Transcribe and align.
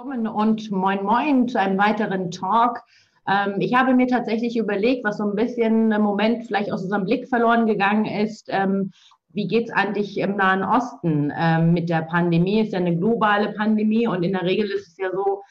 Willkommen 0.00 0.28
und 0.28 0.70
moin 0.70 1.04
moin 1.04 1.46
zu 1.46 1.60
einem 1.60 1.76
weiteren 1.76 2.30
Talk. 2.30 2.80
Ähm, 3.28 3.56
ich 3.58 3.74
habe 3.74 3.92
mir 3.92 4.06
tatsächlich 4.06 4.56
überlegt, 4.56 5.04
was 5.04 5.18
so 5.18 5.24
ein 5.24 5.34
bisschen 5.34 5.92
im 5.92 6.00
Moment 6.00 6.46
vielleicht 6.46 6.72
aus 6.72 6.84
unserem 6.84 7.04
Blick 7.04 7.28
verloren 7.28 7.66
gegangen 7.66 8.06
ist. 8.06 8.46
Ähm, 8.48 8.92
wie 9.34 9.46
geht 9.46 9.64
es 9.68 9.70
eigentlich 9.70 10.16
im 10.16 10.36
Nahen 10.36 10.64
Osten 10.64 11.30
ähm, 11.36 11.74
mit 11.74 11.90
der 11.90 12.00
Pandemie? 12.00 12.60
Ist 12.60 12.72
ja 12.72 12.78
eine 12.78 12.96
globale 12.96 13.52
Pandemie 13.52 14.06
und 14.06 14.22
in 14.22 14.32
der 14.32 14.44
Regel 14.44 14.70
ist 14.70 14.88
es 14.88 14.96
ja 14.96 15.10
so, 15.12 15.42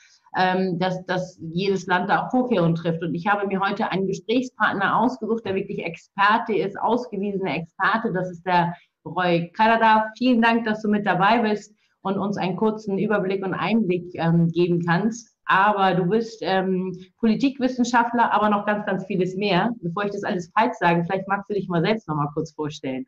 dass, 0.78 1.04
dass 1.06 1.40
jedes 1.42 1.88
Land 1.88 2.10
da 2.10 2.26
auch 2.26 2.30
Vorkehrungen 2.30 2.76
trifft. 2.76 3.04
Und 3.04 3.16
ich 3.16 3.26
habe 3.26 3.48
mir 3.48 3.60
heute 3.60 3.92
einen 3.92 4.06
Gesprächspartner 4.06 5.00
ausgesucht, 5.00 5.44
der 5.44 5.56
wirklich 5.56 5.84
Experte 5.84 6.56
ist, 6.56 6.80
ausgewiesener 6.80 7.56
Experte. 7.56 8.14
Das 8.14 8.30
ist 8.30 8.46
der 8.46 8.76
Roy 9.04 9.52
Kanada. 9.56 10.06
Vielen 10.18 10.42
Dank, 10.42 10.66
dass 10.66 10.84
du 10.84 10.90
mit 10.90 11.06
dabei 11.06 11.40
bist 11.40 11.74
und 12.02 12.18
uns 12.18 12.38
einen 12.38 12.56
kurzen 12.56 12.98
Überblick 12.98 13.44
und 13.44 13.54
Einblick 13.54 14.16
ähm, 14.16 14.50
geben 14.50 14.86
kannst. 14.86 15.36
Aber 15.46 15.96
du 15.96 16.06
bist 16.06 16.40
ähm, 16.42 16.98
Politikwissenschaftler, 17.18 18.32
aber 18.32 18.50
noch 18.50 18.66
ganz, 18.66 18.86
ganz 18.86 19.06
vieles 19.06 19.36
mehr. 19.36 19.72
Bevor 19.82 20.06
ich 20.06 20.12
das 20.12 20.24
alles 20.24 20.52
falsch 20.58 20.76
sage, 20.80 21.04
vielleicht 21.06 21.28
magst 21.28 21.50
du 21.50 21.56
dich 21.56 21.68
mal 21.68 21.82
selbst 21.82 22.08
noch 22.08 22.16
mal 22.16 22.30
kurz 22.34 22.54
vorstellen. 22.54 23.08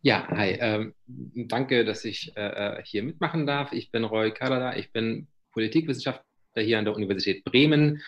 Ja, 0.00 0.26
hi. 0.28 0.56
Ähm, 0.60 0.94
danke, 1.06 1.84
dass 1.84 2.04
ich 2.04 2.32
äh, 2.36 2.78
äh 2.78 2.82
hier 2.84 3.02
mitmachen 3.02 3.46
darf. 3.46 3.72
Ich 3.72 3.90
bin 3.90 4.04
Roy 4.04 4.32
Karada. 4.32 4.76
Ich 4.76 4.92
bin 4.92 5.28
Politikwissenschaftler 5.52 6.24
hier 6.56 6.78
an 6.78 6.84
der 6.84 6.94
Universität 6.94 7.44
Bremen 7.44 8.00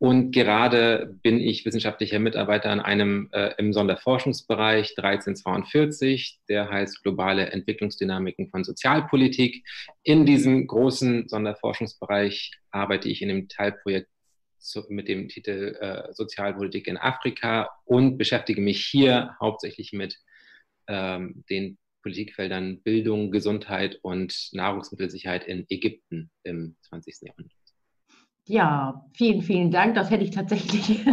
und 0.00 0.32
gerade 0.32 1.14
bin 1.22 1.38
ich 1.40 1.66
wissenschaftlicher 1.66 2.18
Mitarbeiter 2.20 2.70
an 2.70 2.80
einem 2.80 3.28
äh, 3.32 3.52
im 3.58 3.74
Sonderforschungsbereich 3.74 4.96
1342, 4.96 6.40
der 6.48 6.70
heißt 6.70 7.02
Globale 7.02 7.50
Entwicklungsdynamiken 7.50 8.48
von 8.48 8.64
Sozialpolitik. 8.64 9.62
In 10.02 10.24
diesem 10.24 10.66
großen 10.66 11.28
Sonderforschungsbereich 11.28 12.52
arbeite 12.70 13.10
ich 13.10 13.20
in 13.20 13.28
dem 13.28 13.48
Teilprojekt 13.48 14.08
mit 14.88 15.06
dem 15.06 15.28
Titel 15.28 15.76
äh, 15.78 16.14
Sozialpolitik 16.14 16.86
in 16.86 16.96
Afrika 16.96 17.68
und 17.84 18.16
beschäftige 18.16 18.62
mich 18.62 18.86
hier 18.86 19.36
hauptsächlich 19.38 19.92
mit 19.92 20.18
ähm, 20.86 21.44
den 21.50 21.76
Politikfeldern 22.02 22.80
Bildung, 22.80 23.30
Gesundheit 23.30 23.98
und 24.00 24.48
Nahrungsmittelsicherheit 24.52 25.46
in 25.46 25.66
Ägypten 25.68 26.30
im 26.42 26.76
20. 26.88 27.16
Jahrhundert. 27.20 27.59
Ja, 28.50 29.04
vielen, 29.12 29.42
vielen 29.42 29.70
Dank. 29.70 29.94
Das 29.94 30.10
hätte 30.10 30.24
ich 30.24 30.32
tatsächlich 30.32 31.04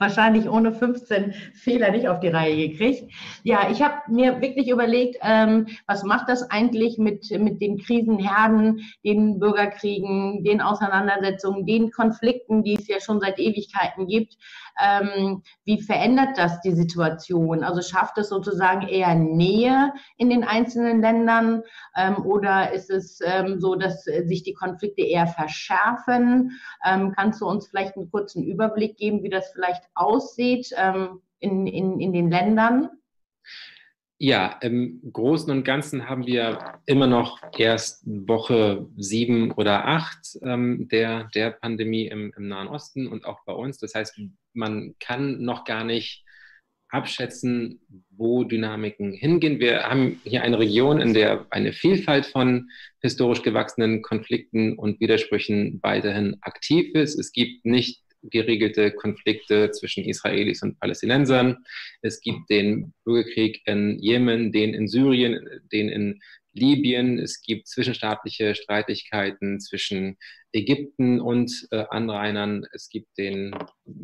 wahrscheinlich 0.00 0.48
ohne 0.48 0.72
15 0.72 1.32
Fehler 1.54 1.90
nicht 1.90 2.08
auf 2.08 2.20
die 2.20 2.28
Reihe 2.28 2.68
gekriegt. 2.68 3.12
Ja, 3.44 3.70
ich 3.70 3.82
habe 3.82 4.00
mir 4.08 4.40
wirklich 4.40 4.68
überlegt, 4.68 5.18
ähm, 5.22 5.66
was 5.86 6.02
macht 6.02 6.28
das 6.28 6.50
eigentlich 6.50 6.98
mit, 6.98 7.30
mit 7.38 7.60
den 7.60 7.78
Krisenherden, 7.78 8.80
den 9.04 9.38
Bürgerkriegen, 9.38 10.42
den 10.42 10.62
Auseinandersetzungen, 10.62 11.66
den 11.66 11.90
Konflikten, 11.90 12.64
die 12.64 12.76
es 12.76 12.88
ja 12.88 12.98
schon 12.98 13.20
seit 13.20 13.38
Ewigkeiten 13.38 14.06
gibt. 14.06 14.38
Ähm, 14.82 15.42
wie 15.64 15.82
verändert 15.82 16.38
das 16.38 16.60
die 16.62 16.72
Situation? 16.72 17.62
Also 17.62 17.82
schafft 17.82 18.16
es 18.16 18.30
sozusagen 18.30 18.88
eher 18.88 19.14
Nähe 19.14 19.92
in 20.16 20.30
den 20.30 20.44
einzelnen 20.44 21.02
Ländern 21.02 21.62
ähm, 21.94 22.24
oder 22.24 22.72
ist 22.72 22.88
es 22.88 23.20
ähm, 23.22 23.60
so, 23.60 23.74
dass 23.74 24.04
sich 24.04 24.42
die 24.44 24.54
Konflikte 24.54 25.02
eher 25.02 25.26
verschärfen? 25.26 26.58
Ähm, 26.86 27.12
kannst 27.14 27.42
du 27.42 27.46
uns 27.46 27.68
vielleicht 27.68 27.96
einen 27.96 28.10
kurzen 28.10 28.42
Überblick 28.42 28.96
geben, 28.96 29.22
wie 29.22 29.28
das 29.28 29.50
vielleicht 29.52 29.89
aussieht 30.00 30.72
ähm, 30.76 31.20
in, 31.38 31.66
in, 31.66 32.00
in 32.00 32.12
den 32.12 32.30
Ländern? 32.30 32.90
Ja, 34.22 34.58
im 34.60 35.00
Großen 35.12 35.50
und 35.50 35.64
Ganzen 35.64 36.06
haben 36.06 36.26
wir 36.26 36.78
immer 36.84 37.06
noch 37.06 37.40
erst 37.56 38.02
Woche 38.04 38.86
sieben 38.98 39.50
oder 39.52 39.86
acht 39.86 40.38
ähm, 40.42 40.88
der, 40.88 41.30
der 41.34 41.52
Pandemie 41.52 42.06
im, 42.06 42.30
im 42.36 42.48
Nahen 42.48 42.68
Osten 42.68 43.06
und 43.06 43.24
auch 43.24 43.38
bei 43.46 43.54
uns. 43.54 43.78
Das 43.78 43.94
heißt, 43.94 44.20
man 44.52 44.94
kann 45.00 45.40
noch 45.40 45.64
gar 45.64 45.84
nicht 45.84 46.22
abschätzen, 46.90 47.80
wo 48.10 48.44
Dynamiken 48.44 49.12
hingehen. 49.12 49.58
Wir 49.58 49.84
haben 49.84 50.20
hier 50.24 50.42
eine 50.42 50.58
Region, 50.58 51.00
in 51.00 51.14
der 51.14 51.46
eine 51.48 51.72
Vielfalt 51.72 52.26
von 52.26 52.68
historisch 53.00 53.42
gewachsenen 53.42 54.02
Konflikten 54.02 54.76
und 54.76 55.00
Widersprüchen 55.00 55.78
weiterhin 55.82 56.36
aktiv 56.42 56.94
ist. 56.94 57.18
Es 57.18 57.32
gibt 57.32 57.64
nicht 57.64 58.02
geregelte 58.22 58.92
Konflikte 58.92 59.70
zwischen 59.70 60.04
Israelis 60.04 60.62
und 60.62 60.78
Palästinensern. 60.78 61.64
Es 62.02 62.20
gibt 62.20 62.50
den 62.50 62.92
Bürgerkrieg 63.04 63.62
in 63.66 63.98
Jemen, 63.98 64.52
den 64.52 64.74
in 64.74 64.88
Syrien, 64.88 65.40
den 65.72 65.88
in 65.88 66.20
Libyen. 66.52 67.18
Es 67.18 67.42
gibt 67.42 67.68
zwischenstaatliche 67.68 68.54
Streitigkeiten 68.54 69.60
zwischen 69.60 70.16
Ägypten 70.52 71.20
und 71.20 71.68
äh, 71.70 71.84
Anrainern. 71.90 72.64
Es 72.72 72.88
gibt 72.88 73.16
den 73.18 73.54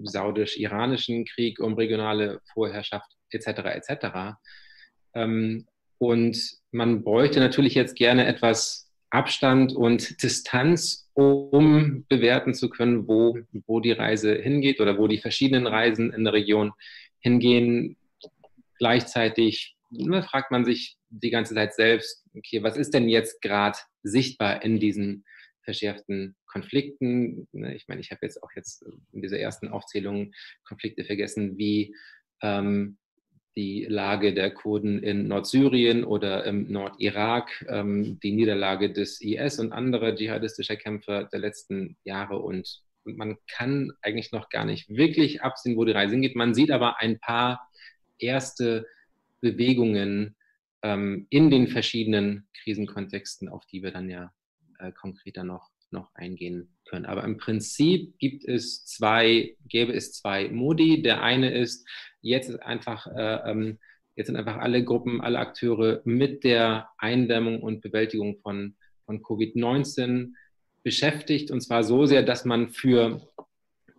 saudisch-iranischen 0.05 1.25
Krieg 1.25 1.59
um 1.59 1.75
regionale 1.75 2.41
Vorherrschaft 2.53 3.11
etc. 3.31 3.49
etc. 3.75 4.37
Ähm, 5.15 5.67
und 5.99 6.39
man 6.71 7.03
bräuchte 7.03 7.41
natürlich 7.41 7.75
jetzt 7.75 7.97
gerne 7.97 8.27
etwas 8.27 8.86
Abstand 9.11 9.73
und 9.73 10.23
Distanz, 10.23 11.11
um 11.15 12.05
bewerten 12.09 12.55
zu 12.55 12.69
können, 12.69 13.07
wo, 13.09 13.39
wo 13.67 13.81
die 13.81 13.93
Reise 13.93 14.35
hingeht 14.35 14.81
oder 14.81 14.99
wo 14.99 15.07
die 15.07 15.19
verschiedenen 15.19 15.67
Reisen 15.67 16.13
in 16.13 16.25
der 16.25 16.33
Region 16.33 16.73
hingehen. 17.21 17.97
Gleichzeitig 18.79 19.77
ne, 19.91 20.23
fragt 20.23 20.51
man 20.51 20.65
sich 20.65 20.97
die 21.09 21.31
ganze 21.31 21.55
Zeit 21.55 21.75
selbst, 21.75 22.25
okay, 22.35 22.63
was 22.63 22.77
ist 22.77 22.93
denn 22.95 23.09
jetzt 23.09 23.41
gerade 23.41 23.79
sichtbar 24.03 24.63
in 24.63 24.81
diesen 24.81 25.25
verschärften 25.63 26.37
Konflikten? 26.47 27.49
Ne, 27.53 27.75
ich 27.75 27.89
meine, 27.89 28.01
ich 28.01 28.11
habe 28.11 28.21
jetzt 28.23 28.43
auch 28.43 28.51
jetzt 28.55 28.85
in 29.13 29.23
dieser 29.23 29.39
ersten 29.39 29.69
Aufzählung 29.69 30.33
Konflikte 30.65 31.05
vergessen, 31.05 31.57
wie 31.57 31.95
ähm, 32.43 32.99
die 33.57 33.87
Lage 33.89 34.35
der 34.35 34.51
Kurden 34.51 35.03
in 35.03 35.29
Nordsyrien 35.29 36.05
oder 36.05 36.45
im 36.45 36.71
Nordirak, 36.71 37.65
ähm, 37.69 38.21
die 38.21 38.33
Niederlage 38.33 38.93
des 38.93 39.21
IS 39.21 39.59
und 39.59 39.73
anderer 39.73 40.15
dschihadistischer 40.15 40.77
Kämpfer 40.77 41.25
der 41.25 41.41
letzten 41.41 41.97
Jahre. 42.05 42.39
Und, 42.39 42.83
man 43.09 43.37
kann 43.49 43.93
eigentlich 44.03 44.33
noch 44.33 44.49
gar 44.49 44.65
nicht 44.65 44.89
wirklich 44.89 45.41
absehen, 45.41 45.77
wo 45.77 45.85
die 45.85 45.93
Reise 45.93 46.15
hingeht. 46.15 46.35
Man 46.35 46.55
sieht 46.55 46.73
aber 46.73 46.99
ein 46.99 47.21
paar 47.21 47.71
erste 48.19 48.85
Bewegungen 49.41 50.35
ähm, 50.83 51.29
in 51.31 51.49
den 51.49 51.69
verschiedenen 51.69 52.49
Krisenkontexten, 52.65 53.49
auf 53.49 53.65
die 53.67 53.85
wir 53.85 53.93
dann 53.93 54.11
ja 54.11 54.33
äh, 54.81 54.91
konkreter 54.91 55.45
noch, 55.45 55.71
noch 55.93 56.13
eingehen 56.17 56.76
können. 56.87 57.07
Aber 57.07 57.25
im 57.25 57.37
Prinzip 57.37 58.19
gibt 58.19 58.45
es 58.45 58.85
zwei, 58.85 59.57
gäbe 59.69 59.93
es 59.93 60.13
zwei 60.13 60.49
Modi. 60.49 61.03
Der 61.03 61.23
eine 61.23 61.53
ist, 61.53 61.87
jetzt 62.21 62.49
ist 62.49 62.63
einfach, 62.63 63.07
äh, 63.07 63.51
ähm, 63.51 63.79
jetzt 64.15 64.29
sind 64.29 64.37
einfach 64.37 64.57
alle 64.57 64.85
Gruppen, 64.85 65.21
alle 65.21 65.39
Akteure 65.39 66.01
mit 66.05 66.45
der 66.45 66.89
Eindämmung 66.99 67.63
und 67.63 67.83
Bewältigung 67.83 68.39
von, 68.39 68.77
von 69.05 69.23
Covid-19 69.23 70.33
beschäftigt. 70.83 71.51
Und 71.51 71.61
zwar 71.61 71.85
so 71.85 72.07
sehr, 72.07 72.23
dass 72.23 72.45
man 72.45 72.71
für 72.71 73.21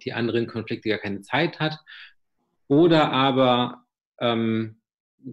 die 0.04 0.14
anderen 0.14 0.48
Konflikte 0.48 0.90
gar 0.90 1.00
keine 1.00 1.22
Zeit 1.22 1.60
hat. 1.60 1.78
Oder 2.68 3.12
aber 3.12 3.86
ähm, 4.20 4.82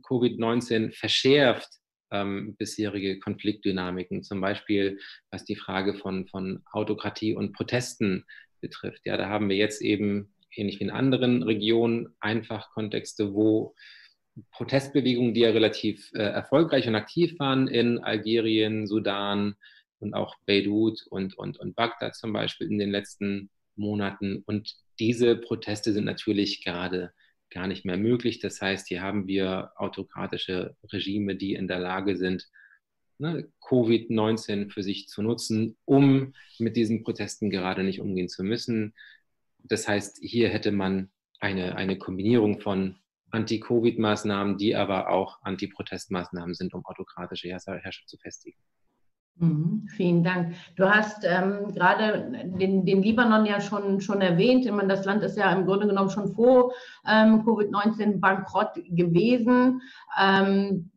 Covid-19 0.02 0.92
verschärft 0.92 1.68
ähm, 2.14 2.54
bisherige 2.56 3.18
Konfliktdynamiken, 3.18 4.22
zum 4.22 4.40
Beispiel 4.40 4.98
was 5.30 5.44
die 5.44 5.56
Frage 5.56 5.94
von, 5.94 6.26
von 6.28 6.62
Autokratie 6.72 7.34
und 7.34 7.52
Protesten 7.52 8.24
betrifft. 8.60 9.02
Ja, 9.04 9.16
da 9.16 9.28
haben 9.28 9.48
wir 9.48 9.56
jetzt 9.56 9.82
eben, 9.82 10.32
ähnlich 10.56 10.78
wie 10.78 10.84
in 10.84 10.90
anderen 10.90 11.42
Regionen, 11.42 12.14
einfach 12.20 12.70
Kontexte, 12.70 13.34
wo 13.34 13.74
Protestbewegungen, 14.52 15.34
die 15.34 15.40
ja 15.40 15.50
relativ 15.50 16.10
äh, 16.14 16.22
erfolgreich 16.22 16.86
und 16.88 16.94
aktiv 16.94 17.38
waren 17.38 17.68
in 17.68 17.98
Algerien, 17.98 18.86
Sudan 18.86 19.54
und 19.98 20.14
auch 20.14 20.36
Beirut 20.46 21.06
und, 21.10 21.36
und, 21.36 21.58
und 21.58 21.74
Bagdad 21.74 22.14
zum 22.14 22.32
Beispiel 22.32 22.68
in 22.68 22.78
den 22.78 22.90
letzten 22.90 23.50
Monaten. 23.76 24.42
Und 24.46 24.74
diese 24.98 25.36
Proteste 25.36 25.92
sind 25.92 26.04
natürlich 26.04 26.64
gerade 26.64 27.12
gar 27.54 27.66
nicht 27.66 27.86
mehr 27.86 27.96
möglich. 27.96 28.40
Das 28.40 28.60
heißt, 28.60 28.88
hier 28.88 29.00
haben 29.00 29.26
wir 29.26 29.72
autokratische 29.76 30.76
Regime, 30.92 31.36
die 31.36 31.54
in 31.54 31.68
der 31.68 31.78
Lage 31.78 32.16
sind, 32.16 32.50
ne, 33.18 33.48
Covid-19 33.62 34.70
für 34.70 34.82
sich 34.82 35.08
zu 35.08 35.22
nutzen, 35.22 35.76
um 35.86 36.34
mit 36.58 36.76
diesen 36.76 37.02
Protesten 37.04 37.48
gerade 37.48 37.82
nicht 37.82 38.00
umgehen 38.00 38.28
zu 38.28 38.44
müssen. 38.44 38.92
Das 39.60 39.88
heißt, 39.88 40.18
hier 40.20 40.50
hätte 40.50 40.72
man 40.72 41.10
eine, 41.40 41.76
eine 41.76 41.96
Kombinierung 41.96 42.60
von 42.60 42.96
Anti-Covid-Maßnahmen, 43.30 44.58
die 44.58 44.76
aber 44.76 45.08
auch 45.08 45.42
Anti-Protestmaßnahmen 45.42 46.54
sind, 46.54 46.74
um 46.74 46.84
autokratische 46.84 47.48
Herrschaft 47.48 48.08
zu 48.08 48.18
festigen. 48.18 48.58
Mhm, 49.36 49.88
vielen 49.96 50.22
Dank. 50.22 50.54
Du 50.76 50.88
hast 50.88 51.24
ähm, 51.24 51.74
gerade 51.74 52.30
den, 52.44 52.86
den, 52.86 53.02
Libanon 53.02 53.46
ja 53.46 53.60
schon, 53.60 54.00
schon 54.00 54.20
erwähnt. 54.20 54.70
Das 54.88 55.04
Land 55.04 55.24
ist 55.24 55.36
ja 55.36 55.52
im 55.52 55.66
Grunde 55.66 55.88
genommen 55.88 56.10
schon 56.10 56.34
vor 56.34 56.72
ähm, 57.06 57.44
Covid-19 57.44 58.20
bankrott 58.20 58.74
gewesen. 58.90 59.82
Ähm, 60.20 60.90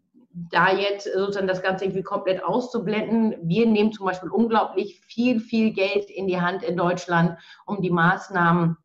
da 0.51 0.71
jetzt 0.71 1.11
sozusagen 1.11 1.47
das 1.47 1.63
Ganze 1.63 1.85
irgendwie 1.85 2.03
komplett 2.03 2.43
auszublenden. 2.43 3.35
Wir 3.41 3.65
nehmen 3.65 3.91
zum 3.91 4.05
Beispiel 4.05 4.29
unglaublich 4.29 5.01
viel, 5.01 5.39
viel 5.39 5.73
Geld 5.73 6.11
in 6.11 6.27
die 6.27 6.39
Hand 6.39 6.61
in 6.61 6.77
Deutschland, 6.77 7.39
um 7.65 7.81
die 7.81 7.89
Maßnahmen 7.89 8.77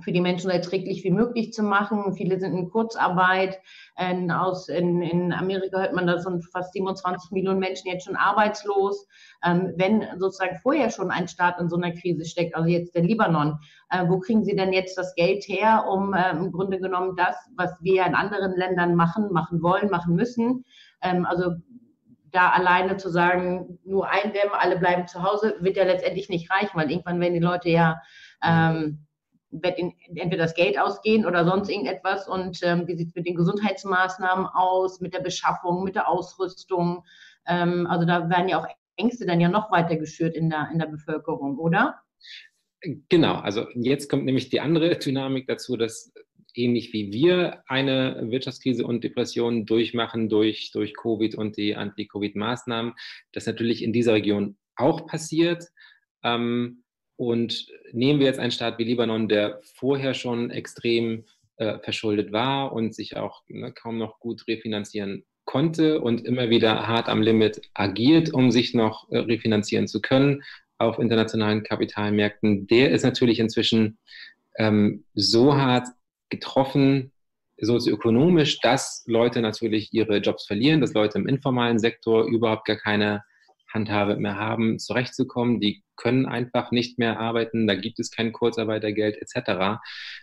für 0.00 0.12
die 0.12 0.20
Menschen 0.20 0.50
erträglich 0.50 1.04
wie 1.04 1.10
möglich 1.10 1.52
zu 1.52 1.62
machen. 1.62 2.14
Viele 2.14 2.38
sind 2.38 2.56
in 2.56 2.70
Kurzarbeit. 2.70 3.58
In, 3.98 4.30
aus, 4.30 4.68
in, 4.68 5.02
in 5.02 5.32
Amerika 5.32 5.80
hört 5.80 5.94
man, 5.94 6.06
da 6.06 6.18
sind 6.18 6.44
fast 6.52 6.72
27 6.72 7.32
Millionen 7.32 7.58
Menschen 7.58 7.88
jetzt 7.88 8.06
schon 8.06 8.16
arbeitslos. 8.16 9.06
Ähm, 9.44 9.72
wenn 9.76 10.04
sozusagen 10.18 10.58
vorher 10.62 10.90
schon 10.90 11.10
ein 11.10 11.28
Staat 11.28 11.60
in 11.60 11.68
so 11.68 11.76
einer 11.76 11.92
Krise 11.92 12.24
steckt, 12.24 12.54
also 12.54 12.68
jetzt 12.68 12.94
der 12.94 13.02
Libanon, 13.02 13.58
äh, 13.90 14.06
wo 14.08 14.20
kriegen 14.20 14.44
Sie 14.44 14.54
denn 14.54 14.72
jetzt 14.72 14.96
das 14.96 15.14
Geld 15.14 15.44
her, 15.48 15.84
um 15.90 16.14
äh, 16.14 16.30
im 16.30 16.52
Grunde 16.52 16.78
genommen 16.78 17.16
das, 17.16 17.36
was 17.56 17.72
wir 17.80 18.06
in 18.06 18.14
anderen 18.14 18.56
Ländern 18.56 18.94
machen, 18.94 19.32
machen 19.32 19.62
wollen, 19.62 19.90
machen 19.90 20.14
müssen? 20.14 20.64
Ähm, 21.02 21.26
also 21.26 21.52
da 22.30 22.50
alleine 22.50 22.96
zu 22.96 23.08
sagen, 23.08 23.78
nur 23.84 24.08
eindämmen, 24.08 24.52
alle 24.52 24.78
bleiben 24.78 25.06
zu 25.06 25.22
Hause, 25.22 25.56
wird 25.60 25.76
ja 25.76 25.84
letztendlich 25.84 26.28
nicht 26.28 26.50
reichen, 26.50 26.76
weil 26.76 26.90
irgendwann 26.90 27.20
werden 27.20 27.34
die 27.34 27.40
Leute 27.40 27.70
ja 27.70 28.00
ähm, 28.44 29.06
wird 29.50 29.78
entweder 29.78 30.44
das 30.44 30.54
Geld 30.54 30.78
ausgehen 30.78 31.26
oder 31.26 31.44
sonst 31.44 31.68
irgendetwas. 31.68 32.28
Und 32.28 32.60
ähm, 32.62 32.86
wie 32.86 32.96
sieht 32.96 33.08
es 33.08 33.14
mit 33.14 33.26
den 33.26 33.34
Gesundheitsmaßnahmen 33.34 34.46
aus, 34.46 35.00
mit 35.00 35.14
der 35.14 35.20
Beschaffung, 35.20 35.84
mit 35.84 35.94
der 35.94 36.08
Ausrüstung? 36.08 37.04
Ähm, 37.46 37.86
also 37.86 38.06
da 38.06 38.28
werden 38.28 38.48
ja 38.48 38.60
auch 38.60 38.66
Ängste 38.96 39.26
dann 39.26 39.40
ja 39.40 39.48
noch 39.48 39.70
weiter 39.70 39.96
geschürt 39.96 40.34
in 40.34 40.50
der, 40.50 40.68
in 40.72 40.78
der 40.78 40.86
Bevölkerung, 40.86 41.58
oder? 41.58 42.00
Genau, 43.08 43.34
also 43.36 43.66
jetzt 43.74 44.08
kommt 44.08 44.24
nämlich 44.24 44.50
die 44.50 44.60
andere 44.60 44.96
Dynamik 44.98 45.46
dazu, 45.46 45.76
dass 45.76 46.12
ähnlich 46.54 46.92
wie 46.92 47.12
wir 47.12 47.62
eine 47.66 48.30
Wirtschaftskrise 48.30 48.86
und 48.86 49.04
Depression 49.04 49.64
durchmachen 49.64 50.28
durch, 50.28 50.72
durch 50.72 50.94
Covid 50.96 51.34
und 51.36 51.56
die 51.56 51.76
Anti-Covid-Maßnahmen, 51.76 52.94
das 53.32 53.46
natürlich 53.46 53.82
in 53.82 53.92
dieser 53.92 54.14
Region 54.14 54.56
auch 54.76 55.06
passiert. 55.06 55.64
Ähm, 56.22 56.82
und 57.18 57.66
nehmen 57.92 58.20
wir 58.20 58.26
jetzt 58.26 58.38
einen 58.38 58.52
Staat 58.52 58.78
wie 58.78 58.84
Libanon, 58.84 59.28
der 59.28 59.60
vorher 59.74 60.14
schon 60.14 60.50
extrem 60.50 61.24
äh, 61.56 61.78
verschuldet 61.80 62.30
war 62.32 62.72
und 62.72 62.94
sich 62.94 63.16
auch 63.16 63.42
ne, 63.48 63.72
kaum 63.72 63.98
noch 63.98 64.20
gut 64.20 64.46
refinanzieren 64.46 65.24
konnte 65.44 66.00
und 66.00 66.24
immer 66.24 66.48
wieder 66.48 66.86
hart 66.86 67.08
am 67.08 67.20
Limit 67.20 67.60
agiert, 67.74 68.32
um 68.32 68.52
sich 68.52 68.72
noch 68.72 69.10
äh, 69.10 69.18
refinanzieren 69.18 69.88
zu 69.88 70.00
können 70.00 70.44
auf 70.78 71.00
internationalen 71.00 71.64
Kapitalmärkten, 71.64 72.68
der 72.68 72.92
ist 72.92 73.02
natürlich 73.02 73.40
inzwischen 73.40 73.98
ähm, 74.56 75.04
so 75.14 75.56
hart 75.56 75.88
getroffen, 76.28 77.10
sozioökonomisch, 77.60 78.60
dass 78.60 79.02
Leute 79.08 79.40
natürlich 79.40 79.92
ihre 79.92 80.18
Jobs 80.18 80.46
verlieren, 80.46 80.80
dass 80.80 80.94
Leute 80.94 81.18
im 81.18 81.26
informalen 81.26 81.80
Sektor 81.80 82.26
überhaupt 82.26 82.64
gar 82.66 82.76
keine 82.76 83.24
Handhabe 83.72 84.16
mehr 84.16 84.36
haben, 84.36 84.78
zurechtzukommen. 84.78 85.60
Die 85.60 85.82
können 85.96 86.26
einfach 86.26 86.70
nicht 86.70 86.98
mehr 86.98 87.18
arbeiten, 87.18 87.66
da 87.66 87.74
gibt 87.74 87.98
es 87.98 88.10
kein 88.10 88.32
Kurzarbeitergeld 88.32 89.16
etc. 89.20 89.80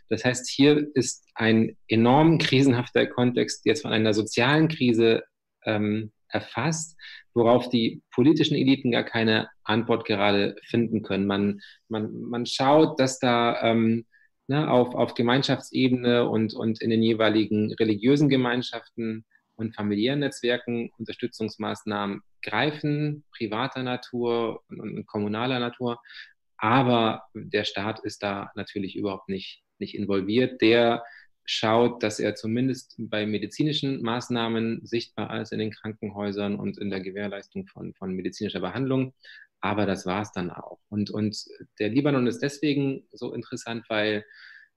Das 0.09 0.25
heißt, 0.25 0.49
hier 0.49 0.87
ist 0.93 1.27
ein 1.35 1.77
enorm 1.87 2.37
krisenhafter 2.37 3.05
Kontext 3.05 3.65
jetzt 3.65 3.83
von 3.83 3.91
einer 3.91 4.13
sozialen 4.13 4.67
Krise 4.67 5.23
ähm, 5.65 6.11
erfasst, 6.29 6.97
worauf 7.33 7.69
die 7.69 8.01
politischen 8.11 8.55
Eliten 8.55 8.91
gar 8.91 9.03
keine 9.03 9.49
Antwort 9.63 10.05
gerade 10.05 10.55
finden 10.63 11.03
können. 11.03 11.27
Man, 11.27 11.61
man, 11.89 12.13
man 12.21 12.45
schaut, 12.45 12.99
dass 12.99 13.19
da 13.19 13.61
ähm, 13.61 14.05
ne, 14.47 14.69
auf, 14.69 14.95
auf 14.95 15.13
Gemeinschaftsebene 15.13 16.27
und, 16.27 16.53
und 16.53 16.81
in 16.81 16.89
den 16.89 17.03
jeweiligen 17.03 17.73
religiösen 17.73 18.29
Gemeinschaften 18.29 19.25
und 19.55 19.75
familiären 19.75 20.19
Netzwerken 20.19 20.91
Unterstützungsmaßnahmen 20.97 22.21
greifen, 22.41 23.23
privater 23.35 23.83
Natur 23.83 24.63
und, 24.69 25.05
kommunaler 25.07 25.59
Natur. 25.59 25.99
Aber 26.57 27.23
der 27.33 27.63
Staat 27.63 27.99
ist 27.99 28.23
da 28.23 28.51
natürlich 28.55 28.95
überhaupt 28.95 29.29
nicht, 29.29 29.63
nicht 29.79 29.95
involviert. 29.95 30.61
Der 30.61 31.03
schaut, 31.45 32.01
dass 32.01 32.19
er 32.19 32.35
zumindest 32.35 32.95
bei 32.97 33.25
medizinischen 33.25 34.01
Maßnahmen 34.01 34.85
sichtbar 34.85 35.41
ist 35.41 35.51
in 35.51 35.59
den 35.59 35.71
Krankenhäusern 35.71 36.55
und 36.55 36.77
in 36.77 36.89
der 36.89 37.01
Gewährleistung 37.01 37.67
von, 37.67 37.93
von 37.93 38.13
medizinischer 38.13 38.61
Behandlung. 38.61 39.13
Aber 39.61 39.85
das 39.85 40.05
war 40.05 40.21
es 40.21 40.31
dann 40.31 40.51
auch. 40.51 40.79
Und, 40.89 41.09
und 41.11 41.45
der 41.79 41.89
Libanon 41.89 42.27
ist 42.27 42.39
deswegen 42.41 43.07
so 43.11 43.33
interessant, 43.33 43.85
weil 43.89 44.25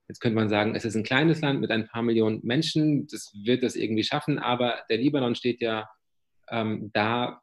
Jetzt 0.09 0.21
könnte 0.21 0.35
man 0.35 0.49
sagen, 0.49 0.73
es 0.75 0.85
ist 0.85 0.95
ein 0.95 1.03
kleines 1.03 1.39
Land 1.41 1.61
mit 1.61 1.69
ein 1.69 1.87
paar 1.87 2.01
Millionen 2.01 2.39
Menschen, 2.43 3.07
das 3.07 3.31
wird 3.45 3.61
das 3.61 3.75
irgendwie 3.75 4.03
schaffen, 4.03 4.39
aber 4.39 4.79
der 4.89 4.97
Libanon 4.97 5.35
steht 5.35 5.61
ja 5.61 5.87
ähm, 6.49 6.89
da 6.93 7.41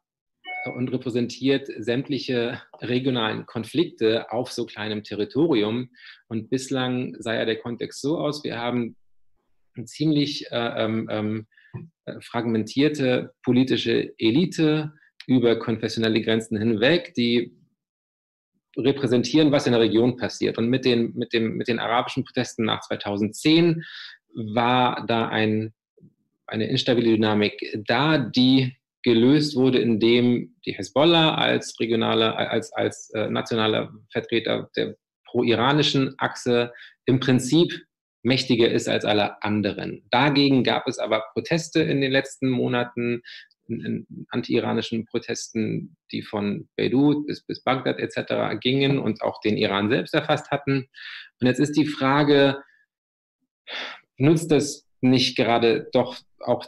und 0.75 0.91
repräsentiert 0.91 1.69
sämtliche 1.77 2.61
regionalen 2.81 3.45
Konflikte 3.45 4.31
auf 4.31 4.51
so 4.51 4.65
kleinem 4.65 5.03
Territorium. 5.03 5.91
Und 6.27 6.49
bislang 6.49 7.15
sah 7.19 7.35
ja 7.35 7.45
der 7.45 7.57
Kontext 7.57 8.01
so 8.01 8.17
aus, 8.17 8.43
wir 8.43 8.57
haben 8.57 8.97
eine 9.75 9.85
ziemlich 9.85 10.51
äh, 10.51 10.83
ähm, 10.83 11.07
ähm, 11.09 11.47
fragmentierte 12.21 13.33
politische 13.43 14.13
Elite 14.17 14.93
über 15.25 15.57
konfessionelle 15.57 16.21
Grenzen 16.21 16.57
hinweg, 16.57 17.13
die 17.15 17.56
repräsentieren, 18.77 19.51
was 19.51 19.65
in 19.65 19.73
der 19.73 19.81
Region 19.81 20.17
passiert. 20.17 20.57
Und 20.57 20.69
mit 20.69 20.85
den, 20.85 21.13
mit 21.15 21.33
dem, 21.33 21.57
mit 21.57 21.67
den 21.67 21.79
arabischen 21.79 22.23
Protesten 22.23 22.65
nach 22.65 22.81
2010 22.81 23.83
war 24.33 25.05
da 25.07 25.27
ein, 25.27 25.73
eine 26.45 26.67
instabile 26.67 27.15
Dynamik 27.15 27.83
da, 27.87 28.17
die 28.17 28.77
gelöst 29.03 29.55
wurde, 29.55 29.79
indem 29.79 30.55
die 30.65 30.73
Hezbollah 30.73 31.35
als 31.35 31.79
regionaler, 31.79 32.37
als, 32.37 32.73
als 32.73 33.09
äh, 33.11 33.29
nationaler 33.29 33.93
Vertreter 34.11 34.69
der 34.75 34.95
pro-iranischen 35.25 36.15
Achse 36.17 36.73
im 37.05 37.19
Prinzip 37.19 37.71
mächtiger 38.23 38.69
ist 38.69 38.89
als 38.89 39.05
alle 39.05 39.41
anderen. 39.43 40.03
Dagegen 40.11 40.63
gab 40.63 40.87
es 40.87 40.99
aber 40.99 41.23
Proteste 41.33 41.81
in 41.81 42.01
den 42.01 42.11
letzten 42.11 42.49
Monaten 42.49 43.21
anti-iranischen 44.29 45.05
Protesten, 45.05 45.95
die 46.11 46.21
von 46.21 46.67
Beirut 46.75 47.27
bis, 47.27 47.43
bis 47.43 47.63
Bagdad 47.63 47.99
etc. 47.99 48.59
gingen 48.59 48.99
und 48.99 49.21
auch 49.21 49.39
den 49.41 49.57
Iran 49.57 49.89
selbst 49.89 50.13
erfasst 50.13 50.51
hatten. 50.51 50.87
Und 51.39 51.47
jetzt 51.47 51.59
ist 51.59 51.77
die 51.77 51.85
Frage, 51.85 52.61
nutzt 54.17 54.51
das 54.51 54.87
nicht 55.01 55.35
gerade 55.35 55.89
doch 55.91 56.17
auch 56.39 56.65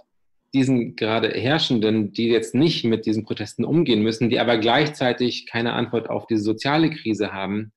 diesen 0.54 0.96
gerade 0.96 1.30
Herrschenden, 1.30 2.12
die 2.12 2.28
jetzt 2.30 2.56
nicht 2.56 2.84
mit 2.84 3.06
diesen 3.06 3.24
Protesten 3.24 3.64
umgehen 3.64 4.02
müssen, 4.02 4.30
die 4.30 4.40
aber 4.40 4.58
gleichzeitig 4.58 5.46
keine 5.46 5.74
Antwort 5.74 6.10
auf 6.10 6.26
diese 6.28 6.42
soziale 6.42 6.90
Krise 6.90 7.32
haben. 7.34 7.72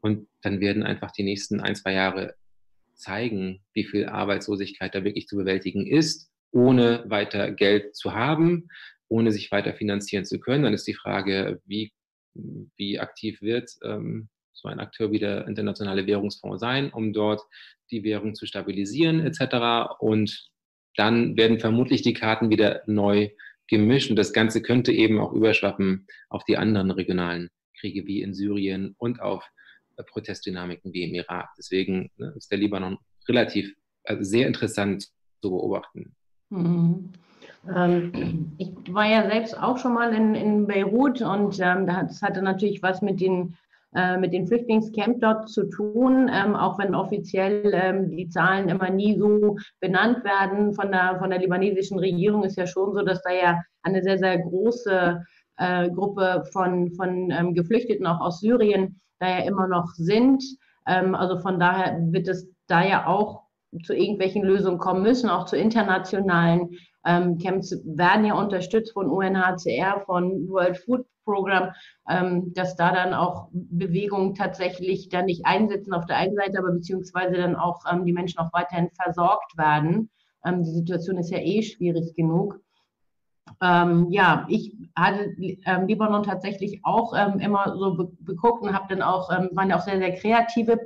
Und 0.00 0.28
dann 0.42 0.60
werden 0.60 0.82
einfach 0.82 1.12
die 1.12 1.22
nächsten 1.22 1.60
ein, 1.60 1.76
zwei 1.76 1.92
Jahre 1.92 2.34
zeigen, 2.94 3.62
wie 3.74 3.84
viel 3.84 4.06
Arbeitslosigkeit 4.06 4.94
da 4.94 5.04
wirklich 5.04 5.26
zu 5.26 5.36
bewältigen 5.36 5.86
ist 5.86 6.30
ohne 6.52 7.04
weiter 7.08 7.50
Geld 7.50 7.96
zu 7.96 8.14
haben, 8.14 8.68
ohne 9.08 9.32
sich 9.32 9.52
weiter 9.52 9.74
finanzieren 9.74 10.24
zu 10.24 10.40
können. 10.40 10.64
Dann 10.64 10.74
ist 10.74 10.86
die 10.86 10.94
Frage, 10.94 11.60
wie, 11.64 11.92
wie 12.34 12.98
aktiv 12.98 13.42
wird 13.42 13.70
ähm, 13.84 14.28
so 14.52 14.68
ein 14.68 14.80
Akteur 14.80 15.12
wie 15.12 15.18
der 15.18 15.46
Internationale 15.46 16.06
Währungsfonds 16.06 16.60
sein, 16.60 16.90
um 16.90 17.12
dort 17.12 17.42
die 17.90 18.02
Währung 18.02 18.34
zu 18.34 18.46
stabilisieren 18.46 19.20
etc. 19.20 19.94
Und 19.98 20.48
dann 20.96 21.36
werden 21.36 21.60
vermutlich 21.60 22.02
die 22.02 22.14
Karten 22.14 22.50
wieder 22.50 22.82
neu 22.86 23.30
gemischt 23.68 24.10
und 24.10 24.16
das 24.16 24.32
Ganze 24.32 24.62
könnte 24.62 24.92
eben 24.92 25.20
auch 25.20 25.32
überschwappen 25.32 26.06
auf 26.28 26.44
die 26.44 26.56
anderen 26.56 26.90
regionalen 26.90 27.50
Kriege 27.78 28.06
wie 28.06 28.22
in 28.22 28.32
Syrien 28.32 28.94
und 28.96 29.20
auf 29.20 29.44
äh, 29.96 30.04
Protestdynamiken 30.04 30.92
wie 30.92 31.04
im 31.04 31.14
Irak. 31.14 31.50
Deswegen 31.58 32.10
ne, 32.16 32.32
ist 32.36 32.50
der 32.50 32.58
Libanon 32.58 32.98
relativ 33.28 33.74
also 34.04 34.22
sehr 34.22 34.46
interessant 34.46 35.08
zu 35.42 35.50
beobachten. 35.50 36.14
Mhm. 36.50 37.12
Ähm, 37.74 38.52
ich 38.58 38.72
war 38.90 39.06
ja 39.06 39.28
selbst 39.28 39.60
auch 39.60 39.78
schon 39.78 39.94
mal 39.94 40.12
in, 40.12 40.34
in 40.34 40.66
Beirut 40.66 41.20
und 41.22 41.58
ähm, 41.60 41.86
das 41.86 42.22
hatte 42.22 42.42
natürlich 42.42 42.82
was 42.82 43.02
mit 43.02 43.20
den, 43.20 43.56
äh, 43.94 44.16
mit 44.16 44.32
den 44.32 44.46
Flüchtlingscamp 44.46 45.20
dort 45.20 45.48
zu 45.48 45.68
tun, 45.68 46.30
ähm, 46.32 46.54
auch 46.54 46.78
wenn 46.78 46.94
offiziell 46.94 47.72
ähm, 47.74 48.10
die 48.10 48.28
Zahlen 48.28 48.68
immer 48.68 48.90
nie 48.90 49.18
so 49.18 49.56
benannt 49.80 50.22
werden 50.24 50.74
von 50.74 50.92
der, 50.92 51.18
von 51.18 51.30
der 51.30 51.40
libanesischen 51.40 51.98
Regierung, 51.98 52.44
ist 52.44 52.56
ja 52.56 52.66
schon 52.66 52.94
so, 52.94 53.02
dass 53.02 53.22
da 53.22 53.32
ja 53.32 53.62
eine 53.82 54.02
sehr, 54.02 54.18
sehr 54.18 54.38
große 54.38 55.24
äh, 55.56 55.90
Gruppe 55.90 56.44
von, 56.52 56.92
von 56.92 57.30
ähm, 57.30 57.54
Geflüchteten 57.54 58.06
auch 58.06 58.20
aus 58.20 58.40
Syrien 58.40 59.00
da 59.18 59.38
ja 59.38 59.44
immer 59.44 59.66
noch 59.66 59.88
sind. 59.94 60.42
Ähm, 60.86 61.14
also 61.14 61.38
von 61.40 61.58
daher 61.58 61.98
wird 62.12 62.28
es 62.28 62.48
da 62.68 62.84
ja 62.84 63.06
auch 63.06 63.45
zu 63.84 63.94
irgendwelchen 63.94 64.42
Lösungen 64.42 64.78
kommen 64.78 65.02
müssen, 65.02 65.30
auch 65.30 65.46
zu 65.46 65.56
internationalen 65.56 66.76
ähm, 67.06 67.38
Camps 67.38 67.76
werden 67.84 68.26
ja 68.26 68.34
unterstützt 68.34 68.92
von 68.92 69.08
UNHCR, 69.08 70.02
von 70.06 70.48
World 70.48 70.76
Food 70.78 71.06
Program, 71.26 71.72
ähm, 72.08 72.54
dass 72.54 72.76
da 72.76 72.92
dann 72.92 73.12
auch 73.12 73.48
Bewegungen 73.52 74.34
tatsächlich 74.34 75.10
dann 75.10 75.26
nicht 75.26 75.44
einsetzen 75.44 75.92
auf 75.92 76.06
der 76.06 76.16
einen 76.16 76.36
Seite, 76.36 76.58
aber 76.58 76.72
beziehungsweise 76.72 77.34
dann 77.34 77.56
auch 77.56 77.82
ähm, 77.92 78.06
die 78.06 78.12
Menschen 78.12 78.38
auch 78.38 78.52
weiterhin 78.52 78.88
versorgt 78.90 79.58
werden. 79.58 80.08
Ähm, 80.44 80.62
die 80.62 80.70
Situation 80.70 81.18
ist 81.18 81.30
ja 81.30 81.38
eh 81.38 81.62
schwierig 81.62 82.14
genug. 82.14 82.60
ähm, 83.60 84.06
ja, 84.10 84.46
ich 84.48 84.74
hatte 84.96 85.34
ähm, 85.38 85.86
Libanon 85.86 86.22
tatsächlich 86.22 86.80
auch 86.84 87.12
immer 87.38 87.76
so 87.78 87.94
be 87.94 88.12
beguckt 88.20 88.62
und 88.62 88.72
habe 88.72 88.86
dann 88.88 89.02
auch, 89.02 89.28
waren 89.28 89.70
ja 89.70 89.76
auch 89.76 89.82
sehr, 89.82 89.98
sehr 89.98 90.14
kreative 90.14 90.78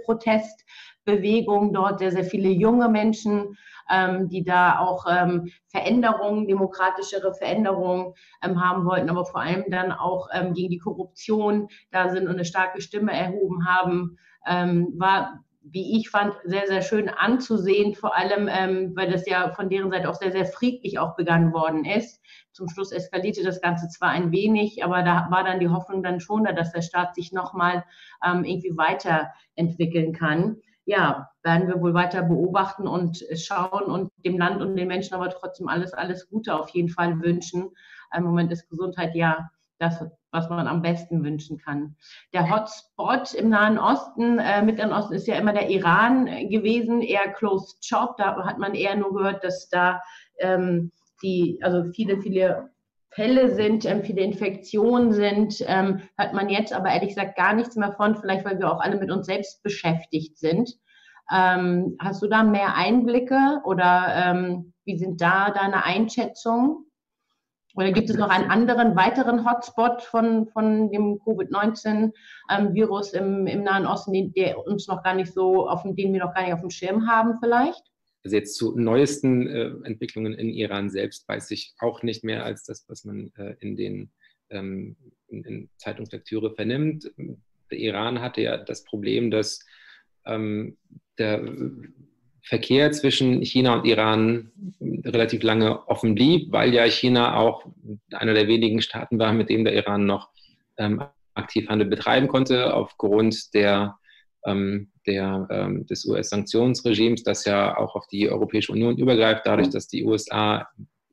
Protestbewegungen 1.04 1.72
dort, 1.72 1.98
sehr, 1.98 2.12
sehr 2.12 2.24
viele 2.24 2.48
junge 2.48 2.88
Menschen, 2.88 3.56
ähm, 3.90 4.28
die 4.28 4.44
da 4.44 4.78
auch 4.78 5.06
ähm, 5.10 5.50
Veränderungen, 5.68 6.46
demokratischere 6.46 7.34
Veränderungen 7.34 8.14
ähm, 8.42 8.62
haben 8.62 8.84
wollten, 8.84 9.10
aber 9.10 9.24
vor 9.24 9.40
allem 9.40 9.64
dann 9.68 9.92
auch 9.92 10.28
ähm, 10.32 10.54
gegen 10.54 10.70
die 10.70 10.78
Korruption 10.78 11.68
da 11.90 12.08
sind 12.08 12.26
und 12.26 12.34
eine 12.34 12.44
starke 12.44 12.80
Stimme 12.80 13.12
erhoben 13.12 13.66
haben, 13.66 14.18
ähm, 14.46 14.94
war 14.96 15.40
wie 15.62 15.98
ich 15.98 16.08
fand, 16.08 16.34
sehr, 16.44 16.66
sehr 16.66 16.80
schön 16.80 17.10
anzusehen, 17.10 17.94
vor 17.94 18.16
allem, 18.16 18.48
ähm, 18.50 18.92
weil 18.96 19.10
das 19.10 19.28
ja 19.28 19.50
von 19.50 19.68
deren 19.68 19.90
Seite 19.90 20.08
auch 20.08 20.14
sehr, 20.14 20.32
sehr 20.32 20.46
friedlich 20.46 20.98
auch 20.98 21.16
begangen 21.16 21.52
worden 21.52 21.84
ist. 21.84 22.22
Zum 22.52 22.68
Schluss 22.70 22.92
eskalierte 22.92 23.44
das 23.44 23.60
Ganze 23.60 23.86
zwar 23.88 24.08
ein 24.08 24.32
wenig, 24.32 24.82
aber 24.82 25.02
da 25.02 25.28
war 25.30 25.44
dann 25.44 25.60
die 25.60 25.68
Hoffnung 25.68 26.02
dann 26.02 26.18
schon 26.18 26.44
da, 26.44 26.52
dass 26.52 26.72
der 26.72 26.80
Staat 26.80 27.14
sich 27.14 27.32
nochmal 27.32 27.84
ähm, 28.24 28.44
irgendwie 28.44 28.74
weiterentwickeln 28.74 30.14
kann. 30.14 30.56
Ja, 30.90 31.30
werden 31.44 31.68
wir 31.68 31.80
wohl 31.80 31.94
weiter 31.94 32.20
beobachten 32.20 32.88
und 32.88 33.24
schauen 33.36 33.84
und 33.84 34.10
dem 34.24 34.36
Land 34.36 34.60
und 34.60 34.74
den 34.74 34.88
Menschen 34.88 35.14
aber 35.14 35.30
trotzdem 35.30 35.68
alles, 35.68 35.92
alles 35.92 36.28
Gute 36.28 36.52
auf 36.52 36.68
jeden 36.70 36.88
Fall 36.88 37.20
wünschen. 37.22 37.70
Im 38.12 38.24
Moment 38.24 38.50
ist 38.50 38.68
Gesundheit 38.68 39.14
ja 39.14 39.50
das, 39.78 40.04
was 40.32 40.50
man 40.50 40.66
am 40.66 40.82
besten 40.82 41.22
wünschen 41.22 41.58
kann. 41.58 41.94
Der 42.32 42.50
Hotspot 42.50 43.34
im 43.34 43.50
Nahen 43.50 43.78
Osten, 43.78 44.40
äh, 44.40 44.62
Mittleren 44.62 44.92
Osten 44.92 45.14
ist 45.14 45.28
ja 45.28 45.36
immer 45.36 45.52
der 45.52 45.70
Iran 45.70 46.26
gewesen, 46.48 47.02
eher 47.02 47.34
closed 47.34 47.84
shop. 47.84 48.16
Da 48.16 48.44
hat 48.44 48.58
man 48.58 48.74
eher 48.74 48.96
nur 48.96 49.14
gehört, 49.14 49.44
dass 49.44 49.68
da 49.68 50.02
ähm, 50.40 50.90
die, 51.22 51.60
also 51.62 51.84
viele, 51.92 52.20
viele 52.20 52.68
Fälle 53.10 53.54
sind, 53.54 53.84
ähm, 53.84 54.04
viele 54.04 54.22
Infektionen 54.22 55.12
sind, 55.12 55.64
ähm, 55.66 56.00
hört 56.16 56.32
man 56.32 56.48
jetzt 56.48 56.72
aber 56.72 56.90
ehrlich 56.90 57.10
gesagt 57.10 57.36
gar 57.36 57.54
nichts 57.54 57.76
mehr 57.76 57.92
von, 57.92 58.16
vielleicht 58.16 58.44
weil 58.44 58.58
wir 58.58 58.72
auch 58.72 58.80
alle 58.80 58.98
mit 58.98 59.10
uns 59.10 59.26
selbst 59.26 59.62
beschäftigt 59.62 60.38
sind. 60.38 60.78
Ähm, 61.32 61.96
hast 62.00 62.22
du 62.22 62.28
da 62.28 62.42
mehr 62.44 62.76
Einblicke 62.76 63.60
oder 63.64 64.12
ähm, 64.14 64.72
wie 64.84 64.96
sind 64.96 65.20
da 65.20 65.50
deine 65.50 65.84
Einschätzungen? 65.84 66.86
Oder 67.76 67.92
gibt 67.92 68.10
es 68.10 68.16
noch 68.16 68.30
einen 68.30 68.50
anderen, 68.50 68.96
weiteren 68.96 69.48
Hotspot 69.48 70.02
von, 70.02 70.48
von 70.48 70.90
dem 70.90 71.20
Covid-19-Virus 71.24 73.12
im, 73.12 73.46
im 73.46 73.62
Nahen 73.62 73.86
Osten, 73.86 74.32
der 74.32 74.58
uns 74.66 74.88
noch 74.88 75.04
gar 75.04 75.14
nicht 75.14 75.32
so, 75.32 75.68
auf 75.68 75.82
den 75.84 76.12
wir 76.12 76.18
noch 76.18 76.34
gar 76.34 76.42
nicht 76.42 76.52
auf 76.52 76.60
dem 76.60 76.70
Schirm 76.70 77.08
haben 77.08 77.38
vielleicht? 77.40 77.89
Also 78.22 78.36
jetzt 78.36 78.54
zu 78.56 78.78
neuesten 78.78 79.46
äh, 79.46 79.70
Entwicklungen 79.84 80.34
in 80.34 80.50
Iran 80.50 80.90
selbst 80.90 81.26
weiß 81.28 81.50
ich 81.52 81.74
auch 81.78 82.02
nicht 82.02 82.22
mehr 82.22 82.44
als 82.44 82.64
das, 82.64 82.84
was 82.88 83.04
man 83.04 83.32
äh, 83.36 83.54
in 83.60 83.76
den 83.76 84.10
ähm, 84.50 84.96
in, 85.28 85.44
in 85.44 85.68
Zeitungslektüre 85.78 86.54
vernimmt. 86.54 87.10
Der 87.70 87.78
Iran 87.78 88.20
hatte 88.20 88.42
ja 88.42 88.56
das 88.58 88.84
Problem, 88.84 89.30
dass 89.30 89.64
ähm, 90.26 90.76
der 91.18 91.42
Verkehr 92.42 92.90
zwischen 92.92 93.42
China 93.42 93.74
und 93.74 93.86
Iran 93.86 94.50
relativ 95.04 95.42
lange 95.42 95.86
offen 95.88 96.14
blieb, 96.14 96.50
weil 96.52 96.74
ja 96.74 96.84
China 96.84 97.36
auch 97.36 97.66
einer 98.12 98.34
der 98.34 98.48
wenigen 98.48 98.82
Staaten 98.82 99.18
war, 99.18 99.32
mit 99.32 99.50
dem 99.50 99.64
der 99.64 99.74
Iran 99.74 100.06
noch 100.06 100.30
ähm, 100.78 101.02
aktiv 101.34 101.68
Handel 101.68 101.88
betreiben 101.88 102.28
konnte, 102.28 102.74
aufgrund 102.74 103.54
der 103.54 103.98
ähm, 104.44 104.89
der, 105.06 105.48
ähm, 105.50 105.86
des 105.86 106.04
US-Sanktionsregimes, 106.04 107.22
das 107.22 107.44
ja 107.44 107.76
auch 107.76 107.94
auf 107.94 108.06
die 108.08 108.28
Europäische 108.28 108.72
Union 108.72 108.98
übergreift, 108.98 109.42
dadurch, 109.44 109.70
dass 109.70 109.88
die 109.88 110.04
USA 110.04 110.68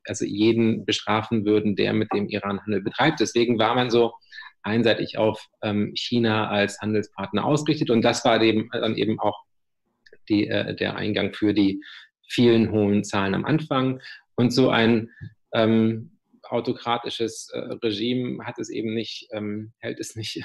also 0.06 0.24
jeden 0.24 0.84
bestrafen 0.84 1.44
würden, 1.44 1.76
der 1.76 1.92
mit 1.92 2.12
dem 2.12 2.28
Iran 2.28 2.60
Handel 2.60 2.82
betreibt. 2.82 3.20
Deswegen 3.20 3.58
war 3.58 3.74
man 3.74 3.90
so 3.90 4.14
einseitig 4.62 5.18
auf 5.18 5.46
ähm, 5.62 5.92
China 5.94 6.48
als 6.48 6.80
Handelspartner 6.80 7.44
ausgerichtet 7.44 7.90
und 7.90 8.02
das 8.02 8.24
war 8.24 8.40
eben, 8.42 8.68
dann 8.72 8.96
eben 8.96 9.18
auch 9.20 9.44
die, 10.28 10.48
äh, 10.48 10.74
der 10.74 10.96
Eingang 10.96 11.32
für 11.32 11.54
die 11.54 11.82
vielen 12.28 12.70
hohen 12.70 13.04
Zahlen 13.04 13.34
am 13.34 13.44
Anfang. 13.44 14.00
Und 14.34 14.50
so 14.50 14.70
ein 14.70 15.10
ähm, 15.52 16.18
autokratisches 16.42 17.50
äh, 17.52 17.58
Regime 17.82 18.44
hat 18.44 18.58
es 18.58 18.70
eben 18.70 18.94
nicht, 18.94 19.28
ähm, 19.32 19.72
hält 19.78 19.98
es 20.00 20.16
nicht 20.16 20.44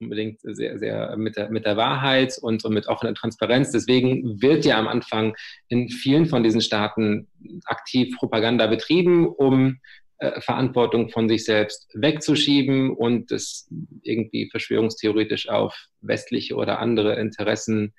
unbedingt 0.00 0.40
sehr, 0.42 0.78
sehr 0.78 1.16
mit 1.16 1.36
der, 1.36 1.50
mit 1.50 1.64
der 1.64 1.76
Wahrheit 1.76 2.36
und, 2.40 2.64
und 2.64 2.74
mit 2.74 2.86
offener 2.88 3.14
Transparenz. 3.14 3.70
Deswegen 3.70 4.40
wird 4.42 4.64
ja 4.64 4.78
am 4.78 4.88
Anfang 4.88 5.34
in 5.68 5.88
vielen 5.88 6.26
von 6.26 6.42
diesen 6.42 6.60
Staaten 6.60 7.28
aktiv 7.64 8.16
Propaganda 8.16 8.66
betrieben, 8.66 9.26
um 9.26 9.80
äh, 10.18 10.40
Verantwortung 10.40 11.10
von 11.10 11.28
sich 11.28 11.44
selbst 11.44 11.88
wegzuschieben 11.94 12.90
und 12.90 13.30
es 13.32 13.68
irgendwie 14.02 14.48
verschwörungstheoretisch 14.50 15.48
auf 15.48 15.88
westliche 16.00 16.54
oder 16.54 16.78
andere 16.78 17.18
Interessen 17.18 17.94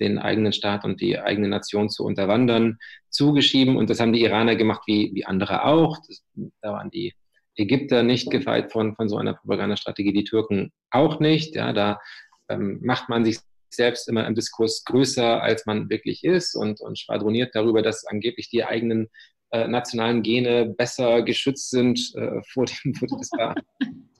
den 0.00 0.18
eigenen 0.18 0.52
Staat 0.52 0.84
und 0.84 1.00
die 1.00 1.18
eigene 1.18 1.48
Nation 1.48 1.90
zu 1.90 2.04
unterwandern, 2.04 2.78
zugeschrieben. 3.10 3.76
Und 3.76 3.90
das 3.90 4.00
haben 4.00 4.12
die 4.12 4.22
Iraner 4.22 4.56
gemacht 4.56 4.82
wie, 4.86 5.10
wie 5.14 5.26
andere 5.26 5.64
auch. 5.64 5.98
Das, 6.06 6.24
da 6.62 6.72
waren 6.72 6.90
die 6.90 7.14
Ägypter 7.60 8.02
nicht 8.02 8.30
gefeit 8.30 8.72
von, 8.72 8.94
von 8.96 9.08
so 9.08 9.16
einer 9.16 9.34
Propagandastrategie, 9.34 10.12
die 10.12 10.24
Türken 10.24 10.72
auch 10.90 11.20
nicht. 11.20 11.54
Ja, 11.54 11.72
da 11.72 12.00
ähm, 12.48 12.80
macht 12.82 13.08
man 13.08 13.24
sich 13.24 13.38
selbst 13.70 14.08
immer 14.08 14.26
im 14.26 14.34
Diskurs 14.34 14.84
größer, 14.84 15.42
als 15.42 15.66
man 15.66 15.88
wirklich 15.90 16.24
ist 16.24 16.56
und, 16.56 16.80
und 16.80 16.98
schwadroniert 16.98 17.54
darüber, 17.54 17.82
dass 17.82 18.06
angeblich 18.06 18.50
die 18.50 18.64
eigenen 18.64 19.08
äh, 19.52 19.68
nationalen 19.68 20.22
Gene 20.22 20.66
besser 20.66 21.22
geschützt 21.22 21.70
sind 21.70 22.12
äh, 22.16 22.40
vor 22.52 22.66
dem, 22.66 22.94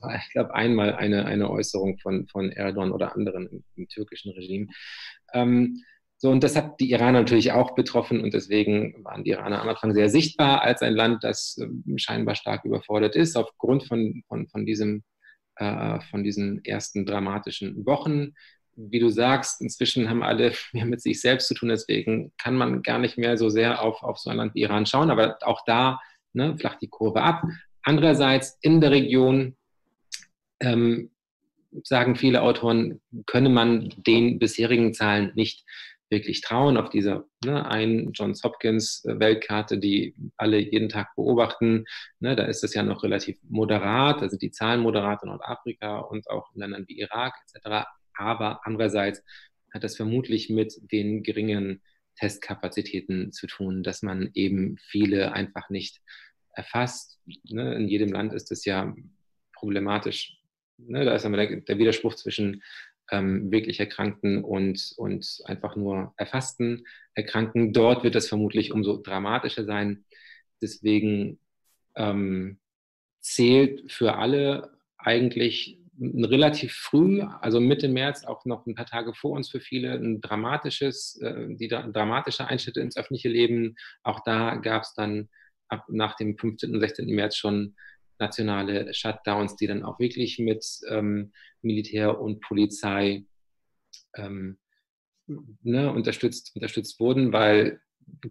war, 0.01 0.17
ich 0.17 0.33
glaube, 0.33 0.55
einmal 0.55 0.95
eine, 0.95 1.27
eine 1.27 1.51
Äußerung 1.51 1.99
von, 1.99 2.27
von 2.29 2.51
Erdogan 2.51 2.93
oder 2.93 3.15
anderen 3.15 3.49
im, 3.49 3.65
im 3.77 3.89
türkischen 3.89 4.33
Regime. 4.33 4.69
Ähm, 5.33 5.83
so, 6.23 6.29
und 6.29 6.45
das 6.45 6.55
hat 6.55 6.79
die 6.81 6.91
Iraner 6.91 7.21
natürlich 7.21 7.53
auch 7.53 7.75
betroffen 7.75 8.21
und 8.21 8.35
deswegen 8.35 9.03
waren 9.05 9.25
die 9.25 9.31
Iraner 9.31 9.63
am 9.63 9.71
Anfang 9.71 9.95
sehr 9.95 10.11
sichtbar 10.11 10.61
als 10.61 10.83
ein 10.83 10.95
Land, 10.95 11.25
das 11.25 11.57
äh, 11.57 11.99
scheinbar 11.99 12.35
stark 12.35 12.67
überfordert 12.67 13.17
ist, 13.17 13.37
aufgrund 13.37 13.85
von, 13.85 14.23
von, 14.29 14.47
von, 14.49 14.67
diesem, 14.67 15.03
äh, 15.57 15.99
von 16.11 16.23
diesen 16.23 16.63
ersten 16.63 17.07
dramatischen 17.07 17.87
Wochen. 17.87 18.35
Wie 18.77 18.99
du 18.99 19.09
sagst, 19.09 19.63
inzwischen 19.63 20.11
haben 20.11 20.23
alle 20.23 20.53
mehr 20.75 20.85
mit 20.85 21.01
sich 21.01 21.23
selbst 21.23 21.49
zu 21.49 21.55
tun, 21.55 21.71
deswegen 21.71 22.33
kann 22.37 22.55
man 22.55 22.83
gar 22.83 22.99
nicht 22.99 23.17
mehr 23.17 23.39
so 23.39 23.49
sehr 23.49 23.83
auf, 23.83 24.03
auf 24.03 24.19
so 24.19 24.29
ein 24.29 24.37
Land 24.37 24.55
wie 24.55 24.61
Iran 24.61 24.85
schauen, 24.85 25.11
aber 25.11 25.39
auch 25.41 25.65
da 25.65 26.01
ne, 26.35 26.55
flacht 26.59 26.83
die 26.83 26.89
Kurve 26.89 27.23
ab. 27.23 27.45
Andererseits 27.81 28.59
in 28.61 28.83
der 28.83 28.91
Region 28.91 29.57
ähm, 30.61 31.13
sagen 31.83 32.15
viele 32.15 32.43
Autoren, 32.43 33.01
könne 33.25 33.49
man 33.49 33.95
den 33.97 34.39
bisherigen 34.39 34.93
Zahlen 34.93 35.33
nicht 35.35 35.65
wirklich 36.11 36.41
trauen 36.41 36.77
auf 36.77 36.91
dieser 36.91 37.25
ne, 37.45 37.67
einen 37.67 38.13
Johns 38.13 38.43
Hopkins 38.43 39.05
äh, 39.05 39.19
Weltkarte, 39.19 39.79
die 39.79 40.15
alle 40.37 40.59
jeden 40.59 40.89
Tag 40.89 41.15
beobachten. 41.15 41.85
Ne, 42.19 42.37
da 42.37 42.45
ist 42.45 42.65
es 42.65 42.75
ja 42.75 42.83
noch 42.83 43.03
relativ 43.03 43.39
moderat, 43.49 44.29
sind 44.29 44.43
die 44.43 44.51
Zahlen 44.51 44.81
moderat 44.81 45.23
in 45.23 45.29
Nordafrika 45.29 45.99
und 45.99 46.29
auch 46.29 46.53
in 46.55 46.61
Ländern 46.61 46.85
wie 46.89 46.99
Irak 46.99 47.35
etc. 47.47 47.87
Aber 48.15 48.61
andererseits 48.65 49.23
hat 49.73 49.85
das 49.85 49.97
vermutlich 49.97 50.51
mit 50.51 50.75
den 50.91 51.23
geringen 51.23 51.81
Testkapazitäten 52.17 53.33
zu 53.33 53.47
tun, 53.47 53.83
dass 53.83 54.03
man 54.03 54.31
eben 54.35 54.77
viele 54.79 55.33
einfach 55.33 55.71
nicht 55.71 56.01
erfasst. 56.53 57.21
Ne, 57.45 57.75
in 57.77 57.89
jedem 57.89 58.13
Land 58.13 58.35
ist 58.35 58.51
es 58.51 58.65
ja 58.65 58.95
problematisch. 59.55 60.37
Ne, 60.77 61.05
da 61.05 61.15
ist 61.15 61.25
einmal 61.25 61.47
der, 61.47 61.61
der 61.61 61.79
Widerspruch 61.79 62.15
zwischen 62.15 62.63
ähm, 63.11 63.51
wirklich 63.51 63.81
Erkrankten 63.81 64.45
und, 64.45 64.93
und 64.97 65.43
einfach 65.45 65.77
nur 65.77 66.15
erfassten 66.17 66.85
Erkrankten. 67.15 67.73
Dort 67.73 68.05
wird 68.05 68.15
das 68.15 68.29
vermutlich 68.29 68.73
umso 68.73 68.99
dramatischer 68.99 69.65
sein. 69.65 70.05
Deswegen 70.63 71.39
ähm, 71.97 72.59
zählt 73.21 73.91
für 73.91 74.17
alle 74.17 74.73
eigentlich 74.99 75.79
relativ 76.01 76.73
früh, 76.73 77.23
also 77.23 77.61
Mitte 77.61 77.89
März, 77.89 78.25
auch 78.25 78.45
noch 78.47 78.67
ein 78.67 78.75
paar 78.75 78.87
Tage 78.87 79.13
vor 79.13 79.33
uns 79.33 79.51
für 79.51 79.61
viele, 79.61 79.93
ein 79.93 80.21
dramatisches, 80.21 81.21
äh, 81.21 81.49
die 81.51 81.69
dramatische 81.69 82.47
Einschnitte 82.47 82.81
ins 82.81 82.97
öffentliche 82.97 83.29
Leben. 83.29 83.77
Auch 84.03 84.21
da 84.25 84.57
gab 84.57 84.83
es 84.83 84.95
dann 84.95 85.29
ab 85.69 85.85
nach 85.89 86.17
dem 86.17 86.39
15. 86.39 86.75
und 86.75 86.81
16. 86.81 87.07
März 87.07 87.37
schon 87.37 87.77
nationale 88.21 88.93
Shutdowns, 88.95 89.57
die 89.57 89.67
dann 89.67 89.83
auch 89.83 89.99
wirklich 89.99 90.39
mit 90.39 90.65
ähm, 90.89 91.33
Militär 91.63 92.21
und 92.21 92.41
Polizei 92.41 93.25
ähm, 94.17 94.59
ne, 95.63 95.93
unterstützt, 95.93 96.53
unterstützt 96.55 97.01
wurden, 97.01 97.33
weil 97.33 97.81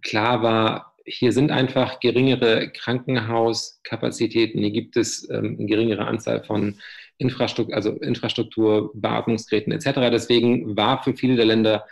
klar 0.02 0.44
war, 0.44 0.96
hier 1.06 1.32
sind 1.32 1.52
einfach 1.52 2.00
geringere 2.00 2.72
Krankenhauskapazitäten, 2.72 4.62
hier 4.62 4.72
gibt 4.72 4.98
es 4.98 5.28
ähm, 5.30 5.58
eine 5.58 5.66
geringere 5.66 6.06
Anzahl 6.06 6.44
von 6.44 6.76
Infrastruktur, 7.18 7.76
also 7.76 7.92
Infrastruktur, 7.92 8.92
Beatmungsgeräten 8.94 9.74
etc. 9.74 10.10
Deswegen 10.12 10.78
war 10.78 11.04
für 11.04 11.16
viele 11.16 11.36
der 11.36 11.46
Länder 11.46 11.86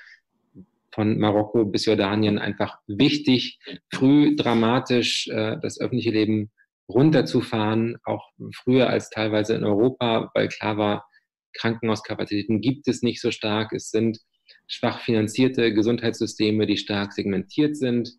von 0.91 1.19
Marokko 1.19 1.65
bis 1.65 1.85
Jordanien 1.85 2.39
einfach 2.39 2.79
wichtig, 2.87 3.59
früh 3.93 4.35
dramatisch 4.35 5.27
äh, 5.27 5.57
das 5.61 5.79
öffentliche 5.79 6.11
Leben 6.11 6.49
runterzufahren, 6.89 7.97
auch 8.03 8.29
früher 8.55 8.89
als 8.89 9.09
teilweise 9.09 9.55
in 9.55 9.63
Europa, 9.63 10.31
weil 10.33 10.47
klar 10.47 10.77
war, 10.77 11.07
Krankenhauskapazitäten 11.53 12.61
gibt 12.61 12.87
es 12.87 13.01
nicht 13.01 13.21
so 13.21 13.31
stark. 13.31 13.73
Es 13.73 13.89
sind 13.89 14.19
schwach 14.67 15.01
finanzierte 15.01 15.73
Gesundheitssysteme, 15.73 16.65
die 16.67 16.77
stark 16.77 17.13
segmentiert 17.13 17.75
sind, 17.75 18.11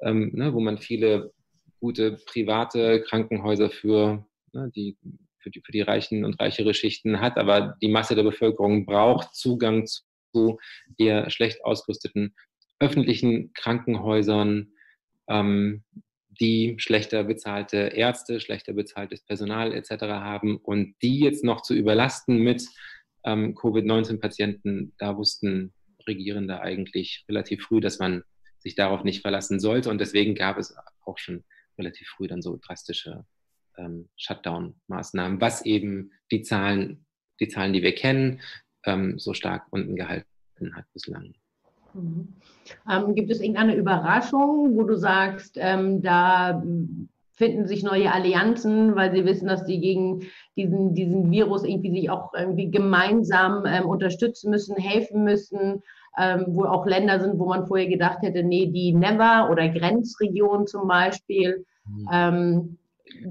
ähm, 0.00 0.30
ne, 0.34 0.52
wo 0.52 0.60
man 0.60 0.78
viele 0.78 1.32
gute 1.80 2.18
private 2.26 3.02
Krankenhäuser 3.02 3.70
für, 3.70 4.26
ne, 4.52 4.70
die, 4.74 4.96
für, 5.38 5.50
die, 5.50 5.60
für 5.64 5.72
die 5.72 5.80
reichen 5.80 6.24
und 6.24 6.40
reichere 6.40 6.74
Schichten 6.74 7.20
hat, 7.20 7.36
aber 7.36 7.76
die 7.82 7.88
Masse 7.88 8.14
der 8.14 8.22
Bevölkerung 8.22 8.86
braucht 8.86 9.34
Zugang 9.34 9.86
zu 9.86 10.58
eher 10.98 11.30
schlecht 11.30 11.64
ausgerüsteten 11.64 12.34
öffentlichen 12.80 13.52
Krankenhäusern, 13.54 14.72
ähm, 15.28 15.84
die 16.40 16.76
schlechter 16.78 17.24
bezahlte 17.24 17.76
Ärzte, 17.76 18.40
schlechter 18.40 18.72
bezahltes 18.72 19.22
Personal 19.22 19.72
etc. 19.72 20.02
haben 20.02 20.56
und 20.56 20.94
die 21.02 21.20
jetzt 21.20 21.44
noch 21.44 21.62
zu 21.62 21.74
überlasten 21.74 22.38
mit 22.38 22.66
ähm, 23.24 23.54
Covid-19-Patienten, 23.54 24.94
da 24.98 25.16
wussten 25.16 25.72
Regierende 26.06 26.60
eigentlich 26.60 27.24
relativ 27.28 27.62
früh, 27.64 27.80
dass 27.80 27.98
man 27.98 28.22
sich 28.58 28.74
darauf 28.74 29.04
nicht 29.04 29.22
verlassen 29.22 29.60
sollte 29.60 29.90
und 29.90 30.00
deswegen 30.00 30.34
gab 30.34 30.58
es 30.58 30.76
auch 31.04 31.18
schon 31.18 31.44
relativ 31.78 32.08
früh 32.08 32.26
dann 32.26 32.42
so 32.42 32.58
drastische 32.62 33.24
ähm, 33.78 34.08
Shutdown-Maßnahmen, 34.16 35.40
was 35.40 35.64
eben 35.64 36.12
die 36.30 36.42
Zahlen, 36.42 37.06
die 37.40 37.48
Zahlen, 37.48 37.72
die 37.72 37.82
wir 37.82 37.94
kennen, 37.94 38.40
ähm, 38.84 39.18
so 39.18 39.34
stark 39.34 39.66
unten 39.70 39.96
gehalten 39.96 40.26
hat 40.74 40.86
bislang. 40.92 41.34
Mhm. 41.94 42.28
Ähm, 42.90 43.14
gibt 43.14 43.30
es 43.30 43.40
irgendeine 43.40 43.76
Überraschung, 43.76 44.76
wo 44.76 44.84
du 44.84 44.96
sagst, 44.96 45.56
ähm, 45.58 46.02
da 46.02 46.62
finden 47.34 47.66
sich 47.66 47.82
neue 47.82 48.12
Allianzen, 48.12 48.94
weil 48.94 49.12
sie 49.12 49.24
wissen, 49.24 49.48
dass 49.48 49.66
sie 49.66 49.80
gegen 49.80 50.22
diesen, 50.56 50.94
diesen 50.94 51.30
Virus 51.30 51.64
irgendwie 51.64 51.90
sich 51.90 52.10
auch 52.10 52.32
irgendwie 52.32 52.70
gemeinsam 52.70 53.64
ähm, 53.66 53.86
unterstützen 53.86 54.50
müssen, 54.50 54.76
helfen 54.76 55.24
müssen, 55.24 55.82
ähm, 56.16 56.44
wo 56.48 56.64
auch 56.64 56.86
Länder 56.86 57.20
sind, 57.20 57.38
wo 57.38 57.46
man 57.46 57.66
vorher 57.66 57.88
gedacht 57.88 58.18
hätte, 58.22 58.44
nee, 58.44 58.66
die 58.66 58.92
Never 58.92 59.48
oder 59.50 59.68
Grenzregionen 59.68 60.66
zum 60.66 60.86
Beispiel. 60.86 61.64
Mhm. 61.86 62.08
Ähm, 62.12 62.78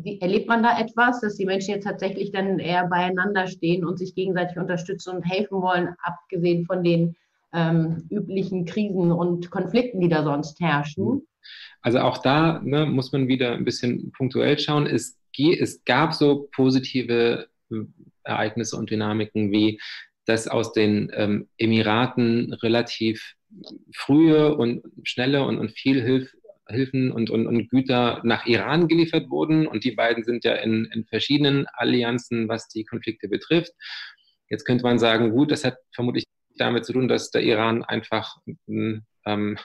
wie, 0.04 0.20
erlebt 0.22 0.48
man 0.48 0.64
da 0.64 0.80
etwas, 0.80 1.22
dass 1.22 1.36
die 1.36 1.46
Menschen 1.46 1.74
jetzt 1.74 1.86
tatsächlich 1.86 2.32
dann 2.32 2.60
eher 2.60 2.88
beieinander 2.88 3.48
stehen 3.48 3.86
und 3.86 3.98
sich 3.98 4.16
gegenseitig 4.16 4.58
unterstützen 4.58 5.16
und 5.16 5.24
helfen 5.24 5.62
wollen, 5.62 5.96
abgesehen 6.04 6.66
von 6.66 6.84
den 6.84 7.16
ähm, 7.54 8.08
üblichen 8.10 8.66
Krisen 8.66 9.12
und 9.12 9.50
Konflikten, 9.52 10.02
die 10.02 10.10
da 10.10 10.24
sonst 10.24 10.60
herrschen? 10.60 11.28
Also 11.82 12.00
auch 12.00 12.20
da 12.20 12.62
ne, 12.64 12.86
muss 12.86 13.12
man 13.12 13.28
wieder 13.28 13.54
ein 13.54 13.66
bisschen 13.66 14.12
punktuell 14.12 14.58
schauen. 14.58 14.86
Es, 14.86 15.20
es 15.38 15.84
gab 15.84 16.14
so 16.14 16.50
positive 16.54 17.48
äh, 17.72 17.76
Ereignisse 18.24 18.78
und 18.78 18.90
Dynamiken 18.90 19.52
wie 19.52 19.80
dass 20.26 20.48
aus 20.48 20.74
den 20.74 21.12
ähm, 21.14 21.50
Emiraten 21.58 22.54
relativ 22.54 23.36
frühe 23.94 24.56
und 24.56 24.84
schnelle 25.04 25.46
und, 25.46 25.58
und 25.58 25.72
viel 25.72 26.02
Hilf, 26.02 26.34
Hilfen 26.68 27.12
und, 27.12 27.30
und, 27.30 27.46
und 27.46 27.70
Güter 27.70 28.22
nach 28.24 28.46
Iran 28.46 28.88
geliefert 28.88 29.30
wurden. 29.30 29.68
Und 29.68 29.84
die 29.84 29.92
beiden 29.92 30.24
sind 30.24 30.44
ja 30.46 30.56
in, 30.56 30.86
in 30.94 31.06
verschiedenen 31.06 31.68
Allianzen, 31.74 32.48
was 32.48 32.70
die 32.70 32.86
Konflikte 32.86 33.28
betrifft. 33.28 33.74
Jetzt 34.50 34.66
könnte 34.66 34.84
man 34.84 34.98
sagen, 34.98 35.32
gut, 35.32 35.52
das 35.52 35.66
hat 35.66 35.78
vermutlich 35.94 36.26
damit 36.58 36.86
zu 36.86 36.94
tun, 36.94 37.08
dass 37.08 37.32
der 37.32 37.44
Iran 37.44 37.84
einfach 37.84 38.38
ähm, 38.68 39.58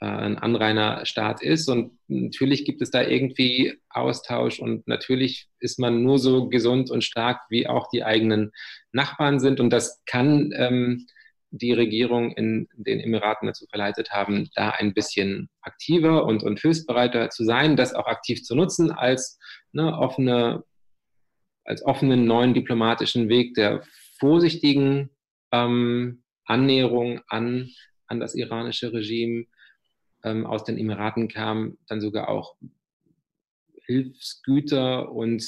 äh, 0.00 0.06
ein 0.06 0.36
Anrainerstaat 0.36 1.42
ist. 1.42 1.68
Und 1.68 1.98
natürlich 2.08 2.64
gibt 2.64 2.82
es 2.82 2.90
da 2.90 3.02
irgendwie 3.02 3.80
Austausch 3.88 4.60
und 4.60 4.86
natürlich 4.86 5.48
ist 5.58 5.78
man 5.78 6.02
nur 6.02 6.18
so 6.18 6.48
gesund 6.48 6.90
und 6.90 7.02
stark, 7.02 7.40
wie 7.48 7.66
auch 7.66 7.88
die 7.90 8.04
eigenen 8.04 8.52
Nachbarn 8.92 9.40
sind. 9.40 9.58
Und 9.58 9.70
das 9.70 10.02
kann 10.04 10.52
ähm, 10.54 11.06
die 11.50 11.72
Regierung 11.72 12.32
in 12.32 12.68
den 12.74 13.00
Emiraten 13.00 13.46
dazu 13.46 13.66
verleitet 13.70 14.10
haben, 14.10 14.50
da 14.54 14.70
ein 14.70 14.92
bisschen 14.92 15.48
aktiver 15.62 16.26
und, 16.26 16.42
und 16.42 16.60
hilfsbereiter 16.60 17.30
zu 17.30 17.44
sein, 17.44 17.76
das 17.76 17.94
auch 17.94 18.06
aktiv 18.06 18.42
zu 18.42 18.54
nutzen 18.54 18.90
als 18.90 19.38
ne, 19.72 19.96
offene, 19.96 20.64
als 21.64 21.82
offenen 21.84 22.26
neuen 22.26 22.52
diplomatischen 22.52 23.30
Weg 23.30 23.54
der 23.54 23.82
vorsichtigen 24.18 25.10
ähm, 25.64 26.22
Annäherung 26.44 27.20
an, 27.28 27.70
an 28.06 28.20
das 28.20 28.34
iranische 28.34 28.92
Regime 28.92 29.46
ähm, 30.24 30.46
aus 30.46 30.64
den 30.64 30.78
Emiraten 30.78 31.28
kam, 31.28 31.78
dann 31.88 32.00
sogar 32.00 32.28
auch 32.28 32.56
Hilfsgüter 33.86 35.12
und 35.12 35.44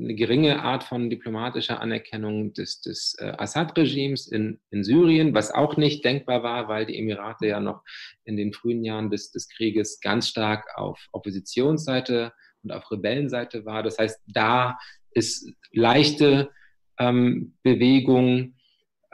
eine 0.00 0.14
geringe 0.14 0.62
Art 0.62 0.84
von 0.84 1.10
diplomatischer 1.10 1.80
Anerkennung 1.82 2.54
des, 2.54 2.80
des 2.80 3.14
äh, 3.18 3.34
Assad-Regimes 3.36 4.26
in, 4.26 4.58
in 4.70 4.84
Syrien, 4.84 5.34
was 5.34 5.50
auch 5.50 5.76
nicht 5.76 6.02
denkbar 6.02 6.42
war, 6.42 6.68
weil 6.68 6.86
die 6.86 6.98
Emirate 6.98 7.46
ja 7.46 7.60
noch 7.60 7.82
in 8.24 8.38
den 8.38 8.54
frühen 8.54 8.84
Jahren 8.84 9.10
des, 9.10 9.32
des 9.32 9.50
Krieges 9.50 10.00
ganz 10.00 10.28
stark 10.28 10.66
auf 10.76 11.08
Oppositionsseite 11.12 12.32
und 12.62 12.72
auf 12.72 12.90
Rebellenseite 12.90 13.66
war. 13.66 13.82
Das 13.82 13.98
heißt, 13.98 14.18
da 14.28 14.78
ist 15.10 15.52
leichte 15.72 16.50
ähm, 16.98 17.54
Bewegung. 17.62 18.54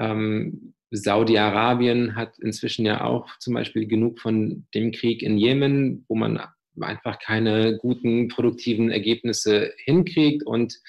Ähm, 0.00 0.74
Saudi-Arabien 0.90 2.16
hat 2.16 2.38
inzwischen 2.40 2.84
ja 2.84 3.04
auch 3.04 3.38
zum 3.38 3.54
Beispiel 3.54 3.86
genug 3.86 4.18
von 4.18 4.66
dem 4.74 4.90
Krieg 4.90 5.22
in 5.22 5.38
Jemen, 5.38 6.04
wo 6.08 6.16
man 6.16 6.40
einfach 6.80 7.18
keine 7.18 7.78
guten, 7.78 8.28
produktiven 8.28 8.90
Ergebnisse 8.90 9.72
hinkriegt. 9.84 10.42
Und 10.44 10.80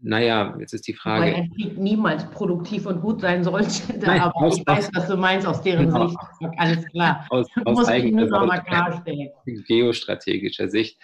naja, 0.00 0.56
jetzt 0.58 0.72
ist 0.74 0.88
die 0.88 0.94
Frage. 0.94 1.26
Weil 1.26 1.34
ein 1.34 1.50
Krieg 1.52 1.78
niemals 1.78 2.28
produktiv 2.30 2.86
und 2.86 3.00
gut 3.00 3.20
sein 3.20 3.44
sollte. 3.44 3.98
Nein, 4.00 4.20
aber 4.20 4.36
aus, 4.36 4.58
ich 4.58 4.66
weiß, 4.66 4.90
was 4.94 5.06
du 5.08 5.16
meinst 5.16 5.46
aus 5.46 5.62
deren 5.62 5.86
genau, 5.86 6.08
Sicht. 6.08 6.18
Alles 6.56 6.84
klar. 6.86 7.26
Aus, 7.30 7.46
aus 7.64 7.76
muss 7.76 7.88
ich 7.90 8.12
nur 8.12 8.26
noch 8.26 8.46
mal 8.46 8.60
klarstellen. 8.60 9.30
Geostrategischer 9.44 10.68
Sicht. 10.68 10.98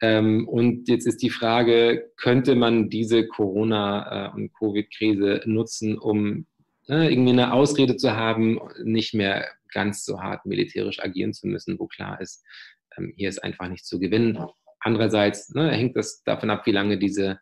Ähm, 0.00 0.46
und 0.48 0.88
jetzt 0.88 1.06
ist 1.06 1.22
die 1.22 1.30
Frage, 1.30 2.10
könnte 2.16 2.54
man 2.54 2.88
diese 2.88 3.26
Corona- 3.26 4.28
äh, 4.28 4.36
und 4.36 4.52
Covid-Krise 4.54 5.42
nutzen, 5.44 5.98
um 5.98 6.46
ne, 6.86 7.10
irgendwie 7.10 7.32
eine 7.32 7.52
Ausrede 7.52 7.96
zu 7.96 8.14
haben, 8.14 8.60
nicht 8.84 9.14
mehr 9.14 9.48
ganz 9.72 10.04
so 10.04 10.20
hart 10.20 10.46
militärisch 10.46 11.00
agieren 11.00 11.32
zu 11.32 11.46
müssen, 11.46 11.78
wo 11.78 11.86
klar 11.86 12.20
ist, 12.20 12.44
ähm, 12.96 13.12
hier 13.16 13.28
ist 13.28 13.42
einfach 13.42 13.68
nicht 13.68 13.84
zu 13.84 13.98
gewinnen. 13.98 14.38
Andererseits 14.80 15.52
ne, 15.54 15.70
hängt 15.70 15.96
das 15.96 16.22
davon 16.22 16.50
ab, 16.50 16.66
wie 16.66 16.72
lange 16.72 16.98
diese, 16.98 17.40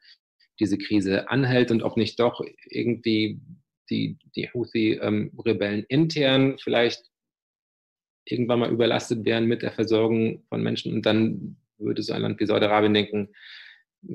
diese 0.59 0.79
Krise 0.79 1.29
anhält 1.29 1.71
und 1.71 1.83
ob 1.83 1.97
nicht 1.97 2.19
doch 2.19 2.41
irgendwie 2.65 3.41
die, 3.91 4.19
die 4.35 4.49
Houthi-Rebellen 4.53 5.81
ähm, 5.81 5.87
intern 5.89 6.57
vielleicht 6.59 7.05
irgendwann 8.25 8.61
mal 8.61 8.73
überlastet 8.73 9.25
wären 9.25 9.47
mit 9.47 9.63
der 9.63 9.73
Versorgung 9.73 10.43
von 10.49 10.63
Menschen 10.63 10.93
und 10.93 11.07
dann 11.07 11.57
würde 11.79 12.03
so 12.03 12.13
ein 12.13 12.23
Land 12.23 12.41
wie 12.41 12.47
Saudi-Arabien 12.47 12.95
denken, 12.95 13.29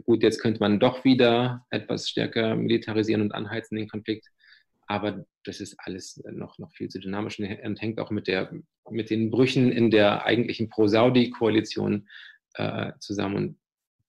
gut, 0.04 0.24
jetzt 0.24 0.42
könnte 0.42 0.60
man 0.60 0.80
doch 0.80 1.04
wieder 1.04 1.66
etwas 1.70 2.10
stärker 2.10 2.56
militarisieren 2.56 3.22
und 3.22 3.34
anheizen 3.34 3.78
den 3.78 3.90
Konflikt 3.90 4.28
aber 4.92 5.26
das 5.46 5.62
ist 5.62 5.78
alles 5.80 6.22
noch, 6.30 6.60
noch 6.60 6.74
viel 6.74 6.90
zu 6.90 7.00
dynamisch 7.00 7.40
und 7.40 7.82
hängt 7.82 7.98
auch 8.00 8.12
mit, 8.12 8.28
der, 8.28 8.52
mit 8.90 9.10
den 9.10 9.32
Brüchen 9.32 9.72
in 9.72 9.90
der 9.90 10.26
eigentlichen 10.26 10.70
Pro-Saudi-Koalition 10.70 12.10
äh, 12.56 12.92
zusammen. 13.00 13.36
Und 13.38 13.60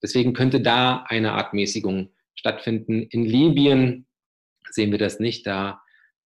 deswegen 0.02 0.32
könnte 0.32 0.60
da 0.60 1.04
eine 1.06 1.34
Art 1.34 1.54
Mäßigung 1.54 2.12
stattfinden. 2.34 3.02
In 3.02 3.24
Libyen 3.24 4.06
sehen 4.70 4.90
wir 4.90 4.98
das 4.98 5.20
nicht. 5.20 5.46
Da, 5.46 5.80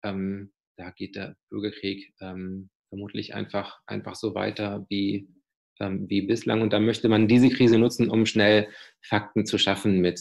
ähm, 0.05 0.53
da 0.77 0.91
geht 0.91 1.17
der 1.17 1.37
Bürgerkrieg 1.51 2.15
ähm, 2.21 2.71
vermutlich 2.89 3.35
einfach, 3.35 3.81
einfach 3.87 4.15
so 4.15 4.37
weiter 4.37 4.87
wie, 4.89 5.29
ähm, 5.81 6.09
wie 6.09 6.23
bislang. 6.23 6.63
Und 6.63 6.73
da 6.73 6.81
möchte 6.81 7.09
man 7.09 7.29
diese 7.29 7.51
Krise 7.51 7.79
nutzen, 7.79 8.11
um 8.11 8.27
schnell 8.27 8.69
Fakten 9.03 9.47
zu 9.47 9.59
schaffen 9.59 10.01
mit, 10.01 10.21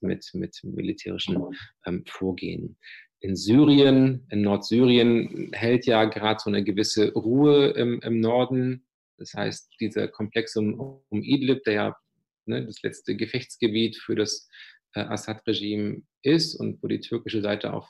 mit, 0.00 0.30
mit 0.34 0.60
militärischen 0.62 1.42
ähm, 1.86 2.04
Vorgehen 2.06 2.76
in 3.20 3.36
Syrien, 3.36 4.26
in 4.30 4.42
Nordsyrien 4.42 5.50
hält 5.52 5.86
ja 5.86 6.04
gerade 6.04 6.40
so 6.42 6.50
eine 6.50 6.62
gewisse 6.62 7.12
Ruhe 7.12 7.68
im, 7.70 8.00
im, 8.00 8.20
Norden. 8.20 8.86
Das 9.18 9.32
heißt, 9.34 9.72
dieser 9.80 10.08
Komplex 10.08 10.54
um, 10.56 11.02
um 11.08 11.22
Idlib, 11.22 11.64
der 11.64 11.72
ja 11.74 11.96
ne, 12.44 12.64
das 12.64 12.82
letzte 12.82 13.16
Gefechtsgebiet 13.16 13.96
für 13.96 14.14
das 14.14 14.48
äh, 14.94 15.00
Assad-Regime 15.00 16.02
ist 16.22 16.54
und 16.54 16.82
wo 16.82 16.88
die 16.88 17.00
türkische 17.00 17.40
Seite 17.40 17.72
auf, 17.72 17.88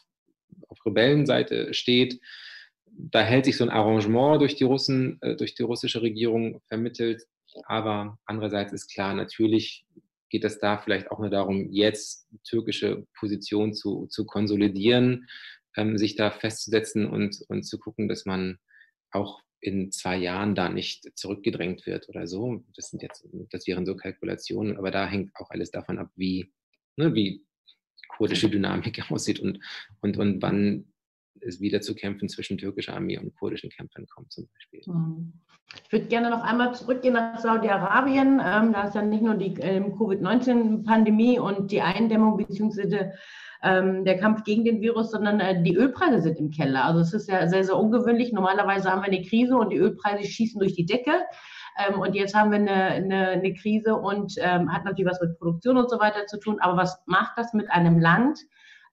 auf 0.69 0.79
Rebellenseite 0.87 1.75
steht, 1.75 2.21
da 2.91 3.23
hält 3.23 3.45
sich 3.45 3.57
so 3.57 3.65
ein 3.65 3.71
Arrangement 3.71 4.41
durch 4.41 4.57
die 4.57 4.65
Russen, 4.65 5.19
äh, 5.21 5.37
durch 5.37 5.55
die 5.55 5.63
russische 5.63 6.03
Regierung 6.03 6.61
vermittelt. 6.69 7.25
Aber 7.67 8.19
andererseits 8.27 8.73
ist 8.73 8.93
klar, 8.93 9.15
natürlich 9.15 9.87
geht 10.29 10.45
es 10.45 10.59
da 10.59 10.79
vielleicht 10.79 11.11
auch 11.11 11.19
nur 11.19 11.31
darum, 11.31 11.71
jetzt 11.71 12.29
türkische 12.45 13.07
Position 13.19 13.75
zu, 13.75 14.07
zu 14.09 14.27
konsolidieren, 14.27 15.29
ähm, 15.77 15.99
sich 15.99 16.17
da 16.17 16.31
festzusetzen 16.31 17.07
und, 17.09 17.43
und 17.49 17.63
zu 17.63 17.79
gucken, 17.79 18.09
dass 18.09 18.25
man 18.25 18.59
auch 19.11 19.41
in 19.61 19.91
zwei 19.91 20.17
Jahren 20.17 20.55
da 20.55 20.69
nicht 20.69 21.17
zurückgedrängt 21.19 21.87
wird 21.87 22.09
oder 22.09 22.27
so. 22.27 22.65
Das 22.75 22.91
sind 22.91 23.03
jetzt, 23.03 23.27
das 23.51 23.67
wären 23.67 23.87
so 23.87 23.97
Kalkulationen, 23.97 24.77
aber 24.77 24.91
da 24.91 25.07
hängt 25.07 25.35
auch 25.37 25.51
alles 25.51 25.71
davon 25.71 25.99
ab, 25.99 26.11
wie, 26.17 26.53
ne, 26.97 27.15
wie 27.15 27.45
kurdische 28.09 28.51
Dynamik 28.51 29.01
aussieht 29.11 29.41
und, 29.41 29.61
und, 30.01 30.17
und 30.19 30.43
wann 30.43 30.93
es 31.41 31.61
wieder 31.61 31.81
zu 31.81 31.95
Kämpfen 31.95 32.29
zwischen 32.29 32.59
türkischer 32.59 32.95
Armee 32.95 33.19
und 33.19 33.35
kurdischen 33.37 33.71
Kämpfern 33.71 34.07
kommt 34.07 34.33
zum 34.33 34.49
Beispiel. 34.55 34.83
Mhm. 34.87 35.33
Ich 35.85 35.93
würde 35.93 36.07
gerne 36.07 36.31
noch 36.31 36.43
einmal 36.43 36.75
zurückgehen 36.75 37.15
nach 37.15 37.39
Saudi-Arabien. 37.39 38.41
Ähm, 38.45 38.73
da 38.73 38.85
ist 38.85 38.95
ja 38.95 39.03
nicht 39.03 39.23
nur 39.23 39.35
die 39.35 39.55
ähm, 39.61 39.97
Covid-19-Pandemie 39.97 41.39
und 41.39 41.71
die 41.71 41.83
Eindämmung 41.83 42.37
bzw. 42.37 43.11
Ähm, 43.63 44.05
der 44.05 44.19
Kampf 44.19 44.45
gegen 44.45 44.65
den 44.65 44.81
Virus, 44.81 45.11
sondern 45.11 45.41
äh, 45.41 45.63
die 45.63 45.75
Ölpreise 45.75 46.21
sind 46.21 46.39
im 46.39 46.51
Keller. 46.51 46.85
Also 46.85 47.01
es 47.01 47.13
ist 47.13 47.29
ja 47.29 47.49
sehr, 47.49 47.65
sehr 47.65 47.77
ungewöhnlich. 47.77 48.33
Normalerweise 48.33 48.91
haben 48.91 49.01
wir 49.01 49.07
eine 49.07 49.23
Krise 49.23 49.57
und 49.57 49.71
die 49.71 49.79
Ölpreise 49.79 50.29
schießen 50.29 50.59
durch 50.61 50.75
die 50.75 50.87
Decke. 50.87 51.13
Ähm, 51.79 52.01
und 52.01 52.15
jetzt 52.15 52.35
haben 52.35 52.51
wir 52.51 52.59
eine, 52.59 52.73
eine, 52.73 53.29
eine 53.29 53.55
Krise 53.55 53.97
und 53.97 54.35
ähm, 54.39 54.73
hat 54.73 54.85
natürlich 54.85 55.11
was 55.11 55.21
mit 55.21 55.39
Produktion 55.39 55.77
und 55.77 55.91
so 55.91 55.99
weiter 55.99 56.27
zu 56.27 56.39
tun. 56.39 56.59
Aber 56.61 56.77
was 56.77 57.03
macht 57.07 57.37
das 57.37 57.53
mit 57.55 57.71
einem 57.71 57.99
Land? 57.99 58.39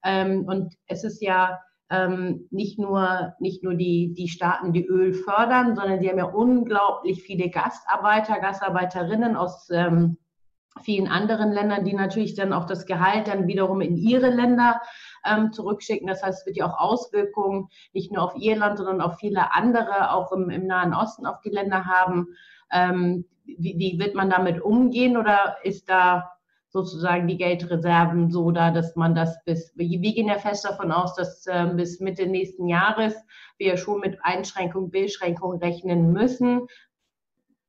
Ähm, 0.04 0.44
und 0.46 0.74
es 0.86 1.04
ist 1.04 1.22
ja 1.22 1.60
ähm, 1.94 2.46
nicht 2.50 2.78
nur, 2.78 3.34
nicht 3.38 3.62
nur 3.62 3.74
die, 3.74 4.14
die 4.14 4.28
Staaten, 4.28 4.72
die 4.72 4.86
Öl 4.86 5.12
fördern, 5.12 5.76
sondern 5.76 6.00
sie 6.00 6.08
haben 6.08 6.18
ja 6.18 6.24
unglaublich 6.24 7.22
viele 7.22 7.50
Gastarbeiter, 7.50 8.40
Gastarbeiterinnen 8.40 9.36
aus 9.36 9.68
ähm, 9.70 10.16
vielen 10.82 11.06
anderen 11.06 11.52
Ländern, 11.52 11.84
die 11.84 11.94
natürlich 11.94 12.34
dann 12.34 12.52
auch 12.52 12.64
das 12.64 12.86
Gehalt 12.86 13.28
dann 13.28 13.46
wiederum 13.46 13.80
in 13.80 13.96
ihre 13.96 14.30
Länder 14.30 14.80
ähm, 15.24 15.52
zurückschicken. 15.52 16.08
Das 16.08 16.22
heißt, 16.22 16.40
es 16.40 16.46
wird 16.46 16.56
ja 16.56 16.66
auch 16.66 16.78
Auswirkungen 16.78 17.68
nicht 17.92 18.12
nur 18.12 18.22
auf 18.22 18.34
ihr 18.36 18.56
Land, 18.56 18.78
sondern 18.78 19.00
auf 19.00 19.18
viele 19.18 19.54
andere, 19.54 20.12
auch 20.12 20.32
im, 20.32 20.50
im 20.50 20.66
Nahen 20.66 20.94
Osten 20.94 21.26
auf 21.26 21.40
die 21.42 21.50
Länder 21.50 21.84
haben. 21.84 22.28
Ähm, 22.72 23.24
wie, 23.44 23.74
wie 23.78 23.98
wird 23.98 24.14
man 24.14 24.30
damit 24.30 24.60
umgehen 24.60 25.16
oder 25.16 25.58
ist 25.62 25.88
da 25.88 26.33
sozusagen 26.74 27.28
die 27.28 27.36
Geldreserven 27.36 28.32
so 28.32 28.50
da, 28.50 28.72
dass 28.72 28.96
man 28.96 29.14
das 29.14 29.42
bis, 29.44 29.72
wir 29.76 29.86
gehen 29.86 30.26
ja 30.26 30.40
fest 30.40 30.64
davon 30.64 30.90
aus, 30.90 31.14
dass 31.14 31.46
äh, 31.46 31.70
bis 31.72 32.00
Mitte 32.00 32.26
nächsten 32.26 32.66
Jahres 32.66 33.14
wir 33.58 33.76
schon 33.76 34.00
mit 34.00 34.18
Einschränkungen, 34.22 34.90
Beschränkungen 34.90 35.60
rechnen 35.60 36.12
müssen. 36.12 36.66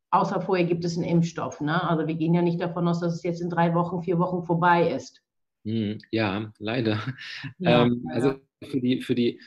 Außer 0.09 0.41
vorher 0.41 0.65
gibt 0.65 0.83
es 0.85 0.97
einen 0.97 1.05
Impfstoff. 1.05 1.61
Ne? 1.61 1.87
Also 1.87 2.07
wir 2.07 2.15
gehen 2.15 2.33
ja 2.33 2.41
nicht 2.41 2.59
davon 2.59 2.87
aus, 2.87 2.99
dass 2.99 3.13
es 3.13 3.23
jetzt 3.23 3.41
in 3.41 3.51
drei 3.51 3.75
Wochen, 3.75 4.01
vier 4.01 4.17
Wochen 4.17 4.43
vorbei 4.43 4.89
ist. 4.89 5.21
Hm, 5.65 5.99
ja, 6.09 6.51
leider. 6.57 6.99
Ja, 7.59 7.83
ähm, 7.83 8.07
also 8.11 8.33
für 8.63 8.81
die, 8.81 9.03
für 9.03 9.13
die, 9.13 9.39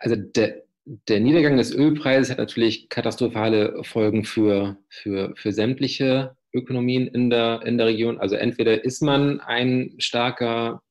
also 0.00 0.14
der, 0.14 0.64
der 0.84 1.20
Niedergang 1.20 1.56
des 1.56 1.74
Ölpreises 1.74 2.30
hat 2.30 2.38
natürlich 2.38 2.90
katastrophale 2.90 3.82
Folgen 3.82 4.24
für, 4.24 4.76
für, 4.90 5.32
für 5.36 5.52
sämtliche 5.52 6.36
Ökonomien 6.58 7.06
in 7.06 7.30
der, 7.30 7.62
in 7.64 7.78
der 7.78 7.86
Region. 7.86 8.18
Also 8.18 8.36
entweder 8.36 8.84
ist 8.84 9.02
man 9.02 9.40
ein 9.40 9.94
starker 9.98 10.82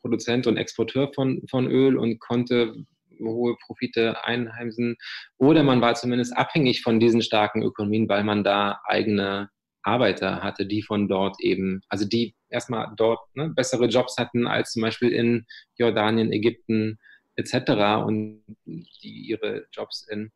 Produzent 0.00 0.46
und 0.46 0.56
Exporteur 0.56 1.10
von, 1.14 1.42
von 1.48 1.70
Öl 1.70 1.96
und 1.96 2.18
konnte 2.18 2.74
hohe 3.20 3.56
Profite 3.66 4.24
einheimsen, 4.24 4.96
oder 5.38 5.62
man 5.62 5.80
war 5.80 5.94
zumindest 5.94 6.36
abhängig 6.36 6.82
von 6.82 7.00
diesen 7.00 7.22
starken 7.22 7.62
Ökonomien, 7.62 8.08
weil 8.08 8.22
man 8.22 8.44
da 8.44 8.80
eigene 8.84 9.48
Arbeiter 9.82 10.42
hatte, 10.42 10.66
die 10.66 10.82
von 10.82 11.08
dort 11.08 11.40
eben, 11.40 11.80
also 11.88 12.06
die 12.06 12.34
erstmal 12.48 12.92
dort 12.96 13.20
ne, 13.34 13.48
bessere 13.48 13.86
Jobs 13.86 14.18
hatten 14.18 14.46
als 14.46 14.72
zum 14.72 14.82
Beispiel 14.82 15.10
in 15.10 15.46
Jordanien, 15.76 16.32
Ägypten 16.32 16.98
etc. 17.36 18.04
und 18.06 18.42
die 18.66 19.28
ihre 19.28 19.66
Jobs 19.72 20.06
in 20.08 20.30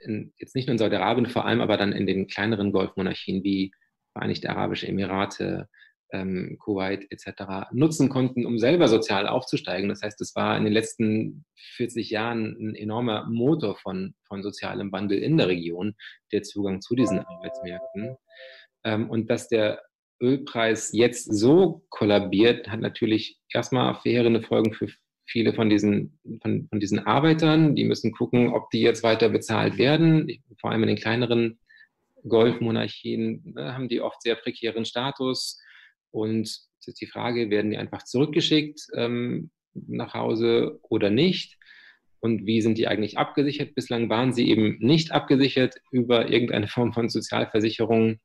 in, 0.00 0.32
jetzt 0.38 0.54
nicht 0.54 0.66
nur 0.66 0.72
in 0.72 0.78
Saudi-Arabien 0.78 1.26
vor 1.26 1.44
allem, 1.44 1.60
aber 1.60 1.76
dann 1.76 1.92
in 1.92 2.06
den 2.06 2.26
kleineren 2.26 2.72
Golfmonarchien 2.72 3.42
wie 3.42 3.72
Vereinigte 4.18 4.50
Arabische 4.50 4.88
Emirate, 4.88 5.68
ähm, 6.12 6.56
Kuwait 6.58 7.06
etc. 7.10 7.70
nutzen 7.72 8.08
konnten, 8.08 8.46
um 8.46 8.58
selber 8.58 8.88
sozial 8.88 9.28
aufzusteigen. 9.28 9.88
Das 9.88 10.02
heißt, 10.02 10.20
es 10.20 10.34
war 10.34 10.56
in 10.56 10.64
den 10.64 10.72
letzten 10.72 11.44
40 11.76 12.10
Jahren 12.10 12.56
ein 12.58 12.74
enormer 12.74 13.28
Motor 13.28 13.76
von, 13.76 14.14
von 14.26 14.42
sozialem 14.42 14.90
Wandel 14.90 15.18
in 15.18 15.36
der 15.36 15.48
Region, 15.48 15.94
der 16.32 16.42
Zugang 16.42 16.80
zu 16.80 16.94
diesen 16.94 17.20
Arbeitsmärkten. 17.20 18.16
Ähm, 18.84 19.08
und 19.08 19.30
dass 19.30 19.48
der 19.48 19.82
Ölpreis 20.20 20.90
jetzt 20.92 21.32
so 21.32 21.84
kollabiert, 21.90 22.68
hat 22.68 22.80
natürlich 22.80 23.38
erstmal 23.52 23.94
verheerende 23.94 24.42
Folgen 24.42 24.72
für 24.72 24.88
viele 25.26 25.52
von 25.52 25.68
diesen, 25.68 26.18
von, 26.42 26.66
von 26.68 26.80
diesen 26.80 27.00
Arbeitern, 27.00 27.76
die 27.76 27.84
müssen 27.84 28.12
gucken, 28.12 28.52
ob 28.52 28.70
die 28.70 28.80
jetzt 28.80 29.02
weiter 29.02 29.28
bezahlt 29.28 29.78
werden, 29.78 30.26
vor 30.60 30.72
allem 30.72 30.82
in 30.82 30.88
den 30.88 30.96
kleineren 30.96 31.60
Golfmonarchien 32.28 33.42
ne, 33.54 33.74
haben 33.74 33.88
die 33.88 34.00
oft 34.00 34.22
sehr 34.22 34.36
prekären 34.36 34.84
Status 34.84 35.60
und 36.10 36.68
die 37.00 37.06
Frage, 37.06 37.50
werden 37.50 37.70
die 37.70 37.76
einfach 37.76 38.04
zurückgeschickt 38.04 38.80
ähm, 38.94 39.50
nach 39.74 40.14
Hause 40.14 40.78
oder 40.82 41.10
nicht? 41.10 41.58
Und 42.20 42.46
wie 42.46 42.62
sind 42.62 42.78
die 42.78 42.88
eigentlich 42.88 43.18
abgesichert? 43.18 43.74
Bislang 43.74 44.08
waren 44.08 44.32
sie 44.32 44.48
eben 44.48 44.78
nicht 44.80 45.12
abgesichert 45.12 45.76
über 45.92 46.30
irgendeine 46.30 46.68
Form 46.68 46.92
von 46.92 47.08
Sozialversicherung. 47.08 48.20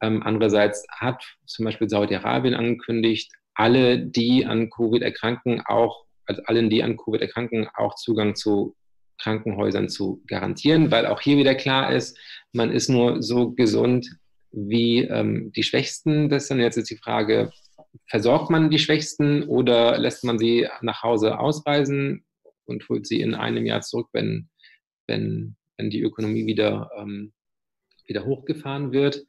Ähm, 0.00 0.22
andererseits 0.22 0.84
hat 0.90 1.24
zum 1.46 1.64
Beispiel 1.64 1.88
Saudi-Arabien 1.88 2.54
angekündigt, 2.54 3.32
alle, 3.54 3.98
die 3.98 4.46
an 4.46 4.70
Covid 4.70 5.02
erkranken, 5.02 5.60
auch 5.64 6.06
also 6.26 6.42
allen, 6.44 6.70
die 6.70 6.82
an 6.82 6.96
Covid 6.96 7.20
erkranken, 7.20 7.68
auch 7.74 7.94
Zugang 7.96 8.34
zu 8.34 8.74
Krankenhäusern 9.22 9.88
zu 9.88 10.22
garantieren, 10.26 10.90
weil 10.90 11.06
auch 11.06 11.20
hier 11.20 11.36
wieder 11.36 11.54
klar 11.54 11.92
ist, 11.92 12.18
man 12.52 12.70
ist 12.70 12.88
nur 12.88 13.22
so 13.22 13.52
gesund 13.52 14.08
wie 14.50 15.00
ähm, 15.00 15.52
die 15.52 15.62
Schwächsten. 15.62 16.28
Das 16.28 16.44
ist 16.44 16.50
dann 16.50 16.60
jetzt 16.60 16.76
ist 16.76 16.90
die 16.90 16.96
Frage, 16.96 17.50
versorgt 18.06 18.50
man 18.50 18.70
die 18.70 18.78
Schwächsten 18.78 19.44
oder 19.44 19.98
lässt 19.98 20.24
man 20.24 20.38
sie 20.38 20.68
nach 20.82 21.02
Hause 21.02 21.38
ausreisen 21.38 22.24
und 22.64 22.88
holt 22.88 23.06
sie 23.06 23.20
in 23.20 23.34
einem 23.34 23.64
Jahr 23.64 23.80
zurück, 23.80 24.08
wenn, 24.12 24.48
wenn, 25.06 25.56
wenn 25.76 25.90
die 25.90 26.02
Ökonomie 26.02 26.46
wieder, 26.46 26.90
ähm, 26.98 27.32
wieder 28.06 28.24
hochgefahren 28.24 28.92
wird? 28.92 29.24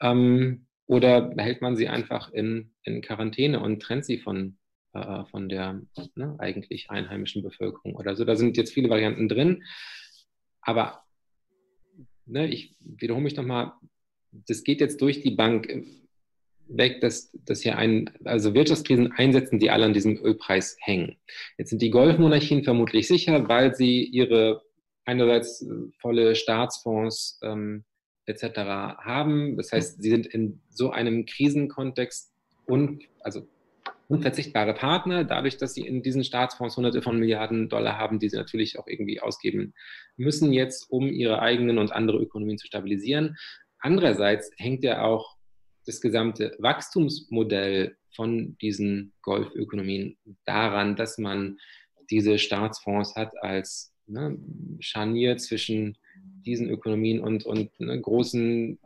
Ähm, 0.00 0.66
oder 0.86 1.22
behält 1.22 1.62
man 1.62 1.76
sie 1.76 1.88
einfach 1.88 2.32
in, 2.32 2.74
in 2.82 3.02
Quarantäne 3.02 3.60
und 3.60 3.80
trennt 3.80 4.04
sie 4.04 4.18
von, 4.18 4.58
äh, 4.94 5.24
von 5.26 5.48
der 5.48 5.82
ne, 6.14 6.36
eigentlich 6.38 6.90
einheimischen 6.90 7.42
Bevölkerung 7.42 7.96
oder 7.96 8.16
so. 8.16 8.24
Da 8.24 8.36
sind 8.36 8.56
jetzt 8.56 8.72
viele 8.72 8.90
Varianten 8.90 9.28
drin. 9.28 9.64
Aber 10.60 11.02
ne, 12.26 12.46
ich 12.48 12.76
wiederhole 12.80 13.24
mich 13.24 13.36
nochmal, 13.36 13.72
das 14.30 14.64
geht 14.64 14.80
jetzt 14.80 15.00
durch 15.00 15.22
die 15.22 15.32
Bank 15.32 15.68
weg, 16.68 17.00
dass, 17.00 17.30
dass 17.44 17.62
hier 17.62 17.76
ein, 17.76 18.10
also 18.24 18.54
Wirtschaftskrisen 18.54 19.12
einsetzen, 19.12 19.58
die 19.58 19.70
alle 19.70 19.84
an 19.84 19.92
diesem 19.92 20.16
Ölpreis 20.16 20.76
hängen. 20.80 21.16
Jetzt 21.58 21.70
sind 21.70 21.82
die 21.82 21.90
Golfmonarchien 21.90 22.64
vermutlich 22.64 23.08
sicher, 23.08 23.48
weil 23.48 23.74
sie 23.74 24.04
ihre 24.04 24.62
einerseits 25.04 25.66
volle 26.00 26.34
Staatsfonds 26.34 27.40
ähm, 27.42 27.84
etc. 28.26 28.60
haben. 28.98 29.56
Das 29.56 29.72
heißt, 29.72 30.02
sie 30.02 30.10
sind 30.10 30.26
in 30.26 30.60
so 30.68 30.90
einem 30.90 31.26
Krisenkontext 31.26 32.32
und 32.66 33.04
also 33.20 33.46
unverzichtbare 34.12 34.74
Partner, 34.74 35.24
dadurch, 35.24 35.56
dass 35.56 35.72
sie 35.72 35.86
in 35.86 36.02
diesen 36.02 36.22
Staatsfonds 36.22 36.76
hunderte 36.76 37.00
von 37.00 37.18
Milliarden 37.18 37.70
Dollar 37.70 37.96
haben, 37.96 38.18
die 38.18 38.28
sie 38.28 38.36
natürlich 38.36 38.78
auch 38.78 38.86
irgendwie 38.86 39.20
ausgeben 39.20 39.72
müssen 40.16 40.52
jetzt, 40.52 40.90
um 40.90 41.08
ihre 41.08 41.40
eigenen 41.40 41.78
und 41.78 41.92
andere 41.92 42.18
Ökonomien 42.18 42.58
zu 42.58 42.66
stabilisieren. 42.66 43.36
Andererseits 43.78 44.50
hängt 44.58 44.84
ja 44.84 45.02
auch 45.02 45.36
das 45.86 46.02
gesamte 46.02 46.54
Wachstumsmodell 46.58 47.96
von 48.14 48.56
diesen 48.60 49.14
Golfökonomien 49.22 50.18
daran, 50.44 50.94
dass 50.94 51.16
man 51.16 51.58
diese 52.10 52.38
Staatsfonds 52.38 53.16
hat 53.16 53.32
als 53.42 53.94
ne, 54.06 54.38
Scharnier 54.80 55.38
zwischen 55.38 55.96
diesen 56.44 56.68
Ökonomien 56.68 57.20
und, 57.20 57.46
und 57.46 57.70
ne, 57.80 57.98
großen 57.98 58.78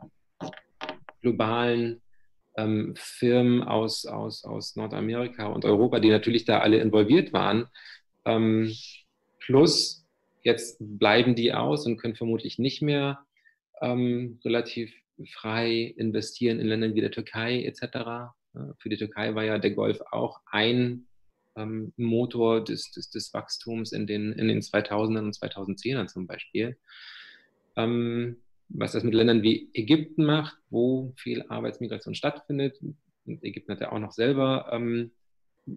globalen 1.21 2.01
ähm, 2.57 2.93
Firmen 2.97 3.63
aus, 3.63 4.05
aus, 4.05 4.43
aus 4.43 4.75
Nordamerika 4.75 5.47
und 5.47 5.63
Europa, 5.63 5.99
die 5.99 6.09
natürlich 6.09 6.45
da 6.45 6.59
alle 6.59 6.79
involviert 6.79 7.31
waren. 7.31 7.67
Ähm, 8.25 8.73
plus, 9.39 10.05
jetzt 10.41 10.77
bleiben 10.79 11.35
die 11.35 11.53
aus 11.53 11.85
und 11.85 11.97
können 11.97 12.15
vermutlich 12.15 12.59
nicht 12.59 12.81
mehr 12.81 13.19
ähm, 13.81 14.39
relativ 14.43 14.93
frei 15.31 15.93
investieren 15.97 16.59
in 16.59 16.67
Ländern 16.67 16.95
wie 16.95 17.01
der 17.01 17.11
Türkei 17.11 17.63
etc. 17.63 18.33
Für 18.79 18.89
die 18.89 18.97
Türkei 18.97 19.35
war 19.35 19.43
ja 19.43 19.59
der 19.59 19.71
Golf 19.71 19.99
auch 20.11 20.41
ein 20.51 21.07
ähm, 21.55 21.93
Motor 21.97 22.63
des, 22.63 22.91
des, 22.91 23.09
des, 23.09 23.33
Wachstums 23.33 23.91
in 23.91 24.07
den, 24.07 24.31
in 24.33 24.47
den 24.47 24.61
2000ern 24.61 25.25
und 25.25 25.35
2010ern 25.35 26.07
zum 26.07 26.27
Beispiel. 26.27 26.77
Ähm, 27.75 28.37
was 28.69 28.91
das 28.91 29.03
mit 29.03 29.13
Ländern 29.13 29.43
wie 29.43 29.69
Ägypten 29.73 30.25
macht, 30.25 30.57
wo 30.69 31.13
viel 31.17 31.45
Arbeitsmigration 31.47 32.15
stattfindet. 32.15 32.79
Und 33.25 33.43
Ägypten 33.43 33.71
hat 33.71 33.81
ja 33.81 33.91
auch 33.91 33.99
noch 33.99 34.11
selber 34.11 34.69
ähm, 34.71 35.11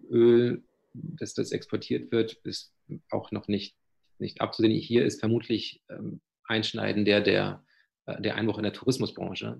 Öl, 0.09 0.63
dass 0.93 1.33
das 1.33 1.51
exportiert 1.51 2.11
wird, 2.11 2.33
ist 2.43 2.73
auch 3.09 3.31
noch 3.31 3.47
nicht, 3.47 3.75
nicht 4.19 4.41
abzusehen. 4.41 4.73
Hier 4.73 5.05
ist 5.05 5.19
vermutlich 5.19 5.81
ähm, 5.89 6.21
einschneiden, 6.45 7.05
der 7.05 7.21
der, 7.21 7.63
äh, 8.05 8.21
der 8.21 8.35
Einbruch 8.35 8.57
in 8.57 8.63
der 8.63 8.73
Tourismusbranche. 8.73 9.57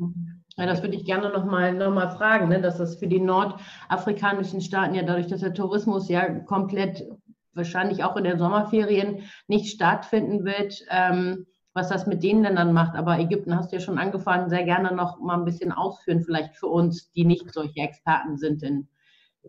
Ja, 0.57 0.65
das 0.65 0.81
würde 0.81 0.95
ich 0.95 1.05
gerne 1.05 1.29
nochmal 1.29 1.73
noch 1.73 1.93
mal 1.93 2.09
fragen, 2.09 2.49
ne? 2.49 2.61
dass 2.61 2.77
das 2.77 2.97
für 2.97 3.07
die 3.07 3.19
nordafrikanischen 3.19 4.61
Staaten 4.61 4.95
ja 4.95 5.03
dadurch, 5.03 5.27
dass 5.27 5.41
der 5.41 5.53
Tourismus 5.53 6.09
ja 6.09 6.29
komplett 6.41 7.03
wahrscheinlich 7.53 8.03
auch 8.03 8.15
in 8.15 8.23
den 8.23 8.39
Sommerferien 8.39 9.23
nicht 9.47 9.73
stattfinden 9.73 10.45
wird, 10.45 10.81
ähm, 10.89 11.47
was 11.73 11.89
das 11.89 12.07
mit 12.07 12.23
denen 12.23 12.43
denn 12.43 12.55
dann 12.55 12.73
macht. 12.73 12.95
Aber 12.95 13.19
Ägypten 13.19 13.55
hast 13.55 13.71
du 13.71 13.77
ja 13.77 13.81
schon 13.81 13.97
angefangen, 13.97 14.49
sehr 14.49 14.63
gerne 14.63 14.95
noch 14.95 15.19
mal 15.19 15.37
ein 15.37 15.45
bisschen 15.45 15.71
ausführen, 15.71 16.21
vielleicht 16.21 16.55
für 16.55 16.67
uns, 16.67 17.11
die 17.11 17.25
nicht 17.25 17.51
solche 17.53 17.79
Experten 17.79 18.37
sind 18.37 18.63
in, 18.63 18.87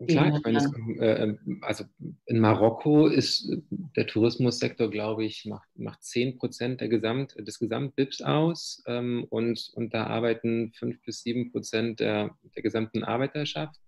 Klar, 0.07 0.35
ich 0.35 0.43
meine, 0.43 0.57
es, 0.57 0.71
äh, 0.99 1.35
also 1.61 1.83
in 2.25 2.39
Marokko 2.39 3.05
ist 3.05 3.47
der 3.95 4.07
Tourismussektor, 4.07 4.89
glaube 4.89 5.23
ich, 5.23 5.45
macht, 5.45 5.69
macht 5.75 6.03
10 6.03 6.39
Prozent 6.39 6.81
der 6.81 6.89
Gesamt, 6.89 7.35
des 7.37 7.59
Gesamtbips 7.59 8.23
aus 8.23 8.81
ähm, 8.87 9.27
und, 9.29 9.69
und 9.75 9.93
da 9.93 10.07
arbeiten 10.07 10.71
5 10.73 10.99
bis 11.05 11.21
7 11.21 11.51
Prozent 11.51 11.99
der, 11.99 12.35
der 12.55 12.63
gesamten 12.63 13.03
Arbeiterschaft. 13.03 13.79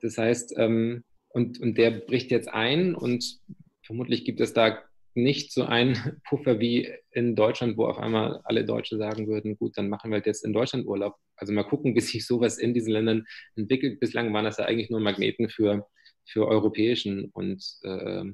Das 0.00 0.18
heißt, 0.18 0.54
ähm, 0.56 1.02
und, 1.30 1.60
und 1.60 1.76
der 1.76 1.90
bricht 1.90 2.30
jetzt 2.30 2.48
ein 2.48 2.94
und 2.94 3.40
vermutlich 3.82 4.24
gibt 4.24 4.40
es 4.40 4.52
da 4.52 4.78
nicht 5.14 5.52
so 5.52 5.64
einen 5.64 5.94
Puffer 6.28 6.60
wie 6.60 6.90
in 7.10 7.34
Deutschland, 7.36 7.76
wo 7.76 7.86
auf 7.86 7.98
einmal 7.98 8.40
alle 8.44 8.64
Deutsche 8.64 8.96
sagen 8.96 9.26
würden, 9.26 9.56
gut, 9.58 9.76
dann 9.76 9.88
machen 9.88 10.10
wir 10.10 10.16
halt 10.16 10.26
jetzt 10.26 10.44
in 10.44 10.52
Deutschland 10.52 10.86
Urlaub. 10.86 11.16
Also 11.36 11.52
mal 11.52 11.64
gucken, 11.64 11.94
bis 11.94 12.08
sich 12.08 12.26
sowas 12.26 12.58
in 12.58 12.74
diesen 12.74 12.92
Ländern 12.92 13.26
entwickelt. 13.56 14.00
Bislang 14.00 14.32
waren 14.32 14.44
das 14.44 14.58
ja 14.58 14.66
eigentlich 14.66 14.90
nur 14.90 15.00
Magneten 15.00 15.48
für, 15.48 15.86
für 16.24 16.46
europäischen 16.46 17.30
und 17.32 17.62
äh, 17.82 18.24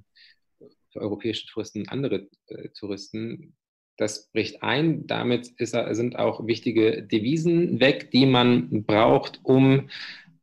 für 0.92 1.00
europäische 1.00 1.46
Touristen 1.46 1.80
und 1.80 1.88
andere 1.88 2.28
äh, 2.48 2.68
Touristen. 2.78 3.56
Das 3.96 4.30
bricht 4.32 4.62
ein. 4.62 5.06
Damit 5.06 5.48
ist, 5.58 5.74
sind 5.90 6.16
auch 6.16 6.46
wichtige 6.46 7.02
Devisen 7.02 7.80
weg, 7.80 8.10
die 8.10 8.26
man 8.26 8.84
braucht, 8.84 9.40
um 9.42 9.88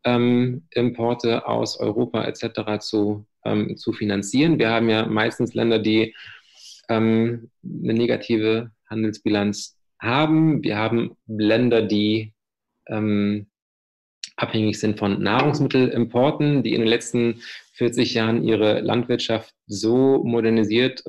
ähm, 0.03 0.63
Importe 0.71 1.47
aus 1.47 1.79
Europa 1.79 2.23
etc. 2.25 2.79
zu 2.79 3.25
ähm, 3.45 3.77
zu 3.77 3.93
finanzieren. 3.93 4.59
Wir 4.59 4.69
haben 4.69 4.89
ja 4.89 5.05
meistens 5.05 5.53
Länder, 5.53 5.79
die 5.79 6.15
ähm, 6.89 7.49
eine 7.63 7.93
negative 7.93 8.71
Handelsbilanz 8.89 9.77
haben. 9.99 10.63
Wir 10.63 10.77
haben 10.77 11.15
Länder, 11.27 11.81
die 11.81 12.33
ähm, 12.87 13.47
abhängig 14.35 14.79
sind 14.79 14.99
von 14.99 15.21
Nahrungsmittelimporten, 15.21 16.63
die 16.63 16.73
in 16.73 16.81
den 16.81 16.89
letzten 16.89 17.41
40 17.73 18.13
Jahren 18.13 18.43
ihre 18.43 18.81
Landwirtschaft 18.81 19.53
so 19.67 20.23
modernisiert 20.23 21.03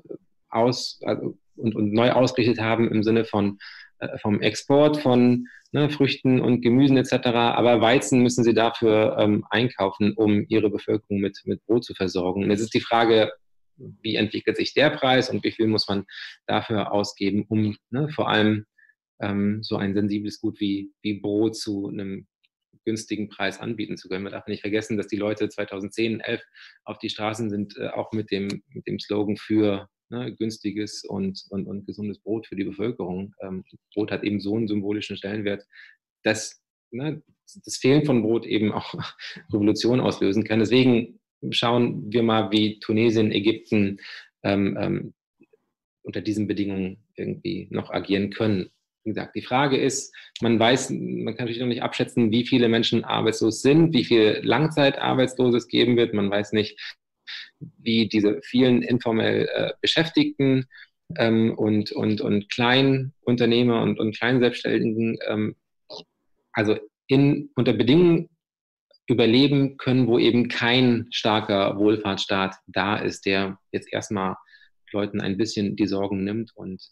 aus, 0.49 1.01
also, 1.05 1.37
und, 1.57 1.75
und 1.75 1.93
neu 1.93 2.11
ausgerichtet 2.13 2.61
haben 2.61 2.91
im 2.91 3.03
Sinne 3.03 3.25
von 3.25 3.59
äh, 3.99 4.19
vom 4.19 4.41
Export 4.41 4.97
von 4.97 5.49
ne, 5.75 5.91
Früchten 5.91 6.41
und 6.41 6.63
Gemüsen 6.63 6.97
etc. 6.97 7.27
Aber 7.27 7.81
Weizen 7.81 8.23
müssen 8.23 8.45
sie 8.45 8.55
dafür 8.55 9.17
ähm, 9.19 9.45
einkaufen, 9.51 10.15
um 10.15 10.47
ihre 10.49 10.71
Bevölkerung 10.71 11.19
mit, 11.19 11.41
mit 11.45 11.65
Brot 11.67 11.85
zu 11.85 11.95
versorgen. 11.95 12.45
Und 12.45 12.51
jetzt 12.51 12.61
ist 12.61 12.75
die 12.75 12.81
Frage, 12.81 13.33
wie 13.77 14.15
entwickelt 14.15 14.57
sich 14.57 14.73
der 14.73 14.91
Preis 14.91 15.29
und 15.29 15.43
wie 15.43 15.51
viel 15.51 15.67
muss 15.67 15.89
man 15.89 16.05
dafür 16.47 16.93
ausgeben, 16.93 17.45
um 17.49 17.77
ne, 17.91 18.09
vor 18.09 18.29
allem 18.29 18.67
ähm, 19.21 19.65
so 19.65 19.77
ein 19.77 19.95
sensibles 19.95 20.41
Gut 20.41 20.61
wie, 20.61 20.93
wie 21.03 21.15
Brot 21.21 21.57
zu 21.57 21.89
einem 21.89 22.29
günstigen 22.85 23.29
Preis 23.29 23.59
anbieten 23.59 23.97
zu 23.97 24.09
können. 24.09 24.23
Man 24.23 24.33
darf 24.33 24.47
nicht 24.47 24.61
vergessen, 24.61 24.97
dass 24.97 25.09
die 25.09 25.17
Leute 25.17 25.49
2010, 25.49 26.21
11 26.21 26.41
auf 26.85 26.99
die 26.99 27.11
Straßen 27.11 27.51
sind, 27.51 27.77
äh, 27.79 27.89
auch 27.89 28.13
mit 28.13 28.31
dem, 28.31 28.63
mit 28.69 28.87
dem 28.87 29.01
Slogan 29.01 29.37
für 29.37 29.89
ne, 30.15 30.35
günstiges 30.35 31.05
und, 31.05 31.45
und, 31.51 31.67
und 31.67 31.87
gesundes 31.87 32.19
Brot 32.19 32.47
für 32.47 32.57
die 32.57 32.65
Bevölkerung. 32.65 33.35
Ähm, 33.41 33.65
Brot 33.95 34.11
hat 34.11 34.25
eben 34.25 34.41
so 34.41 34.57
einen 34.57 34.69
symbolischen 34.69 35.17
Stellenwert, 35.17 35.67
dass 36.23 36.63
ne, 36.91 37.23
das 37.65 37.77
Fehlen 37.77 38.05
von 38.05 38.23
Brot 38.23 38.47
eben 38.47 38.73
auch 38.73 38.95
Revolution 39.53 40.01
auslösen 40.01 40.45
kann. 40.45 40.61
Deswegen 40.61 41.21
schauen 41.51 42.13
wir 42.13 42.23
mal, 42.23 42.51
wie 42.51 42.79
Tunesien, 42.79 43.33
Ägypten 43.33 43.99
ähm, 44.43 44.77
ähm, 44.81 45.15
unter 46.03 46.21
diesen 46.21 46.47
Bedingungen 46.47 47.05
irgendwie 47.17 47.69
noch 47.71 47.91
agieren 47.91 48.31
können. 48.31 48.71
Wie 49.05 49.11
gesagt, 49.11 49.35
die 49.35 49.43
Frage 49.43 49.77
ist, 49.77 50.15
man 50.41 50.59
weiß, 50.59 50.91
man 50.91 51.37
kann 51.37 51.45
natürlich 51.45 51.61
noch 51.61 51.67
nicht 51.67 51.83
abschätzen, 51.83 52.31
wie 52.31 52.47
viele 52.47 52.69
Menschen 52.69 53.05
arbeitslos 53.05 53.61
sind, 53.61 53.93
wie 53.93 54.05
viel 54.05 54.41
Langzeitarbeitslose 54.43 55.59
es 55.59 55.69
geben 55.69 55.97
wird. 55.97 56.15
Man 56.15 56.31
weiß 56.31 56.53
nicht, 56.53 56.79
wie 57.61 58.09
diese 58.09 58.41
vielen 58.43 58.83
informell 58.83 59.49
äh, 59.53 59.73
Beschäftigten 59.81 60.67
ähm, 61.17 61.55
und, 61.57 61.93
und, 61.93 62.21
und 62.21 62.51
Kleinunternehmer 62.51 63.83
und, 63.83 63.99
und 63.99 64.17
Kleinselbstständigen, 64.17 65.19
ähm, 65.29 65.57
also 66.53 66.77
in, 67.07 67.51
unter 67.55 67.73
Bedingungen 67.73 68.29
überleben 69.07 69.77
können, 69.77 70.07
wo 70.07 70.19
eben 70.19 70.49
kein 70.49 71.09
starker 71.11 71.77
Wohlfahrtsstaat 71.79 72.57
da 72.67 72.97
ist, 72.97 73.27
der 73.27 73.59
jetzt 73.71 73.93
erstmal 73.93 74.37
Leuten 74.93 75.21
ein 75.21 75.37
bisschen 75.37 75.77
die 75.77 75.87
Sorgen 75.87 76.25
nimmt 76.25 76.53
und, 76.55 76.83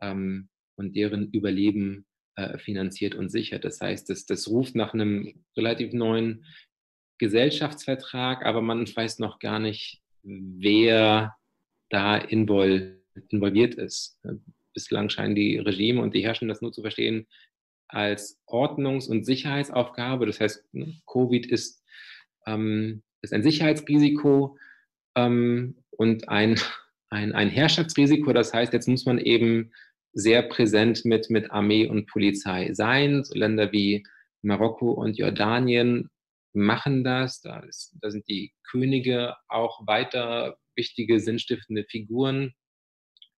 ähm, 0.00 0.48
und 0.76 0.96
deren 0.96 1.30
Überleben 1.30 2.06
äh, 2.36 2.56
finanziert 2.56 3.14
und 3.14 3.28
sichert. 3.28 3.64
Das 3.64 3.80
heißt, 3.80 4.08
das, 4.08 4.24
das 4.24 4.48
ruft 4.48 4.74
nach 4.74 4.94
einem 4.94 5.44
relativ 5.56 5.92
neuen 5.92 6.46
Gesellschaftsvertrag, 7.22 8.44
aber 8.44 8.62
man 8.62 8.84
weiß 8.84 9.20
noch 9.20 9.38
gar 9.38 9.60
nicht, 9.60 10.02
wer 10.24 11.36
da 11.88 12.16
invol 12.16 13.00
involviert 13.28 13.76
ist. 13.76 14.18
Bislang 14.74 15.08
scheinen 15.08 15.36
die 15.36 15.58
Regime 15.58 16.02
und 16.02 16.14
die 16.14 16.24
Herrschenden 16.24 16.48
das 16.48 16.62
nur 16.62 16.72
zu 16.72 16.80
verstehen 16.80 17.28
als 17.86 18.40
Ordnungs- 18.48 19.08
und 19.08 19.24
Sicherheitsaufgabe. 19.24 20.26
Das 20.26 20.40
heißt, 20.40 20.64
ne, 20.74 21.00
Covid 21.06 21.46
ist, 21.46 21.84
ähm, 22.44 23.04
ist 23.20 23.32
ein 23.32 23.44
Sicherheitsrisiko 23.44 24.58
ähm, 25.14 25.76
und 25.92 26.28
ein, 26.28 26.58
ein, 27.10 27.32
ein 27.34 27.50
Herrschaftsrisiko. 27.50 28.32
Das 28.32 28.52
heißt, 28.52 28.72
jetzt 28.72 28.88
muss 28.88 29.06
man 29.06 29.18
eben 29.18 29.70
sehr 30.12 30.42
präsent 30.42 31.04
mit, 31.04 31.30
mit 31.30 31.52
Armee 31.52 31.86
und 31.86 32.08
Polizei 32.08 32.74
sein. 32.74 33.22
So 33.22 33.34
Länder 33.34 33.70
wie 33.70 34.02
Marokko 34.42 34.90
und 34.90 35.16
Jordanien 35.18 36.10
machen 36.54 37.04
das. 37.04 37.40
Da, 37.40 37.60
ist, 37.60 37.96
da 38.00 38.10
sind 38.10 38.28
die 38.28 38.52
Könige 38.64 39.36
auch 39.48 39.86
weiter 39.86 40.56
wichtige, 40.74 41.20
sinnstiftende 41.20 41.84
Figuren. 41.84 42.54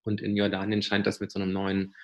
Und 0.05 0.21
in 0.21 0.37
Jordanien 0.37 0.83
scheint 0.83 1.07
das 1.07 1.21
mit 1.21 1.33
so 1.33 1.41
einem 1.41 1.53
neuen 1.53 1.95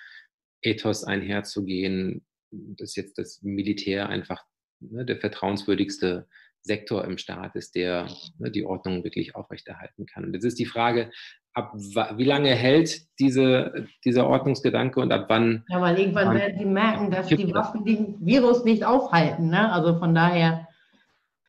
Ethos 0.61 1.03
einherzugehen, 1.03 2.25
dass 2.51 2.95
jetzt 2.95 3.17
das 3.17 3.41
Militär 3.41 4.09
einfach 4.09 4.43
ne, 4.79 5.05
der 5.05 5.17
vertrauenswürdigste 5.17 6.27
Sektor 6.63 7.05
im 7.05 7.17
Staat 7.17 7.55
ist, 7.55 7.75
der 7.75 8.07
ne, 8.37 8.51
die 8.51 8.65
Ordnung 8.65 9.03
wirklich 9.03 9.35
aufrechterhalten 9.35 10.05
kann. 10.05 10.25
Und 10.25 10.33
jetzt 10.33 10.43
ist 10.43 10.59
die 10.59 10.65
Frage, 10.65 11.11
ab 11.53 11.73
wie 11.73 12.23
lange 12.23 12.53
hält 12.55 13.01
diese, 13.19 13.87
dieser 14.05 14.27
Ordnungsgedanke 14.27 14.99
und 14.99 15.11
ab 15.11 15.25
wann. 15.27 15.63
Ja, 15.69 15.81
weil 15.81 15.99
irgendwann 15.99 16.35
werden 16.35 16.57
sie 16.57 16.65
merken, 16.65 17.11
dass 17.11 17.27
die 17.27 17.53
Waffen 17.53 17.83
den 17.85 18.25
Virus 18.25 18.63
nicht 18.63 18.85
aufhalten. 18.85 19.49
Ne? 19.49 19.71
Also 19.71 19.97
von 19.97 20.13
daher 20.13 20.67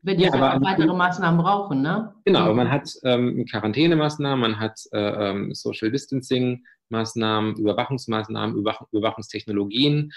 wird 0.03 0.21
ja, 0.21 0.33
aber 0.33 0.65
weitere 0.65 0.93
Maßnahmen 0.93 1.41
brauchen, 1.41 1.83
ne? 1.83 2.15
Genau, 2.25 2.53
man 2.55 2.71
hat 2.71 2.91
ähm, 3.05 3.47
Quarantänemaßnahmen, 3.49 4.41
man 4.41 4.61
hat 4.61 4.81
äh, 4.93 5.31
ähm, 5.31 5.55
Social 5.55 5.91
Distancing 5.91 6.65
Maßnahmen, 6.89 7.57
Überwachungsmaßnahmen, 7.57 8.57
Überwach 8.57 8.83
Überwachungstechnologien 8.93 10.13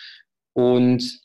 und 0.53 1.21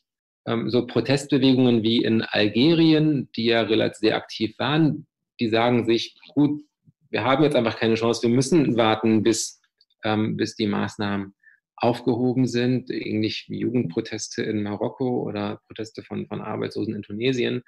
ähm, 0.46 0.70
so 0.70 0.87
Protestbewegungen 0.87 1.83
wie 1.83 2.05
in 2.05 2.23
Algerien, 2.23 3.31
die 3.37 3.46
ja 3.46 3.62
relativ 3.62 3.99
sehr 3.99 4.16
aktiv 4.16 4.55
waren, 4.59 5.07
die 5.38 5.49
sagen 5.49 5.85
sich, 5.87 6.18
gut, 6.35 6.62
wir 7.11 7.25
haben 7.25 7.42
jetzt 7.42 7.57
einfach 7.57 7.77
keine 7.77 7.94
Chance, 7.94 8.23
wir 8.23 8.35
müssen 8.35 8.77
warten, 8.77 9.23
bis, 9.23 9.61
ähm, 10.05 10.37
bis 10.37 10.55
die 10.55 10.66
Maßnahmen 10.66 11.35
aufgehoben 11.77 12.46
sind, 12.46 12.90
ähnlich 12.90 13.46
wie 13.49 13.61
Jugendproteste 13.61 14.42
in 14.42 14.62
Marokko 14.62 15.23
oder 15.23 15.61
Proteste 15.66 16.03
von, 16.03 16.27
von 16.27 16.40
Arbeitslosen 16.40 16.94
in 16.94 17.03
Tunesien. 17.03 17.62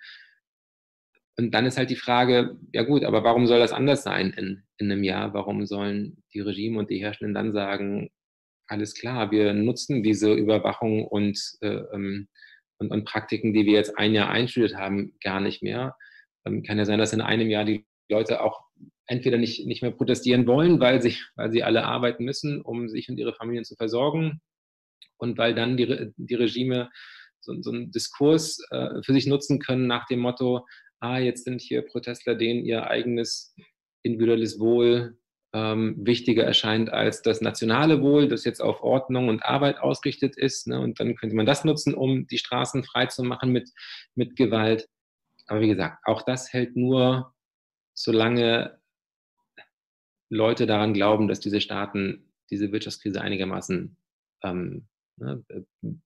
Und 1.39 1.53
dann 1.53 1.65
ist 1.65 1.79
halt 1.79 1.91
die 1.91 1.97
Frage, 1.97 2.59
ja 2.73 2.83
gut, 2.83 3.05
aber 3.05 3.25
warum 3.25 3.47
soll 3.47 3.59
das 3.59 3.73
anders 3.73 4.03
sein 4.03 4.33
in, 4.33 4.63
in 4.77 4.93
einem 4.93 5.03
Jahr? 5.03 5.33
Warum 5.33 5.65
sollen 5.67 6.23
die 6.35 6.41
Regime 6.41 6.79
und 6.79 6.91
die 6.91 7.03
Herrschenden 7.03 7.35
dann 7.35 7.53
sagen, 7.53 8.11
alles 8.67 8.95
klar, 8.95 9.31
wir 9.31 9.55
nutzen 9.55 10.03
diese 10.03 10.33
Überwachung 10.33 11.07
und, 11.07 11.39
äh, 11.61 11.83
ähm, 11.93 12.29
und, 12.79 12.91
und, 12.91 13.05
Praktiken, 13.05 13.53
die 13.55 13.65
wir 13.67 13.75
jetzt 13.75 13.99
ein 13.99 14.13
Jahr 14.13 14.31
einstudiert 14.31 14.77
haben, 14.77 15.15
gar 15.23 15.41
nicht 15.41 15.63
mehr. 15.63 15.97
Ähm, 16.45 16.63
kann 16.63 16.79
ja 16.79 16.85
sein, 16.85 16.99
dass 16.99 17.13
in 17.13 17.21
einem 17.21 17.49
Jahr 17.49 17.65
die 17.65 17.87
Leute 18.11 18.43
auch 18.43 18.65
entweder 19.07 19.39
nicht, 19.39 19.67
nicht 19.67 19.83
mehr 19.83 19.91
protestieren 19.91 20.47
wollen, 20.47 20.81
weil 20.81 21.03
sie, 21.03 21.17
weil 21.35 21.51
sie 21.51 21.63
alle 21.63 21.85
arbeiten 21.85 22.25
müssen, 22.25 22.61
um 22.61 22.89
sich 22.89 23.09
und 23.09 23.19
ihre 23.19 23.35
Familien 23.35 23.65
zu 23.65 23.75
versorgen. 23.75 24.41
Und 25.17 25.39
weil 25.39 25.55
dann 25.55 25.77
die, 25.77 26.13
die 26.17 26.35
Regime 26.35 26.91
so, 27.41 27.61
so 27.61 27.71
einen 27.71 27.91
Diskurs 27.91 28.59
äh, 28.71 29.03
für 29.05 29.13
sich 29.13 29.27
nutzen 29.27 29.59
können 29.59 29.87
nach 29.87 30.07
dem 30.07 30.21
Motto, 30.21 30.67
ah, 31.03 31.19
jetzt 31.19 31.45
sind 31.45 31.61
hier 31.61 31.83
Protestler, 31.83 32.35
denen 32.37 32.65
ihr 32.65 32.87
eigenes 32.87 33.55
individuelles 34.03 34.61
Wohl 34.61 35.19
ähm, 35.53 35.97
wichtiger 35.99 36.45
erscheint 36.45 36.91
als 36.91 37.23
das 37.23 37.41
nationale 37.41 38.01
Wohl, 38.01 38.29
das 38.29 38.45
jetzt 38.45 38.61
auf 38.61 38.83
Ordnung 38.83 39.29
und 39.29 39.45
Arbeit 39.45 39.79
ausgerichtet 39.79 40.37
ist. 40.37 40.67
Ne? 40.67 40.81
Und 40.81 41.01
dann 41.01 41.15
könnte 41.17 41.37
man 41.37 41.45
das 41.45 41.65
nutzen, 41.65 41.95
um 41.95 42.27
die 42.27 42.39
Straßen 42.39 42.85
frei 42.85 43.07
zu 43.07 43.23
machen 43.25 43.51
mit, 43.51 43.71
mit 44.15 44.37
Gewalt. 44.37 44.89
Aber 45.47 45.61
wie 45.61 45.69
gesagt, 45.69 45.99
auch 46.05 46.23
das 46.23 46.53
hält 46.53 46.77
nur, 46.77 47.35
solange 47.95 48.79
Leute 50.31 50.67
daran 50.67 50.95
glauben, 50.95 51.29
dass 51.29 51.41
diese 51.41 51.61
Staaten 51.61 52.33
diese 52.51 52.73
Wirtschaftskrise 52.73 53.21
einigermaßen 53.21 53.97
ähm, 54.45 54.87
ne, 55.17 55.45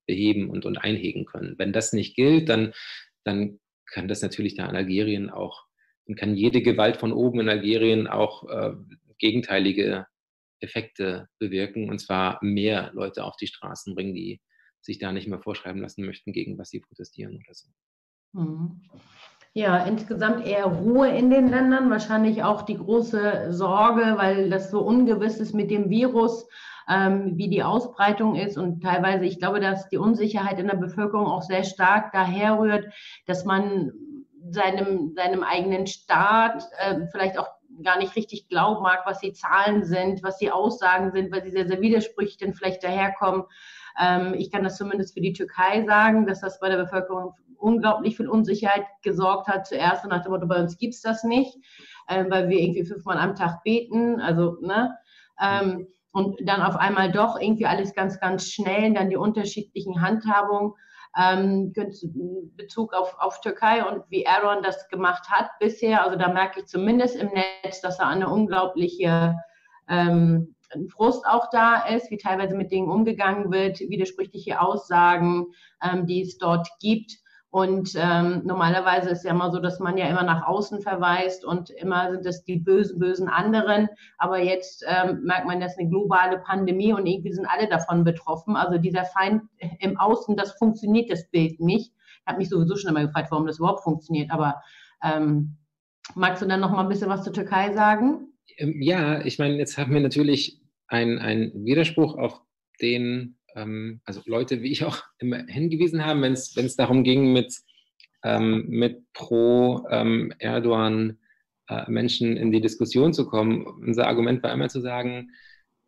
beheben 0.06 0.50
und, 0.50 0.64
und 0.64 0.78
einhegen 0.78 1.26
können. 1.26 1.54
Wenn 1.58 1.72
das 1.72 1.92
nicht 1.92 2.16
gilt, 2.16 2.48
dann, 2.48 2.72
dann 3.24 3.60
kann 3.86 4.08
das 4.08 4.22
natürlich 4.22 4.54
da 4.54 4.68
in 4.68 4.76
Algerien 4.76 5.30
auch, 5.30 5.64
dann 6.06 6.16
kann 6.16 6.36
jede 6.36 6.62
Gewalt 6.62 6.96
von 6.96 7.12
oben 7.12 7.40
in 7.40 7.48
Algerien 7.48 8.06
auch 8.06 8.48
äh, 8.48 8.72
gegenteilige 9.18 10.06
Effekte 10.60 11.28
bewirken, 11.38 11.90
und 11.90 11.98
zwar 11.98 12.38
mehr 12.42 12.90
Leute 12.94 13.24
auf 13.24 13.36
die 13.36 13.46
Straßen 13.46 13.94
bringen, 13.94 14.14
die 14.14 14.40
sich 14.80 14.98
da 14.98 15.12
nicht 15.12 15.28
mehr 15.28 15.40
vorschreiben 15.40 15.80
lassen 15.80 16.04
möchten, 16.04 16.32
gegen 16.32 16.58
was 16.58 16.70
sie 16.70 16.80
protestieren 16.80 17.36
oder 17.36 17.54
so. 17.54 17.68
Mhm. 18.32 18.82
Ja, 19.52 19.86
insgesamt 19.86 20.46
eher 20.46 20.66
Ruhe 20.66 21.08
in 21.08 21.30
den 21.30 21.48
Ländern, 21.48 21.88
wahrscheinlich 21.90 22.42
auch 22.42 22.62
die 22.62 22.76
große 22.76 23.54
Sorge, 23.54 24.16
weil 24.16 24.50
das 24.50 24.70
so 24.70 24.80
ungewiss 24.80 25.38
ist 25.38 25.54
mit 25.54 25.70
dem 25.70 25.88
Virus, 25.88 26.46
ähm, 26.88 27.36
wie 27.36 27.48
die 27.48 27.62
Ausbreitung 27.62 28.36
ist 28.36 28.56
und 28.56 28.82
teilweise, 28.82 29.24
ich 29.24 29.38
glaube, 29.38 29.60
dass 29.60 29.88
die 29.88 29.98
Unsicherheit 29.98 30.58
in 30.58 30.68
der 30.68 30.76
Bevölkerung 30.76 31.26
auch 31.26 31.42
sehr 31.42 31.64
stark 31.64 32.12
daher 32.12 32.58
rührt, 32.58 32.92
dass 33.26 33.44
man 33.44 33.92
seinem, 34.50 35.12
seinem 35.14 35.42
eigenen 35.42 35.86
Staat 35.86 36.64
äh, 36.78 37.06
vielleicht 37.10 37.38
auch 37.38 37.48
gar 37.82 37.98
nicht 37.98 38.16
richtig 38.16 38.48
glauben 38.48 38.82
mag, 38.82 39.02
was 39.04 39.18
die 39.20 39.32
Zahlen 39.32 39.84
sind, 39.84 40.22
was 40.22 40.38
die 40.38 40.50
Aussagen 40.50 41.10
sind, 41.12 41.32
weil 41.32 41.42
sie 41.42 41.50
sehr, 41.50 41.66
sehr 41.66 41.80
widersprüchlich 41.80 42.38
dann 42.38 42.54
vielleicht 42.54 42.84
daherkommen. 42.84 43.44
Ähm, 44.00 44.34
ich 44.34 44.50
kann 44.50 44.64
das 44.64 44.76
zumindest 44.76 45.14
für 45.14 45.20
die 45.20 45.32
Türkei 45.32 45.84
sagen, 45.84 46.26
dass 46.26 46.40
das 46.40 46.60
bei 46.60 46.68
der 46.68 46.76
Bevölkerung 46.76 47.34
unglaublich 47.58 48.16
viel 48.16 48.28
Unsicherheit 48.28 48.84
gesorgt 49.02 49.48
hat. 49.48 49.66
Zuerst 49.66 50.04
nach 50.06 50.22
dem 50.22 50.32
Motto, 50.32 50.46
bei 50.46 50.60
uns 50.60 50.78
gibt 50.78 50.94
es 50.94 51.02
das 51.02 51.24
nicht, 51.24 51.56
äh, 52.06 52.24
weil 52.28 52.48
wir 52.48 52.60
irgendwie 52.60 52.84
fünfmal 52.84 53.18
am 53.18 53.34
Tag 53.34 53.62
beten. 53.62 54.20
Also, 54.20 54.58
ne? 54.60 54.96
Ähm, 55.40 55.88
und 56.16 56.38
dann 56.48 56.62
auf 56.62 56.76
einmal 56.76 57.12
doch 57.12 57.38
irgendwie 57.38 57.66
alles 57.66 57.94
ganz, 57.94 58.18
ganz 58.18 58.50
schnell, 58.50 58.94
dann 58.94 59.10
die 59.10 59.18
unterschiedlichen 59.18 60.00
Handhabungen 60.00 60.72
ähm, 61.14 61.74
Bezug 62.56 62.94
auf, 62.94 63.14
auf 63.18 63.42
Türkei 63.42 63.84
und 63.84 64.02
wie 64.08 64.22
Erdogan 64.22 64.62
das 64.62 64.88
gemacht 64.88 65.28
hat 65.28 65.50
bisher. 65.60 66.02
Also 66.02 66.16
da 66.16 66.32
merke 66.32 66.60
ich 66.60 66.66
zumindest 66.66 67.16
im 67.16 67.28
Netz, 67.28 67.82
dass 67.82 67.98
da 67.98 68.08
eine 68.08 68.30
unglaubliche 68.30 69.36
ähm, 69.90 70.54
Frust 70.88 71.26
auch 71.26 71.50
da 71.50 71.86
ist, 71.86 72.10
wie 72.10 72.16
teilweise 72.16 72.56
mit 72.56 72.72
Dingen 72.72 72.90
umgegangen 72.90 73.52
wird, 73.52 73.78
widersprüchliche 73.80 74.58
Aussagen, 74.62 75.48
ähm, 75.82 76.06
die 76.06 76.22
es 76.22 76.38
dort 76.38 76.66
gibt. 76.80 77.12
Und 77.56 77.94
ähm, 77.96 78.42
normalerweise 78.44 79.08
ist 79.08 79.24
ja 79.24 79.30
immer 79.30 79.50
so, 79.50 79.60
dass 79.60 79.80
man 79.80 79.96
ja 79.96 80.10
immer 80.10 80.24
nach 80.24 80.46
außen 80.46 80.82
verweist 80.82 81.42
und 81.42 81.70
immer 81.70 82.10
sind 82.10 82.26
es 82.26 82.44
die 82.44 82.58
bösen, 82.58 82.98
bösen 82.98 83.28
anderen. 83.28 83.88
Aber 84.18 84.38
jetzt 84.38 84.84
ähm, 84.86 85.22
merkt 85.22 85.46
man, 85.46 85.58
das 85.58 85.72
ist 85.72 85.78
eine 85.78 85.88
globale 85.88 86.36
Pandemie 86.36 86.92
und 86.92 87.06
irgendwie 87.06 87.32
sind 87.32 87.46
alle 87.46 87.66
davon 87.66 88.04
betroffen. 88.04 88.56
Also 88.56 88.76
dieser 88.76 89.06
Feind 89.06 89.40
im 89.78 89.96
Außen, 89.96 90.36
das 90.36 90.52
funktioniert 90.58 91.10
das 91.10 91.30
Bild 91.30 91.58
nicht. 91.58 91.94
Ich 91.96 92.26
habe 92.26 92.36
mich 92.36 92.50
sowieso 92.50 92.76
schon 92.76 92.90
immer 92.90 93.06
gefragt, 93.06 93.30
warum 93.30 93.46
das 93.46 93.58
überhaupt 93.58 93.84
funktioniert. 93.84 94.30
Aber 94.30 94.60
ähm, 95.02 95.56
magst 96.14 96.42
du 96.42 96.46
dann 96.46 96.60
noch 96.60 96.72
mal 96.72 96.82
ein 96.82 96.90
bisschen 96.90 97.08
was 97.08 97.24
zur 97.24 97.32
Türkei 97.32 97.72
sagen? 97.72 98.34
Ähm, 98.58 98.82
ja, 98.82 99.24
ich 99.24 99.38
meine, 99.38 99.54
jetzt 99.54 99.78
haben 99.78 99.94
wir 99.94 100.02
natürlich 100.02 100.60
einen 100.88 101.64
Widerspruch, 101.64 102.18
auf 102.18 102.38
den 102.82 103.35
ähm, 103.56 104.00
also 104.04 104.20
Leute 104.26 104.62
wie 104.62 104.70
ich 104.70 104.84
auch 104.84 105.02
immer 105.18 105.44
hingewiesen 105.46 106.04
haben, 106.04 106.22
wenn 106.22 106.32
es 106.32 106.76
darum 106.76 107.02
ging, 107.02 107.32
mit, 107.32 107.54
ähm, 108.22 108.66
mit 108.68 109.02
pro 109.12 109.84
ähm, 109.90 110.32
Erdogan 110.38 111.18
äh, 111.68 111.90
Menschen 111.90 112.36
in 112.36 112.52
die 112.52 112.60
Diskussion 112.60 113.12
zu 113.12 113.26
kommen. 113.26 113.66
Unser 113.66 114.06
Argument 114.06 114.42
war 114.42 114.52
immer 114.52 114.68
zu 114.68 114.80
sagen, 114.80 115.30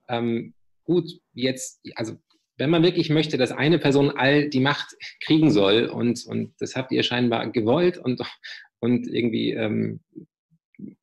ähm, 0.08 0.54
gut, 0.84 1.20
jetzt, 1.34 1.80
also 1.94 2.16
wenn 2.56 2.70
man 2.70 2.82
wirklich 2.82 3.10
möchte, 3.10 3.36
dass 3.36 3.52
eine 3.52 3.78
Person 3.78 4.10
all 4.10 4.48
die 4.48 4.60
Macht 4.60 4.96
kriegen 5.20 5.50
soll, 5.50 5.86
und, 5.86 6.26
und 6.26 6.54
das 6.58 6.74
habt 6.74 6.90
ihr 6.90 7.02
scheinbar 7.02 7.48
gewollt 7.50 7.98
und, 7.98 8.20
und 8.80 9.06
irgendwie 9.06 9.52
ähm, 9.52 10.00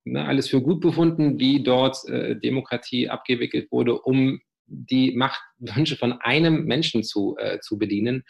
ne, 0.03 0.25
alles 0.25 0.49
für 0.49 0.61
gut 0.61 0.81
befunden, 0.81 1.39
wie 1.39 1.63
dort 1.63 2.07
äh, 2.09 2.35
Demokratie 2.35 3.09
abgewickelt 3.09 3.71
wurde, 3.71 3.99
um 3.99 4.41
die 4.67 5.15
Machtwünsche 5.15 5.95
von 5.95 6.13
einem 6.13 6.65
Menschen 6.65 7.03
zu, 7.03 7.35
äh, 7.37 7.59
zu 7.59 7.77
bedienen, 7.77 8.23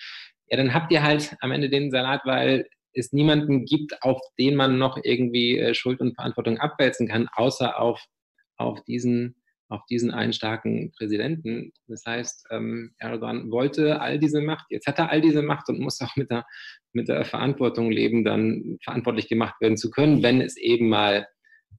ja, 0.47 0.57
dann 0.57 0.73
habt 0.73 0.91
ihr 0.91 1.03
halt 1.03 1.35
am 1.41 1.51
Ende 1.51 1.69
den 1.69 1.91
Salat, 1.91 2.21
weil 2.25 2.67
es 2.93 3.11
niemanden 3.11 3.65
gibt, 3.65 4.01
auf 4.03 4.21
den 4.39 4.55
man 4.55 4.77
noch 4.77 4.97
irgendwie 5.03 5.57
äh, 5.57 5.73
Schuld 5.73 5.99
und 5.99 6.15
Verantwortung 6.15 6.59
abwälzen 6.59 7.07
kann, 7.07 7.27
außer 7.33 7.79
auf, 7.79 8.01
auf, 8.57 8.83
diesen, 8.85 9.35
auf 9.69 9.81
diesen 9.89 10.11
einen 10.11 10.33
starken 10.33 10.91
Präsidenten. 10.97 11.73
Das 11.87 12.03
heißt, 12.05 12.47
ähm, 12.51 12.93
Erdogan 12.99 13.51
wollte 13.51 13.99
all 14.01 14.19
diese 14.19 14.41
Macht, 14.41 14.67
jetzt 14.69 14.87
hat 14.87 14.99
er 14.99 15.09
all 15.09 15.21
diese 15.21 15.41
Macht 15.41 15.67
und 15.69 15.79
muss 15.79 16.01
auch 16.01 16.15
mit 16.15 16.31
der, 16.31 16.45
mit 16.93 17.09
der 17.09 17.25
Verantwortung 17.25 17.91
leben, 17.91 18.23
dann 18.23 18.77
verantwortlich 18.83 19.27
gemacht 19.27 19.55
werden 19.59 19.77
zu 19.77 19.89
können, 19.89 20.23
wenn 20.23 20.41
es 20.41 20.55
eben 20.55 20.87
mal, 20.87 21.27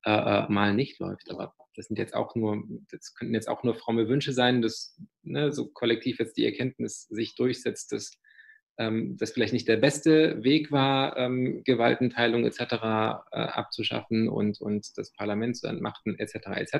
äh, 0.04 0.10
äh 0.10 0.52
mal 0.52 0.74
nicht 0.74 0.98
läuft. 0.98 1.30
Aber 1.30 1.54
das 1.76 1.86
sind 1.86 1.98
jetzt 1.98 2.14
auch 2.14 2.34
nur, 2.34 2.64
das 2.90 3.14
könnten 3.14 3.34
jetzt 3.34 3.48
auch 3.48 3.62
nur 3.62 3.74
fromme 3.74 4.08
Wünsche 4.08 4.32
sein, 4.32 4.62
dass 4.62 4.98
ne, 5.22 5.52
so 5.52 5.68
kollektiv 5.68 6.18
jetzt 6.18 6.36
die 6.36 6.44
Erkenntnis 6.44 7.06
sich 7.08 7.34
durchsetzt, 7.34 7.92
dass 7.92 8.12
ähm, 8.78 9.16
das 9.18 9.32
vielleicht 9.32 9.52
nicht 9.52 9.68
der 9.68 9.76
beste 9.76 10.42
Weg 10.42 10.70
war, 10.70 11.16
ähm, 11.16 11.62
Gewaltenteilung 11.64 12.44
etc. 12.44 12.60
Äh, 12.60 13.16
abzuschaffen 13.30 14.28
und, 14.28 14.60
und 14.60 14.96
das 14.96 15.12
Parlament 15.12 15.56
zu 15.56 15.66
entmachten 15.66 16.18
etc. 16.18 16.34
etc. 16.56 16.76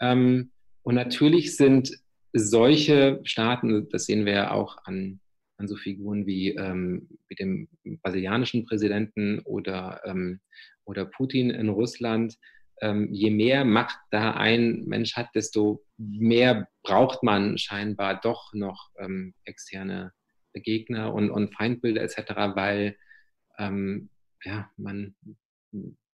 Ähm, 0.00 0.50
und 0.82 0.94
natürlich 0.94 1.56
sind 1.56 1.92
solche 2.32 3.20
Staaten, 3.24 3.88
das 3.90 4.06
sehen 4.06 4.26
wir 4.26 4.32
ja 4.32 4.50
auch 4.50 4.78
an, 4.84 5.20
an 5.56 5.68
so 5.68 5.76
Figuren 5.76 6.26
wie, 6.26 6.50
ähm, 6.50 7.08
wie 7.28 7.34
dem 7.34 7.68
brasilianischen 8.02 8.64
Präsidenten 8.64 9.40
oder, 9.40 10.02
ähm, 10.04 10.40
oder 10.84 11.04
Putin 11.04 11.50
in 11.50 11.68
Russland, 11.68 12.36
ähm, 12.80 13.12
je 13.12 13.30
mehr 13.30 13.64
Macht 13.64 13.98
da 14.10 14.32
ein 14.32 14.84
Mensch 14.86 15.16
hat, 15.16 15.28
desto 15.34 15.84
mehr 15.96 16.68
braucht 16.82 17.22
man 17.22 17.58
scheinbar 17.58 18.20
doch 18.20 18.52
noch 18.52 18.90
ähm, 18.98 19.34
externe 19.44 20.12
Gegner 20.54 21.14
und, 21.14 21.30
und 21.30 21.54
Feindbilder 21.54 22.02
etc., 22.02 22.32
weil 22.54 22.96
ähm, 23.58 24.10
ja, 24.44 24.70
man 24.76 25.14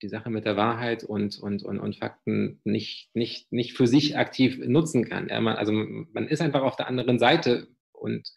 die 0.02 0.08
Sache 0.08 0.30
mit 0.30 0.44
der 0.44 0.56
Wahrheit 0.56 1.04
und, 1.04 1.38
und, 1.38 1.62
und, 1.62 1.78
und 1.78 1.96
Fakten 1.96 2.60
nicht, 2.64 3.10
nicht, 3.14 3.52
nicht 3.52 3.74
für 3.74 3.86
sich 3.86 4.18
aktiv 4.18 4.58
nutzen 4.58 5.08
kann. 5.08 5.28
Ja, 5.28 5.40
man, 5.40 5.56
also 5.56 5.72
man 5.72 6.28
ist 6.28 6.42
einfach 6.42 6.62
auf 6.62 6.76
der 6.76 6.88
anderen 6.88 7.18
Seite 7.18 7.68
und, 7.92 8.28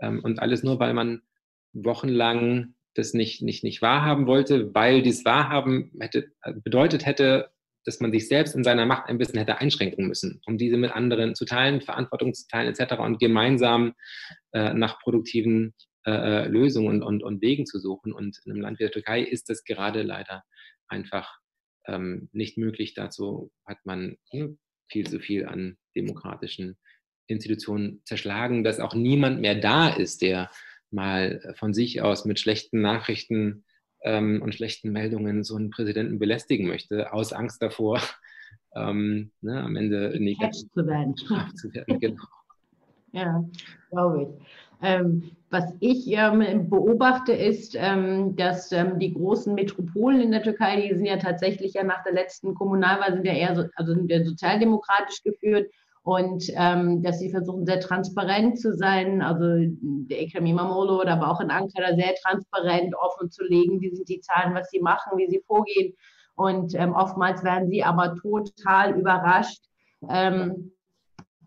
ähm, 0.00 0.20
und 0.22 0.38
alles 0.38 0.62
nur, 0.62 0.78
weil 0.78 0.94
man 0.94 1.22
wochenlang 1.72 2.74
das 2.94 3.14
nicht, 3.14 3.42
nicht, 3.42 3.64
nicht 3.64 3.82
wahrhaben 3.82 4.26
wollte, 4.26 4.74
weil 4.74 5.02
dies 5.02 5.24
Wahrhaben 5.24 5.92
hätte, 5.98 6.32
bedeutet 6.62 7.06
hätte, 7.06 7.50
dass 7.84 8.00
man 8.00 8.12
sich 8.12 8.28
selbst 8.28 8.54
in 8.54 8.64
seiner 8.64 8.86
Macht 8.86 9.08
ein 9.08 9.18
bisschen 9.18 9.38
hätte 9.38 9.58
einschränken 9.58 10.06
müssen, 10.06 10.40
um 10.46 10.58
diese 10.58 10.76
mit 10.76 10.92
anderen 10.92 11.34
zu 11.34 11.44
teilen, 11.44 11.80
Verantwortung 11.80 12.34
zu 12.34 12.46
teilen 12.48 12.72
etc. 12.72 12.94
und 13.00 13.18
gemeinsam 13.18 13.94
äh, 14.52 14.72
nach 14.74 15.00
produktiven 15.00 15.74
äh, 16.04 16.10
äh, 16.10 16.48
Lösungen 16.48 17.02
und, 17.02 17.22
und 17.22 17.42
Wegen 17.42 17.66
zu 17.66 17.78
suchen. 17.78 18.12
Und 18.12 18.40
in 18.44 18.52
einem 18.52 18.60
Land 18.60 18.78
wie 18.78 18.84
der 18.84 18.92
Türkei 18.92 19.22
ist 19.22 19.48
das 19.48 19.64
gerade 19.64 20.02
leider 20.02 20.42
einfach 20.88 21.38
ähm, 21.86 22.28
nicht 22.32 22.58
möglich. 22.58 22.94
Dazu 22.94 23.52
hat 23.66 23.78
man 23.84 24.16
viel 24.88 25.06
zu 25.06 25.20
viel 25.20 25.46
an 25.46 25.76
demokratischen 25.96 26.76
Institutionen 27.28 28.02
zerschlagen, 28.04 28.64
dass 28.64 28.80
auch 28.80 28.94
niemand 28.94 29.40
mehr 29.40 29.54
da 29.54 29.88
ist, 29.88 30.22
der 30.22 30.50
mal 30.90 31.54
von 31.56 31.72
sich 31.72 32.02
aus 32.02 32.24
mit 32.24 32.38
schlechten 32.38 32.80
Nachrichten 32.80 33.64
ähm, 34.04 34.40
und 34.42 34.54
schlechten 34.54 34.92
Meldungen 34.92 35.44
so 35.44 35.56
einen 35.56 35.70
Präsidenten 35.70 36.18
belästigen 36.18 36.66
möchte, 36.66 37.12
aus 37.12 37.32
Angst 37.32 37.62
davor, 37.62 38.00
ähm, 38.76 39.30
ne, 39.40 39.62
am 39.62 39.76
Ende 39.76 40.14
negativ 40.18 40.70
zu 40.72 40.86
werden. 40.86 41.14
Zu 41.56 41.72
werden 41.74 42.00
genau. 42.00 42.24
Ja, 43.14 43.44
glaube 43.90 44.22
ich. 44.22 44.46
Ähm, 44.80 45.32
was 45.50 45.74
ich 45.80 46.06
ähm, 46.08 46.70
beobachte, 46.70 47.34
ist, 47.34 47.76
ähm, 47.78 48.34
dass 48.36 48.72
ähm, 48.72 48.98
die 48.98 49.12
großen 49.12 49.54
Metropolen 49.54 50.22
in 50.22 50.30
der 50.30 50.42
Türkei, 50.42 50.80
die 50.80 50.94
sind 50.94 51.04
ja 51.04 51.18
tatsächlich 51.18 51.74
ja 51.74 51.84
nach 51.84 52.02
der 52.04 52.14
letzten 52.14 52.54
Kommunalwahl 52.54 53.12
sind 53.12 53.26
ja 53.26 53.34
eher 53.34 53.54
so, 53.54 53.64
also 53.76 53.94
sind 53.94 54.10
ja 54.10 54.24
sozialdemokratisch 54.24 55.22
geführt 55.22 55.70
und 56.04 56.44
ähm, 56.56 57.02
dass 57.02 57.20
sie 57.20 57.30
versuchen, 57.30 57.64
sehr 57.64 57.80
transparent 57.80 58.58
zu 58.58 58.74
sein. 58.76 59.22
Also 59.22 59.44
der 59.80 60.20
Ekrem 60.20 60.46
Imamoglu 60.46 61.02
aber 61.02 61.30
auch 61.30 61.40
in 61.40 61.50
Ankara 61.50 61.94
sehr 61.94 62.14
transparent 62.16 62.94
offen 62.96 63.30
zu 63.30 63.44
legen, 63.44 63.80
wie 63.80 63.94
sind 63.94 64.08
die 64.08 64.20
Zahlen, 64.20 64.54
was 64.54 64.68
sie 64.70 64.80
machen, 64.80 65.16
wie 65.16 65.28
sie 65.28 65.42
vorgehen. 65.46 65.94
Und 66.34 66.74
ähm, 66.74 66.92
oftmals 66.92 67.44
werden 67.44 67.68
sie 67.70 67.84
aber 67.84 68.16
total 68.16 68.98
überrascht, 68.98 69.62
ähm, 70.08 70.72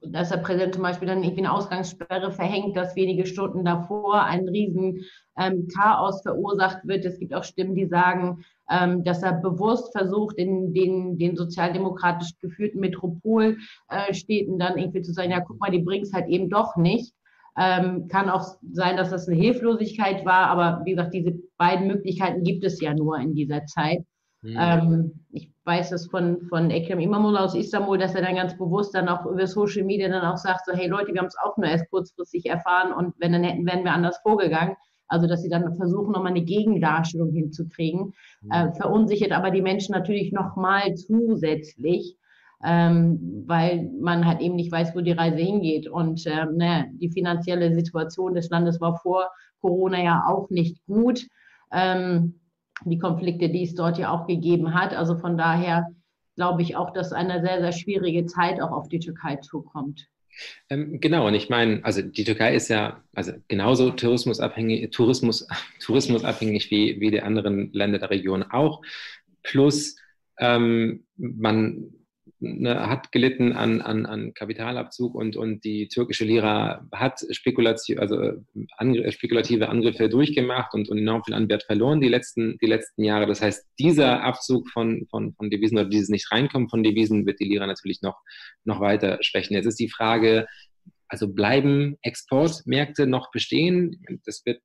dass 0.02 0.30
der 0.30 0.38
Präsident 0.38 0.76
zum 0.76 0.84
Beispiel 0.84 1.08
dann 1.08 1.24
irgendwie 1.24 1.44
eine 1.44 1.52
Ausgangssperre 1.52 2.32
verhängt, 2.32 2.78
dass 2.78 2.96
wenige 2.96 3.26
Stunden 3.26 3.66
davor 3.66 4.24
ein 4.24 4.48
riesen 4.48 5.02
ähm, 5.38 5.68
Chaos 5.76 6.22
verursacht 6.22 6.86
wird. 6.86 7.04
Es 7.04 7.20
gibt 7.20 7.34
auch 7.34 7.44
Stimmen, 7.44 7.76
die 7.76 7.88
sagen, 7.88 8.46
ähm, 8.70 9.04
dass 9.04 9.24
er 9.24 9.34
bewusst 9.34 9.92
versucht, 9.92 10.38
in 10.38 10.74
den, 10.74 11.18
den 11.18 11.36
sozialdemokratisch 11.36 12.32
geführten 12.42 12.80
Metropolstädten 12.80 14.60
dann 14.60 14.78
irgendwie 14.78 15.02
zu 15.02 15.14
sagen, 15.14 15.32
ja, 15.32 15.42
guck 15.42 15.60
mal, 15.60 15.72
die 15.72 15.84
bringen 15.84 16.04
es 16.04 16.14
halt 16.14 16.28
eben 16.28 16.50
doch 16.50 16.76
nicht. 16.76 17.14
Ähm, 17.58 18.08
kann 18.10 18.30
auch 18.30 18.58
sein, 18.72 18.98
dass 18.98 19.12
das 19.12 19.28
eine 19.28 19.38
Hilflosigkeit 19.38 20.26
war, 20.26 20.48
aber 20.48 20.82
wie 20.84 20.92
gesagt, 20.92 21.14
diese 21.14 21.40
beiden 21.58 21.88
Möglichkeiten 21.88 22.44
gibt 22.44 22.66
es 22.66 22.82
ja 22.82 22.94
nur 22.94 23.18
in 23.18 23.34
dieser 23.34 23.66
Zeit. 23.66 24.04
Mhm. 24.42 24.58
Ähm, 24.60 25.12
ich 25.32 25.52
weiß 25.64 25.92
es 25.94 26.08
von, 26.08 26.42
von 26.50 26.70
Ekrem 26.70 27.00
Imamullah 27.00 27.46
aus 27.46 27.56
Istanbul, 27.56 27.98
dass 27.98 28.14
er 28.14 28.22
dann 28.22 28.36
ganz 28.36 28.58
bewusst 28.58 28.94
dann 28.94 29.08
auch 29.10 29.26
über 29.26 29.48
Social 29.48 29.84
Media 29.84 30.10
dann 30.10 30.26
auch 30.26 30.38
sagt, 30.38 30.66
so, 30.66 30.74
hey 30.74 30.88
Leute, 30.88 31.14
wir 31.14 31.20
haben 31.20 31.28
es 31.28 31.38
auch 31.44 31.58
nur 31.58 31.68
erst 31.68 31.90
kurzfristig 31.90 32.46
erfahren 32.46 32.94
und 32.94 33.16
wenn 33.20 33.32
dann 33.32 33.44
hätten, 33.44 33.66
wären 33.66 33.84
wir 33.84 33.94
anders 33.94 34.20
vorgegangen. 34.22 34.76
Also, 35.08 35.28
dass 35.28 35.42
sie 35.42 35.50
dann 35.50 35.76
versuchen, 35.76 36.12
nochmal 36.12 36.32
eine 36.32 36.44
Gegendarstellung 36.44 37.32
hinzukriegen, 37.32 38.14
mhm. 38.42 38.52
äh, 38.52 38.72
verunsichert 38.74 39.32
aber 39.32 39.52
die 39.52 39.62
Menschen 39.62 39.94
natürlich 39.94 40.32
nochmal 40.32 40.96
zusätzlich, 40.96 42.18
ähm, 42.64 43.44
weil 43.46 43.90
man 44.00 44.26
halt 44.26 44.42
eben 44.42 44.56
nicht 44.56 44.72
weiß, 44.72 44.96
wo 44.96 45.02
die 45.02 45.12
Reise 45.12 45.38
hingeht. 45.38 45.88
Und 45.88 46.26
ähm, 46.26 46.58
naja, 46.58 46.86
die 46.94 47.12
finanzielle 47.12 47.74
Situation 47.74 48.34
des 48.34 48.50
Landes 48.50 48.82
war 48.82 48.98
vor 48.98 49.30
Corona 49.62 50.02
ja 50.04 50.24
auch 50.28 50.50
nicht 50.50 50.84
gut. 50.86 51.28
Ähm, 51.72 52.40
die 52.84 53.00
Konflikte, 53.00 53.50
die 53.50 53.64
es 53.64 53.76
dort 53.76 53.98
ja 53.98 54.12
auch 54.12 54.28
gegeben 54.28 54.74
hat. 54.74 54.94
Also 54.94 55.18
von 55.18 55.38
daher 55.38 55.88
glaube 56.36 56.62
ich 56.62 56.76
auch, 56.76 56.92
dass 56.92 57.14
eine 57.14 57.42
sehr, 57.42 57.62
sehr 57.62 57.72
schwierige 57.72 58.26
Zeit 58.26 58.62
auch 58.62 58.72
auf 58.72 58.90
die 58.90 59.00
Türkei 59.00 59.38
zukommt. 59.38 60.08
Ähm, 60.70 61.00
genau, 61.00 61.28
und 61.28 61.34
ich 61.34 61.50
meine, 61.50 61.84
also 61.84 62.02
die 62.02 62.24
Türkei 62.24 62.56
ist 62.56 62.70
ja 62.70 63.04
also 63.14 63.34
genauso 63.48 63.92
tourismusabhängig, 63.92 64.92
Tourismus, 64.92 65.48
tourismusabhängig 65.80 66.72
wie, 66.72 67.00
wie 67.00 67.12
die 67.12 67.22
anderen 67.22 67.72
Länder 67.74 68.00
der 68.00 68.10
Region 68.10 68.44
auch. 68.44 68.82
Plus 69.44 69.98
ähm, 70.40 71.06
man 71.18 71.92
ne, 72.40 72.88
hat 72.88 73.12
gelitten 73.12 73.54
an, 73.54 73.82
an, 73.82 74.06
an 74.06 74.34
Kapitalabzug 74.34 75.16
und, 75.16 75.36
und 75.38 75.64
die 75.64 75.88
türkische 75.88 76.26
Lira 76.26 76.88
hat 76.92 77.26
Spekulation, 77.32 78.00
also 78.00 78.22
äh, 78.22 78.36
angr 78.78 79.12
spekulative 79.12 79.70
Angriffe 79.70 80.10
durchgemacht 80.10 80.74
und, 80.74 80.90
und 80.90 80.98
enorm 80.98 81.24
viel 81.24 81.34
an 81.34 81.50
Wert 81.50 81.64
verloren 81.64 82.02
die 82.02 82.10
letzten, 82.10 82.58
die 82.60 82.68
letzten 82.68 83.04
Jahre. 83.04 83.28
Das 83.28 83.42
heißt, 83.42 83.66
dieser 83.80 84.24
Abzug 84.24 84.70
von, 84.70 85.08
von, 85.10 85.34
von 85.34 85.50
Devisen 85.50 85.78
oder 85.78 85.90
dieses 85.90 86.10
Nicht-Reinkommen 86.10 86.70
von 86.70 86.84
Devisen 86.84 87.26
wird 87.26 87.40
die 87.40 87.46
Lira 87.46 87.68
natürlich 87.68 88.02
noch, 88.02 88.20
noch 88.64 88.80
weiter 88.80 89.18
schwächen. 89.22 89.56
Jetzt 89.56 89.68
ist 89.68 89.80
die 89.80 89.90
Frage, 89.90 90.48
also 91.08 91.28
bleiben 91.28 91.98
Exportmärkte 92.02 93.08
noch 93.08 93.32
bestehen? 93.32 94.04
Das 94.26 94.46
wird 94.46 94.62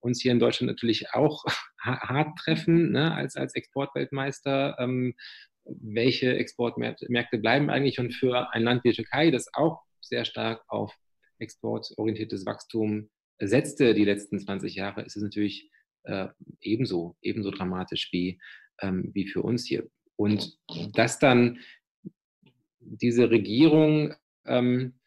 uns 0.00 0.20
hier 0.20 0.32
in 0.32 0.38
Deutschland 0.40 0.70
natürlich 0.70 1.12
auch 1.12 1.44
hart 1.80 2.38
treffen, 2.38 2.92
ne, 2.92 3.14
als, 3.14 3.36
als 3.36 3.54
Exportweltmeister. 3.54 4.76
Ähm, 4.78 5.14
welche 5.64 6.36
Exportmärkte 6.36 7.38
bleiben 7.38 7.70
eigentlich 7.70 7.98
und 7.98 8.12
für 8.12 8.52
ein 8.52 8.62
Land 8.62 8.84
wie 8.84 8.90
die 8.90 8.96
Türkei, 8.96 9.30
das 9.30 9.52
auch 9.54 9.82
sehr 10.00 10.24
stark 10.24 10.62
auf 10.68 10.94
exportorientiertes 11.38 12.46
Wachstum 12.46 13.10
setzte 13.38 13.94
die 13.94 14.04
letzten 14.04 14.38
20 14.38 14.74
Jahre, 14.74 15.02
ist 15.02 15.16
es 15.16 15.22
natürlich 15.22 15.70
äh, 16.04 16.28
ebenso, 16.60 17.16
ebenso 17.22 17.50
dramatisch 17.50 18.10
wie, 18.12 18.40
ähm, 18.80 19.10
wie 19.14 19.26
für 19.26 19.42
uns 19.42 19.66
hier. 19.66 19.88
Und 20.16 20.58
dass 20.94 21.18
dann 21.18 21.58
diese 22.80 23.30
Regierung 23.30 24.14
ähm, 24.46 24.98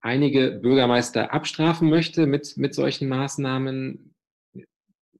einige 0.00 0.52
Bürgermeister 0.52 1.32
abstrafen 1.32 1.88
möchte 1.88 2.26
mit, 2.26 2.56
mit 2.56 2.74
solchen 2.74 3.08
Maßnahmen, 3.08 4.14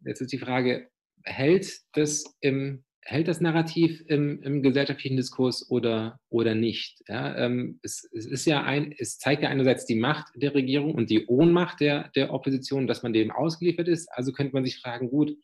jetzt 0.04 0.20
ist 0.20 0.32
die 0.32 0.38
Frage, 0.38 0.88
hält 1.22 1.80
das 1.92 2.36
im 2.40 2.84
hält 3.08 3.28
das 3.28 3.40
Narrativ 3.40 4.02
im, 4.08 4.42
im 4.42 4.62
gesellschaftlichen 4.62 5.16
Diskurs 5.16 5.70
oder, 5.70 6.18
oder 6.28 6.56
nicht? 6.56 7.02
Ja, 7.06 7.36
ähm, 7.36 7.78
es, 7.82 8.08
es, 8.12 8.26
ist 8.26 8.46
ja 8.46 8.64
ein, 8.64 8.92
es 8.98 9.18
zeigt 9.18 9.44
ja 9.44 9.48
einerseits 9.48 9.86
die 9.86 9.94
Macht 9.94 10.26
der 10.34 10.54
Regierung 10.54 10.94
und 10.94 11.08
die 11.08 11.26
Ohnmacht 11.26 11.80
der, 11.80 12.10
der 12.16 12.34
Opposition, 12.34 12.88
dass 12.88 13.04
man 13.04 13.12
dem 13.12 13.30
ausgeliefert 13.30 13.86
ist. 13.86 14.08
Also 14.12 14.32
könnte 14.32 14.54
man 14.54 14.64
sich 14.64 14.80
fragen, 14.80 15.08
gut, 15.08 15.36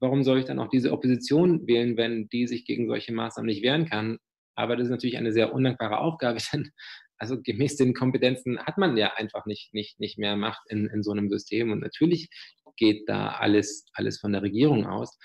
warum 0.00 0.22
soll 0.22 0.38
ich 0.38 0.46
dann 0.46 0.58
auch 0.58 0.68
diese 0.68 0.92
Opposition 0.92 1.66
wählen, 1.66 1.98
wenn 1.98 2.28
die 2.28 2.46
sich 2.46 2.64
gegen 2.64 2.88
solche 2.88 3.12
Maßnahmen 3.12 3.48
nicht 3.48 3.62
wehren 3.62 3.84
kann? 3.84 4.16
Aber 4.54 4.76
das 4.76 4.86
ist 4.86 4.90
natürlich 4.90 5.18
eine 5.18 5.32
sehr 5.32 5.52
undankbare 5.52 5.98
Aufgabe, 5.98 6.38
denn 6.52 6.70
also 7.18 7.38
gemäß 7.42 7.76
den 7.76 7.92
Kompetenzen 7.92 8.58
hat 8.60 8.78
man 8.78 8.96
ja 8.96 9.12
einfach 9.16 9.44
nicht, 9.44 9.74
nicht, 9.74 10.00
nicht 10.00 10.18
mehr 10.18 10.36
Macht 10.36 10.62
in, 10.70 10.86
in 10.86 11.02
so 11.02 11.10
einem 11.12 11.28
System. 11.28 11.70
Und 11.70 11.80
natürlich 11.80 12.30
geht 12.76 13.06
da 13.10 13.32
alles, 13.32 13.84
alles 13.92 14.18
von 14.18 14.32
der 14.32 14.40
Regierung 14.40 14.86
aus. 14.86 15.18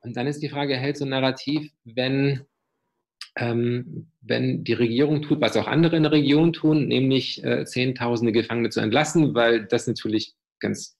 Und 0.00 0.16
dann 0.16 0.26
ist 0.26 0.42
die 0.42 0.48
Frage, 0.48 0.76
hält 0.76 0.96
so 0.96 1.04
ein 1.04 1.10
Narrativ, 1.10 1.70
wenn, 1.84 2.44
ähm, 3.36 4.10
wenn 4.20 4.64
die 4.64 4.74
Regierung 4.74 5.22
tut, 5.22 5.40
was 5.40 5.56
auch 5.56 5.66
andere 5.66 5.96
in 5.96 6.04
der 6.04 6.12
Region 6.12 6.52
tun, 6.52 6.86
nämlich 6.86 7.42
äh, 7.44 7.64
Zehntausende 7.64 8.32
Gefangene 8.32 8.70
zu 8.70 8.80
entlassen, 8.80 9.34
weil 9.34 9.66
das 9.66 9.86
natürlich 9.86 10.34
ganz 10.60 10.96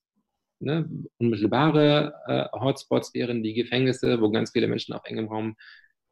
ne, 0.61 0.89
unmittelbare 1.19 2.15
äh, 2.27 2.59
Hotspots 2.59 3.15
wären, 3.15 3.43
die 3.43 3.55
Gefängnisse, 3.55 4.21
wo 4.21 4.31
ganz 4.31 4.51
viele 4.53 4.69
Menschen 4.69 4.95
auf 4.95 5.05
engem 5.05 5.29
Raum 5.29 5.57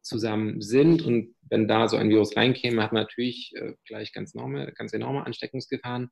zusammen 0.01 0.61
sind. 0.61 1.01
Und 1.01 1.35
wenn 1.41 1.67
da 1.67 1.87
so 1.87 1.97
ein 1.97 2.09
Virus 2.09 2.35
reinkäme, 2.35 2.81
hat 2.81 2.93
man 2.93 3.03
natürlich 3.03 3.53
äh, 3.55 3.73
gleich 3.85 4.13
ganz 4.13 4.33
enorme, 4.33 4.71
ganz 4.73 4.93
enorme 4.93 5.25
Ansteckungsgefahren. 5.25 6.09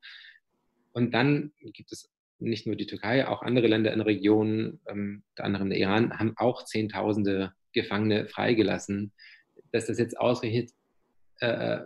Und 0.92 1.12
dann 1.12 1.52
gibt 1.72 1.92
es 1.92 2.10
nicht 2.38 2.66
nur 2.66 2.76
die 2.76 2.86
Türkei, 2.86 3.26
auch 3.26 3.42
andere 3.42 3.66
Länder 3.66 3.92
in 3.92 3.98
der 3.98 4.06
Region, 4.06 4.80
ähm, 4.86 5.22
unter 5.30 5.44
anderem 5.44 5.70
der 5.70 5.78
Iran, 5.78 6.18
haben 6.18 6.34
auch 6.36 6.64
Zehntausende 6.64 7.52
Gefangene 7.72 8.26
freigelassen. 8.26 9.12
Dass 9.72 9.86
das 9.86 9.98
jetzt 9.98 10.18
ausgerechnet 10.18 10.70
äh, 11.40 11.80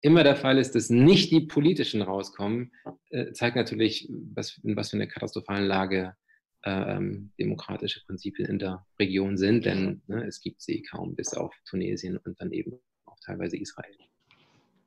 immer 0.00 0.22
der 0.22 0.36
Fall 0.36 0.58
ist, 0.58 0.74
dass 0.74 0.90
nicht 0.90 1.30
die 1.30 1.40
politischen 1.40 2.02
rauskommen, 2.02 2.72
äh, 3.10 3.32
zeigt 3.32 3.56
natürlich, 3.56 4.08
was, 4.34 4.60
in 4.62 4.76
was 4.76 4.90
für 4.90 4.96
eine 4.96 5.08
katastrophalen 5.08 5.66
Lage 5.66 6.14
äh, 6.62 7.00
demokratische 7.38 8.04
Prinzipien 8.04 8.48
in 8.48 8.58
der 8.58 8.86
Region 8.98 9.36
sind, 9.36 9.64
denn 9.64 10.02
ne, 10.06 10.26
es 10.26 10.40
gibt 10.40 10.62
sie 10.62 10.82
kaum 10.82 11.14
bis 11.14 11.34
auf 11.34 11.54
Tunesien 11.68 12.18
und 12.18 12.40
dann 12.40 12.52
eben 12.52 12.78
auch 13.06 13.18
teilweise 13.24 13.56
Israel 13.56 13.96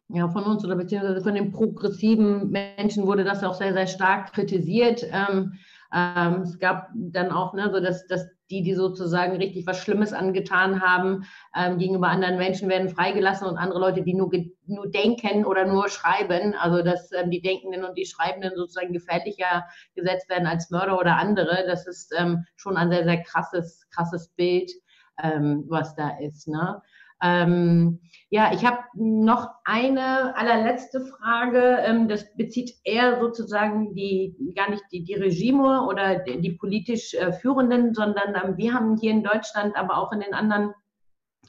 ja, 0.09 0.29
von 0.29 0.43
uns 0.43 0.63
oder 0.63 0.75
beziehungsweise 0.75 1.21
von 1.21 1.35
den 1.35 1.51
progressiven 1.51 2.49
Menschen 2.49 3.05
wurde 3.05 3.23
das 3.23 3.43
auch 3.43 3.55
sehr, 3.55 3.73
sehr 3.73 3.87
stark 3.87 4.33
kritisiert. 4.33 5.05
Ähm, 5.11 5.53
ähm, 5.93 6.41
es 6.41 6.59
gab 6.59 6.89
dann 6.95 7.31
auch, 7.31 7.53
ne, 7.53 7.69
so 7.71 7.79
dass, 7.79 8.07
dass 8.07 8.27
die, 8.49 8.61
die 8.61 8.73
sozusagen 8.73 9.35
richtig 9.37 9.67
was 9.67 9.79
Schlimmes 9.79 10.13
angetan 10.13 10.81
haben, 10.81 11.25
ähm, 11.55 11.77
gegenüber 11.77 12.07
anderen 12.07 12.37
Menschen 12.37 12.69
werden 12.69 12.89
freigelassen 12.89 13.47
und 13.47 13.57
andere 13.57 13.79
Leute, 13.79 14.03
die 14.03 14.13
nur, 14.13 14.31
nur 14.65 14.89
denken 14.89 15.45
oder 15.45 15.65
nur 15.65 15.89
schreiben, 15.89 16.53
also 16.55 16.81
dass 16.81 17.11
ähm, 17.11 17.29
die 17.29 17.41
Denkenden 17.41 17.83
und 17.83 17.97
die 17.97 18.05
Schreibenden 18.05 18.55
sozusagen 18.55 18.93
gefährlicher 18.93 19.65
gesetzt 19.95 20.29
werden 20.29 20.47
als 20.47 20.69
Mörder 20.69 20.97
oder 20.97 21.17
andere. 21.17 21.65
Das 21.67 21.87
ist 21.87 22.13
ähm, 22.17 22.45
schon 22.55 22.77
ein 22.77 22.89
sehr, 22.89 23.03
sehr 23.03 23.21
krasses, 23.23 23.87
krasses 23.89 24.29
Bild, 24.29 24.71
ähm, 25.21 25.65
was 25.67 25.95
da 25.95 26.17
ist. 26.19 26.47
Ne? 26.47 26.81
Ähm, 27.21 27.99
ja, 28.29 28.51
ich 28.53 28.65
habe 28.65 28.79
noch 28.95 29.49
eine 29.63 30.35
allerletzte 30.35 31.05
Frage. 31.05 31.77
Ähm, 31.85 32.07
das 32.07 32.35
bezieht 32.35 32.75
eher 32.83 33.19
sozusagen 33.19 33.95
die, 33.95 34.35
gar 34.55 34.69
nicht 34.69 34.83
die, 34.91 35.03
die 35.03 35.15
Regime 35.15 35.85
oder 35.87 36.19
die, 36.19 36.41
die 36.41 36.51
politisch 36.51 37.13
äh, 37.13 37.31
Führenden, 37.33 37.93
sondern 37.93 38.35
ähm, 38.35 38.57
wir 38.57 38.73
haben 38.73 38.97
hier 38.97 39.11
in 39.11 39.23
Deutschland, 39.23 39.75
aber 39.75 39.97
auch 39.97 40.11
in 40.11 40.19
den 40.19 40.33
anderen 40.33 40.73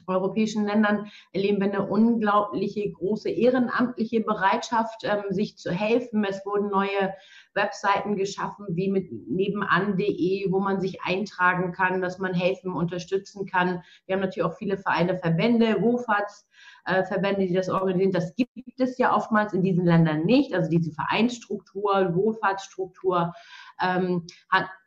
europäischen 0.09 0.65
Ländern 0.65 1.11
erleben 1.31 1.59
wir 1.59 1.67
eine 1.67 1.87
unglaubliche 1.87 2.91
große 2.91 3.29
ehrenamtliche 3.29 4.21
Bereitschaft, 4.21 5.03
ähm, 5.03 5.23
sich 5.29 5.57
zu 5.57 5.71
helfen. 5.71 6.23
Es 6.23 6.45
wurden 6.45 6.69
neue 6.69 7.13
Webseiten 7.53 8.15
geschaffen, 8.15 8.65
wie 8.69 8.89
mit 8.89 9.11
nebenan.de, 9.11 10.51
wo 10.51 10.59
man 10.59 10.79
sich 10.81 11.01
eintragen 11.03 11.71
kann, 11.71 12.01
dass 12.01 12.19
man 12.19 12.33
helfen, 12.33 12.73
unterstützen 12.73 13.45
kann. 13.45 13.83
Wir 14.05 14.15
haben 14.15 14.21
natürlich 14.21 14.43
auch 14.43 14.57
viele 14.57 14.77
Vereine, 14.77 15.17
Verbände, 15.17 15.81
Wohlfahrtsverbände, 15.81 17.47
die 17.47 17.53
das 17.53 17.69
organisieren. 17.69 18.11
Das 18.11 18.35
gibt 18.35 18.79
es 18.79 18.97
ja 18.97 19.15
oftmals 19.15 19.53
in 19.53 19.63
diesen 19.63 19.85
Ländern 19.85 20.25
nicht. 20.25 20.53
Also 20.53 20.69
diese 20.69 20.91
Vereinsstruktur, 20.91 22.15
Wohlfahrtsstruktur. 22.15 23.33
Ähm, 23.81 24.25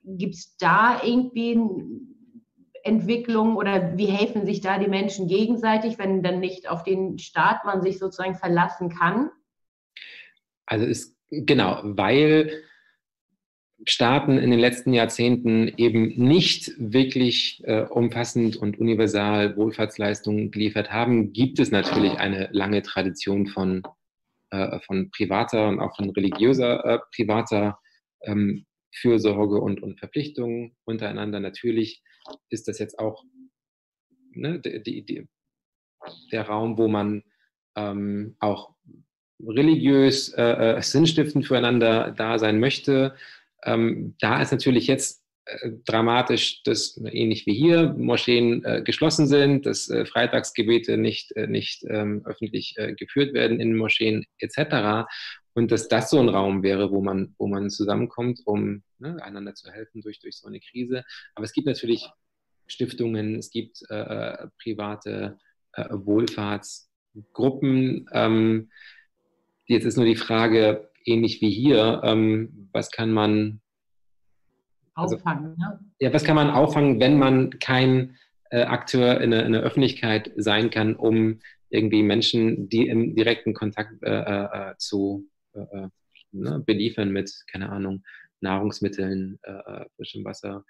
gibt 0.04 0.34
es 0.34 0.56
da 0.56 1.00
irgendwie 1.02 1.58
Entwicklung 2.84 3.56
oder 3.56 3.96
wie 3.96 4.06
helfen 4.06 4.46
sich 4.46 4.60
da 4.60 4.78
die 4.78 4.88
Menschen 4.88 5.28
gegenseitig, 5.28 5.98
wenn 5.98 6.22
dann 6.22 6.40
nicht 6.40 6.68
auf 6.68 6.82
den 6.82 7.18
Staat 7.18 7.64
man 7.64 7.82
sich 7.82 7.98
sozusagen 7.98 8.34
verlassen 8.34 8.88
kann? 8.88 9.30
Also 10.66 10.86
ist 10.86 11.16
genau, 11.30 11.80
weil 11.82 12.62
Staaten 13.84 14.38
in 14.38 14.50
den 14.50 14.60
letzten 14.60 14.92
Jahrzehnten 14.92 15.72
eben 15.76 16.14
nicht 16.16 16.72
wirklich 16.78 17.62
äh, 17.64 17.82
umfassend 17.82 18.56
und 18.56 18.78
universal 18.78 19.56
Wohlfahrtsleistungen 19.56 20.50
geliefert 20.50 20.92
haben, 20.92 21.32
gibt 21.32 21.58
es 21.58 21.72
natürlich 21.72 22.12
eine 22.18 22.48
lange 22.52 22.82
Tradition 22.82 23.48
von, 23.48 23.82
äh, 24.50 24.78
von 24.86 25.10
privater 25.10 25.68
und 25.68 25.80
auch 25.80 25.96
von 25.96 26.10
religiöser 26.10 26.84
äh, 26.84 26.98
privater 27.14 27.78
ähm, 28.22 28.66
Fürsorge 28.94 29.60
und, 29.60 29.82
und 29.82 29.98
Verpflichtungen 29.98 30.76
untereinander. 30.84 31.40
Natürlich 31.40 32.02
ist 32.50 32.68
das 32.68 32.78
jetzt 32.78 32.98
auch 32.98 33.24
ne, 34.34 34.60
die, 34.60 35.04
die, 35.04 35.28
der 36.30 36.46
Raum, 36.46 36.78
wo 36.78 36.88
man 36.88 37.22
ähm, 37.76 38.36
auch 38.40 38.74
religiös 39.44 40.28
äh, 40.34 40.76
äh, 40.76 40.82
sinnstiftend 40.82 41.46
füreinander 41.46 42.12
da 42.16 42.38
sein 42.38 42.60
möchte. 42.60 43.14
Ähm, 43.64 44.14
da 44.20 44.40
ist 44.40 44.52
natürlich 44.52 44.86
jetzt 44.86 45.22
äh, 45.46 45.70
dramatisch, 45.84 46.62
dass 46.62 47.00
ähnlich 47.04 47.46
wie 47.46 47.54
hier 47.54 47.94
Moscheen 47.94 48.64
äh, 48.64 48.82
geschlossen 48.82 49.26
sind, 49.26 49.66
dass 49.66 49.88
äh, 49.88 50.06
Freitagsgebete 50.06 50.96
nicht, 50.96 51.32
äh, 51.32 51.46
nicht 51.46 51.84
ähm, 51.88 52.22
öffentlich 52.24 52.76
geführt 52.96 53.34
werden 53.34 53.60
in 53.60 53.76
Moscheen 53.76 54.24
etc. 54.38 55.08
Und 55.54 55.70
dass 55.70 55.88
das 55.88 56.10
so 56.10 56.18
ein 56.18 56.28
Raum 56.28 56.62
wäre, 56.62 56.90
wo 56.90 57.02
man, 57.02 57.34
wo 57.38 57.46
man 57.46 57.70
zusammenkommt, 57.70 58.40
um 58.44 58.82
ne, 58.98 59.22
einander 59.22 59.54
zu 59.54 59.70
helfen 59.70 60.00
durch, 60.00 60.18
durch 60.20 60.38
so 60.38 60.48
eine 60.48 60.60
Krise. 60.60 61.04
Aber 61.34 61.44
es 61.44 61.52
gibt 61.52 61.66
natürlich 61.66 62.08
Stiftungen, 62.66 63.36
es 63.36 63.50
gibt 63.50 63.82
äh, 63.90 64.46
private 64.62 65.38
Wohlfahrtsgruppen. 65.74 68.08
Ähm, 68.12 68.70
jetzt 69.66 69.84
ist 69.84 69.96
nur 69.96 70.06
die 70.06 70.16
Frage, 70.16 70.90
ähnlich 71.04 71.40
wie 71.40 71.50
hier, 71.50 72.00
ähm, 72.04 72.68
was 72.72 72.90
kann 72.90 73.12
man 73.12 73.60
also 74.94 75.16
auffangen? 75.16 75.56
Ne? 75.58 75.80
Ja, 76.00 76.12
was 76.12 76.24
kann 76.24 76.36
man 76.36 76.50
auffangen, 76.50 77.00
wenn 77.00 77.18
man 77.18 77.58
kein 77.58 78.16
äh, 78.50 78.62
Akteur 78.62 79.20
in 79.20 79.30
der, 79.30 79.46
in 79.46 79.52
der, 79.52 79.62
Öffentlichkeit 79.62 80.30
sein 80.36 80.70
kann, 80.70 80.94
um 80.94 81.40
irgendwie 81.70 82.02
Menschen, 82.02 82.68
die 82.68 82.88
im 82.88 83.14
direkten 83.14 83.54
Kontakt 83.54 84.02
äh, 84.02 84.10
äh, 84.10 84.70
äh 84.70 84.74
zu 84.76 85.26
äh, 85.54 85.60
äh, 85.60 85.88
ne, 86.32 86.62
beliefern 86.64 87.10
mit, 87.10 87.32
keine 87.50 87.70
Ahnung, 87.70 88.02
Nahrungsmitteln, 88.40 89.38
frischem 89.94 90.24
Wasser 90.24 90.64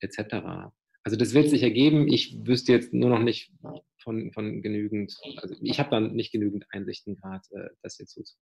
etc. 0.00 0.70
Also 1.02 1.18
das 1.18 1.34
wird 1.34 1.50
sich 1.50 1.62
ergeben. 1.62 2.08
Ich 2.08 2.38
wüsste 2.46 2.72
jetzt 2.72 2.94
nur 2.94 3.10
noch 3.10 3.18
nicht 3.18 3.52
von, 3.98 4.32
von 4.32 4.62
genügend, 4.62 5.14
also 5.36 5.54
ich 5.60 5.78
habe 5.78 5.90
dann 5.90 6.14
nicht 6.14 6.32
genügend 6.32 6.64
Einsichten 6.70 7.16
gerade, 7.16 7.42
das 7.82 7.98
jetzt 7.98 8.14
so 8.14 8.22
zu 8.22 8.36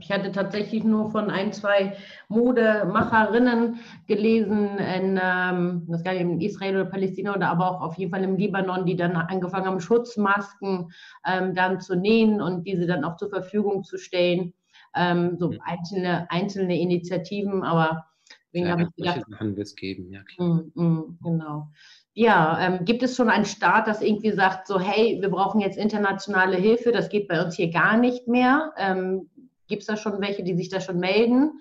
ich 0.00 0.10
hatte 0.10 0.32
tatsächlich 0.32 0.84
nur 0.84 1.10
von 1.10 1.30
ein, 1.30 1.52
zwei 1.52 1.96
Modemacherinnen 2.28 3.78
gelesen, 4.06 4.78
in, 4.78 5.20
ähm, 5.22 5.86
das 5.88 6.02
gar 6.02 6.12
nicht 6.12 6.22
in 6.22 6.40
Israel 6.40 6.76
oder 6.76 6.90
Palästina 6.90 7.34
oder 7.34 7.48
aber 7.48 7.70
auch 7.70 7.80
auf 7.82 7.98
jeden 7.98 8.10
Fall 8.10 8.24
im 8.24 8.36
Libanon, 8.36 8.86
die 8.86 8.96
dann 8.96 9.16
angefangen 9.16 9.66
haben, 9.66 9.80
Schutzmasken 9.80 10.92
ähm, 11.26 11.54
dann 11.54 11.80
zu 11.80 11.96
nähen 11.96 12.40
und 12.40 12.66
diese 12.66 12.86
dann 12.86 13.04
auch 13.04 13.16
zur 13.16 13.28
Verfügung 13.28 13.84
zu 13.84 13.98
stellen. 13.98 14.54
Ähm, 14.94 15.36
so 15.38 15.50
mhm. 15.50 15.60
einzelne, 15.62 16.30
einzelne 16.30 16.78
Initiativen, 16.78 17.62
aber 17.62 18.06
ja, 18.52 18.70
habe 18.70 18.82
ich 18.82 18.96
gedacht. 18.96 19.22
Sachen 19.28 19.56
wird 19.56 19.66
es 19.66 19.76
geben, 19.76 20.10
ja 20.10 20.22
klar. 20.22 20.48
Mm, 20.48 20.70
mm, 20.74 21.18
genau. 21.22 21.68
Ja, 22.14 22.58
ähm, 22.60 22.84
gibt 22.84 23.02
es 23.02 23.14
schon 23.14 23.30
einen 23.30 23.44
Staat, 23.44 23.86
das 23.86 24.02
irgendwie 24.02 24.32
sagt, 24.32 24.66
so 24.66 24.80
hey, 24.80 25.18
wir 25.20 25.28
brauchen 25.28 25.60
jetzt 25.60 25.78
internationale 25.78 26.56
Hilfe, 26.56 26.90
das 26.90 27.08
geht 27.10 27.28
bei 27.28 27.42
uns 27.44 27.54
hier 27.54 27.70
gar 27.70 27.96
nicht 27.96 28.26
mehr? 28.26 28.72
Ähm, 28.76 29.30
gibt 29.68 29.82
es 29.82 29.86
da 29.86 29.96
schon 29.96 30.20
welche, 30.20 30.42
die 30.42 30.56
sich 30.56 30.68
da 30.68 30.80
schon 30.80 30.98
melden? 30.98 31.52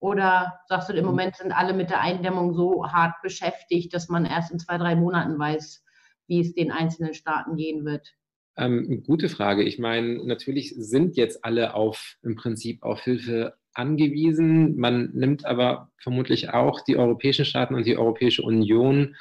Oder 0.00 0.60
sagst 0.68 0.88
du, 0.88 0.92
im 0.92 1.00
mhm. 1.00 1.06
Moment 1.06 1.36
sind 1.36 1.52
alle 1.52 1.72
mit 1.72 1.90
der 1.90 2.00
Eindämmung 2.00 2.54
so 2.54 2.86
hart 2.86 3.14
beschäftigt, 3.22 3.92
dass 3.92 4.08
man 4.08 4.24
erst 4.24 4.52
in 4.52 4.58
zwei, 4.58 4.78
drei 4.78 4.94
Monaten 4.94 5.38
weiß, 5.38 5.84
wie 6.28 6.40
es 6.40 6.54
den 6.54 6.70
einzelnen 6.70 7.14
Staaten 7.14 7.56
gehen 7.56 7.84
wird? 7.84 8.14
Ähm, 8.58 9.04
gute 9.06 9.28
Frage. 9.28 9.62
Ich 9.62 9.78
meine, 9.78 10.24
natürlich 10.26 10.74
sind 10.76 11.16
jetzt 11.16 11.44
alle 11.44 11.74
auf 11.74 12.16
im 12.22 12.34
Prinzip 12.34 12.82
auf 12.82 13.00
Hilfe 13.02 13.54
angewiesen. 13.72 14.76
Man 14.76 15.10
nimmt 15.14 15.46
aber 15.46 15.92
vermutlich 15.98 16.50
auch 16.50 16.80
die 16.80 16.96
europäischen 16.96 17.44
Staaten 17.44 17.76
und 17.76 17.86
die 17.86 17.96
Europäische 17.96 18.42
Union 18.42 19.14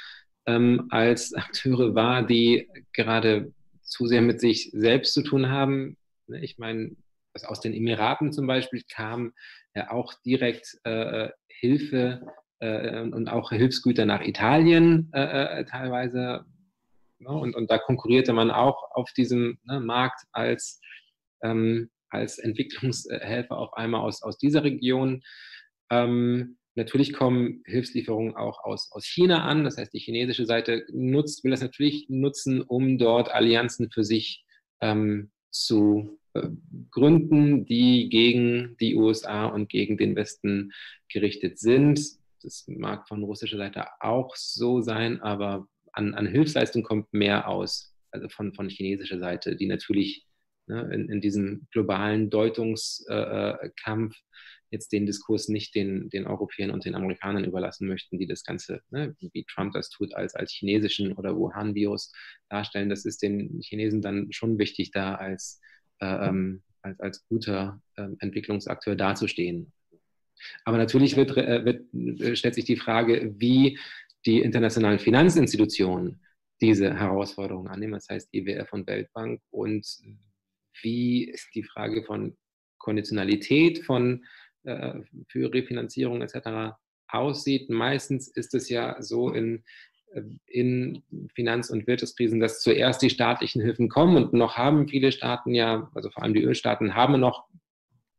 ähm, 0.48 0.88
als 0.90 1.34
Akteure 1.36 1.94
wahr, 1.94 2.26
die 2.26 2.68
gerade 2.94 3.54
zu 3.84 4.08
sehr 4.08 4.24
mit 4.24 4.42
sich 4.42 4.72
selbst 4.74 5.14
zu 5.14 5.22
tun 5.22 5.50
haben. 5.50 5.98
Ne, 6.26 6.44
ich 6.44 6.58
meine, 6.58 6.96
aus 7.46 7.62
den 7.62 7.76
Emiraten 7.76 8.34
zum 8.34 8.48
Beispiel 8.48 8.82
kam 8.92 9.34
ja 9.76 9.92
auch 9.92 10.16
direkt 10.26 10.80
äh, 10.84 11.30
Hilfe 11.48 12.22
äh, 12.60 13.02
und 13.02 13.30
auch 13.30 13.52
Hilfsgüter 13.52 14.06
nach 14.06 14.22
Italien 14.22 15.12
äh, 15.14 15.60
äh 15.60 15.66
teilweise. 15.66 16.46
Ne, 17.20 17.30
und, 17.30 17.56
und 17.56 17.72
da 17.72 17.78
konkurrierte 17.78 18.34
man 18.34 18.52
auch 18.52 18.92
auf 18.92 19.12
diesem 19.14 19.60
ne, 19.64 19.80
Markt 19.80 20.22
als, 20.32 20.80
ähm, 21.44 21.90
als 22.10 22.38
Entwicklungshelfer 22.38 23.58
auf 23.58 23.74
einmal 23.74 24.02
aus, 24.02 24.22
aus 24.22 24.38
dieser 24.38 24.64
Region. 24.64 25.24
Ähm, 25.90 26.58
Natürlich 26.78 27.12
kommen 27.12 27.64
Hilfslieferungen 27.66 28.36
auch 28.36 28.64
aus, 28.64 28.92
aus 28.92 29.04
China 29.04 29.46
an. 29.46 29.64
Das 29.64 29.78
heißt, 29.78 29.92
die 29.96 30.00
chinesische 30.00 30.46
Seite 30.46 30.86
nutzt, 30.94 31.44
will 31.44 31.50
das 31.50 31.62
natürlich 31.62 32.06
nutzen, 32.08 32.62
um 32.62 33.00
dort 33.00 33.32
Allianzen 33.32 33.90
für 33.90 34.04
sich 34.04 34.46
ähm, 34.80 35.32
zu 35.50 36.20
äh, 36.36 36.50
gründen, 36.92 37.66
die 37.66 38.10
gegen 38.10 38.78
die 38.80 38.94
USA 38.94 39.48
und 39.48 39.70
gegen 39.70 39.98
den 39.98 40.16
Westen 40.16 40.72
gerichtet 41.10 41.58
sind. 41.58 42.00
Das 42.44 42.66
mag 42.68 43.08
von 43.08 43.24
russischer 43.24 43.58
Seite 43.58 43.88
auch 44.00 44.36
so 44.36 44.82
sein, 44.82 45.20
aber 45.20 45.68
an, 45.98 46.14
an 46.14 46.28
Hilfsleistung 46.28 46.84
kommt 46.84 47.12
mehr 47.12 47.48
aus, 47.48 47.94
also 48.12 48.30
von, 48.30 48.54
von 48.54 48.70
chinesischer 48.70 49.20
Seite, 49.20 49.56
die 49.56 49.68
natürlich 49.68 50.26
ne, 50.68 50.90
in, 50.94 51.10
in 51.10 51.22
diesem 51.22 51.68
globalen 51.72 52.30
Deutungskampf 52.30 54.16
äh, 54.16 54.22
jetzt 54.70 54.92
den 54.92 55.06
Diskurs 55.06 55.48
nicht 55.48 55.74
den, 55.76 56.10
den 56.10 56.28
Europäern 56.28 56.72
und 56.72 56.86
den 56.86 56.94
Amerikanern 56.94 57.46
überlassen 57.46 57.88
möchten, 57.88 58.20
die 58.20 58.28
das 58.28 58.44
Ganze, 58.44 58.82
ne, 58.92 59.16
wie 59.20 59.46
Trump 59.46 59.74
das 59.74 59.90
tut, 59.90 60.14
als, 60.14 60.36
als 60.36 60.52
chinesischen 60.52 61.14
oder 61.14 61.36
Wuhan-Virus 61.36 62.12
darstellen. 62.50 62.90
Das 62.90 63.06
ist 63.06 63.22
den 63.24 63.60
Chinesen 63.62 64.02
dann 64.02 64.32
schon 64.32 64.60
wichtig, 64.60 64.92
da 64.92 65.16
als, 65.16 65.60
äh, 66.00 66.28
ähm, 66.28 66.62
als, 66.82 67.00
als 67.00 67.26
guter 67.28 67.82
äh, 67.96 68.10
Entwicklungsakteur 68.20 68.96
dazustehen. 68.96 69.72
Aber 70.66 70.78
natürlich 70.78 71.16
wird, 71.16 71.36
äh, 71.38 71.66
wird, 71.66 72.22
äh, 72.22 72.36
stellt 72.36 72.56
sich 72.56 72.66
die 72.66 72.76
Frage, 72.76 73.34
wie 73.38 73.80
die 74.28 74.42
internationalen 74.42 75.00
Finanzinstitutionen 75.00 76.22
diese 76.62 76.94
Herausforderungen 76.94 77.70
annehmen, 77.70 77.94
das 77.94 78.10
heißt 78.10 78.34
IWF 78.34 78.74
und 78.74 78.88
Weltbank, 78.88 79.42
und 79.52 79.88
wie 80.82 81.24
ist 81.24 81.50
die 81.56 81.64
Frage 81.64 82.04
von 82.04 82.36
Konditionalität, 82.78 83.86
von 83.86 84.24
äh, 84.64 85.02
für 85.30 85.54
Refinanzierung 85.54 86.22
etc. 86.22 86.76
aussieht. 87.08 87.70
Meistens 87.70 88.28
ist 88.28 88.54
es 88.54 88.70
ja 88.70 89.02
so 89.02 89.30
in, 89.32 89.64
äh, 90.14 90.22
in 90.46 91.04
Finanz- 91.34 91.70
und 91.70 91.88
Wirtschaftskrisen, 91.88 92.40
dass 92.40 92.62
zuerst 92.62 93.02
die 93.02 93.10
staatlichen 93.10 93.62
Hilfen 93.62 93.90
kommen 93.90 94.18
und 94.18 94.34
noch 94.34 94.58
haben 94.58 94.88
viele 94.88 95.12
Staaten 95.12 95.54
ja, 95.54 95.90
also 95.96 96.10
vor 96.10 96.24
allem 96.24 96.34
die 96.34 96.44
Ölstaaten, 96.44 96.96
haben 96.96 97.20
noch 97.20 97.48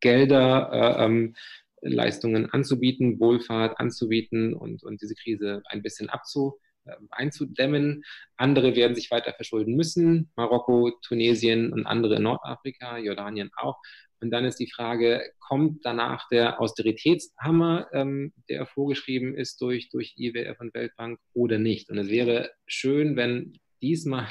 Gelder, 0.00 0.70
äh, 0.72 1.04
ähm, 1.04 1.34
Leistungen 1.82 2.50
anzubieten, 2.50 3.20
Wohlfahrt 3.20 3.78
anzubieten 3.78 4.54
und, 4.54 4.82
und 4.82 5.00
diese 5.02 5.14
Krise 5.14 5.62
ein 5.66 5.82
bisschen 5.82 6.08
abzu, 6.08 6.58
äh, 6.84 6.94
einzudämmen. 7.10 8.04
Andere 8.36 8.76
werden 8.76 8.94
sich 8.94 9.10
weiter 9.10 9.32
verschulden 9.32 9.74
müssen, 9.76 10.30
Marokko, 10.36 10.92
Tunesien 11.02 11.72
und 11.72 11.86
andere 11.86 12.16
in 12.16 12.22
Nordafrika, 12.22 12.98
Jordanien 12.98 13.50
auch. 13.56 13.78
Und 14.20 14.30
dann 14.30 14.44
ist 14.44 14.58
die 14.58 14.70
Frage, 14.70 15.22
kommt 15.38 15.84
danach 15.84 16.28
der 16.28 16.60
Austeritätshammer, 16.60 17.88
ähm, 17.92 18.32
der 18.48 18.66
vorgeschrieben 18.66 19.36
ist 19.36 19.60
durch, 19.60 19.90
durch 19.90 20.14
IWF 20.16 20.58
und 20.60 20.74
Weltbank 20.74 21.20
oder 21.34 21.58
nicht? 21.58 21.88
Und 21.90 21.98
es 21.98 22.08
wäre 22.08 22.50
schön, 22.66 23.16
wenn 23.16 23.52
diesmal 23.80 24.28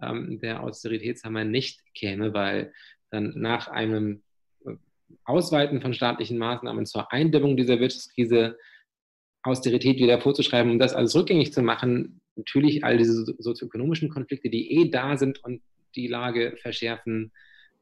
ähm, 0.00 0.38
der 0.40 0.62
Austeritätshammer 0.62 1.44
nicht 1.44 1.80
käme, 1.94 2.32
weil 2.34 2.72
dann 3.10 3.32
nach 3.36 3.66
einem 3.66 4.22
Ausweiten 5.24 5.80
von 5.80 5.94
staatlichen 5.94 6.38
Maßnahmen 6.38 6.86
zur 6.86 7.12
Eindämmung 7.12 7.56
dieser 7.56 7.80
Wirtschaftskrise 7.80 8.56
Austerität 9.42 9.98
wieder 9.98 10.20
vorzuschreiben, 10.20 10.72
um 10.72 10.78
das 10.78 10.94
alles 10.94 11.14
rückgängig 11.14 11.52
zu 11.52 11.62
machen, 11.62 12.20
natürlich 12.36 12.84
all 12.84 12.98
diese 12.98 13.24
sozioökonomischen 13.38 14.10
Konflikte, 14.10 14.50
die 14.50 14.70
eh 14.72 14.90
da 14.90 15.16
sind 15.16 15.42
und 15.44 15.62
die 15.94 16.08
Lage 16.08 16.56
verschärfen, 16.60 17.32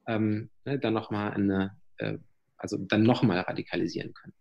ähm, 0.07 0.51
ne, 0.65 0.79
dann 0.79 0.95
nochmal 0.95 1.33
eine, 1.33 1.77
äh, 1.99 2.19
also 2.57 2.77
dann 2.79 3.03
nochmal 3.03 3.41
radikalisieren 3.41 4.15
können. 4.15 4.35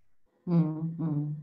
Mhm. 0.46 1.36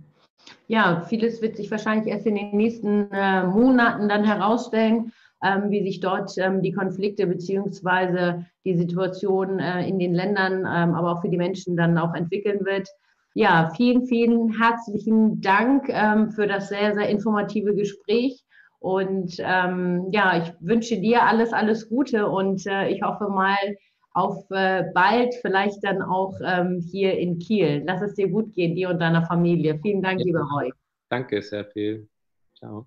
Ja, 0.67 1.03
vieles 1.09 1.43
wird 1.43 1.57
sich 1.57 1.71
wahrscheinlich 1.71 2.09
erst 2.09 2.27
in 2.27 2.37
den 2.37 2.57
nächsten 2.57 3.11
äh, 3.11 3.45
Monaten 3.47 4.09
dann 4.09 4.25
herausstellen, 4.25 5.13
ähm, 5.45 5.71
wie 5.71 5.83
sich 5.83 6.01
dort 6.01 6.37
ähm, 6.39 6.63
die 6.63 6.73
Konflikte 6.73 7.27
beziehungsweise 7.27 8.47
die 8.65 8.77
Situation 8.77 9.59
äh, 9.59 9.87
in 9.87 9.99
den 9.99 10.15
Ländern, 10.15 10.61
ähm, 10.61 10.95
aber 10.95 11.13
auch 11.13 11.21
für 11.21 11.29
die 11.29 11.37
Menschen 11.37 11.77
dann 11.77 11.99
auch 11.99 12.15
entwickeln 12.15 12.65
wird. 12.65 12.89
Ja, 13.35 13.71
vielen, 13.77 14.07
vielen 14.07 14.59
herzlichen 14.61 15.41
Dank 15.41 15.89
ähm, 15.89 16.31
für 16.31 16.47
das 16.47 16.69
sehr, 16.69 16.95
sehr 16.95 17.09
informative 17.09 17.75
Gespräch. 17.75 18.45
Und 18.79 19.37
ähm, 19.39 20.09
ja, 20.13 20.43
ich 20.43 20.53
wünsche 20.61 21.01
dir 21.01 21.23
alles, 21.23 21.53
alles 21.53 21.89
Gute 21.89 22.29
und 22.29 22.67
äh, 22.67 22.89
ich 22.89 23.03
hoffe 23.03 23.29
mal 23.29 23.57
auf 24.13 24.49
äh, 24.51 24.85
bald, 24.95 25.35
vielleicht 25.43 25.83
dann 25.83 26.01
auch 26.01 26.35
ähm, 26.45 26.81
hier 26.91 27.19
in 27.19 27.39
Kiel. 27.39 27.83
Lass 27.85 28.03
es 28.03 28.15
dir 28.15 28.29
gut 28.29 28.55
gehen, 28.55 28.77
dir 28.77 28.91
und 28.91 29.01
deiner 29.01 29.27
Familie. 29.27 29.79
Vielen 29.83 30.03
Dank, 30.03 30.21
ja. 30.21 30.27
lieber 30.27 30.47
Roy. 30.55 30.73
Danke 31.09 31.43
sehr 31.43 31.65
viel. 31.65 32.09
Ciao. 32.57 32.87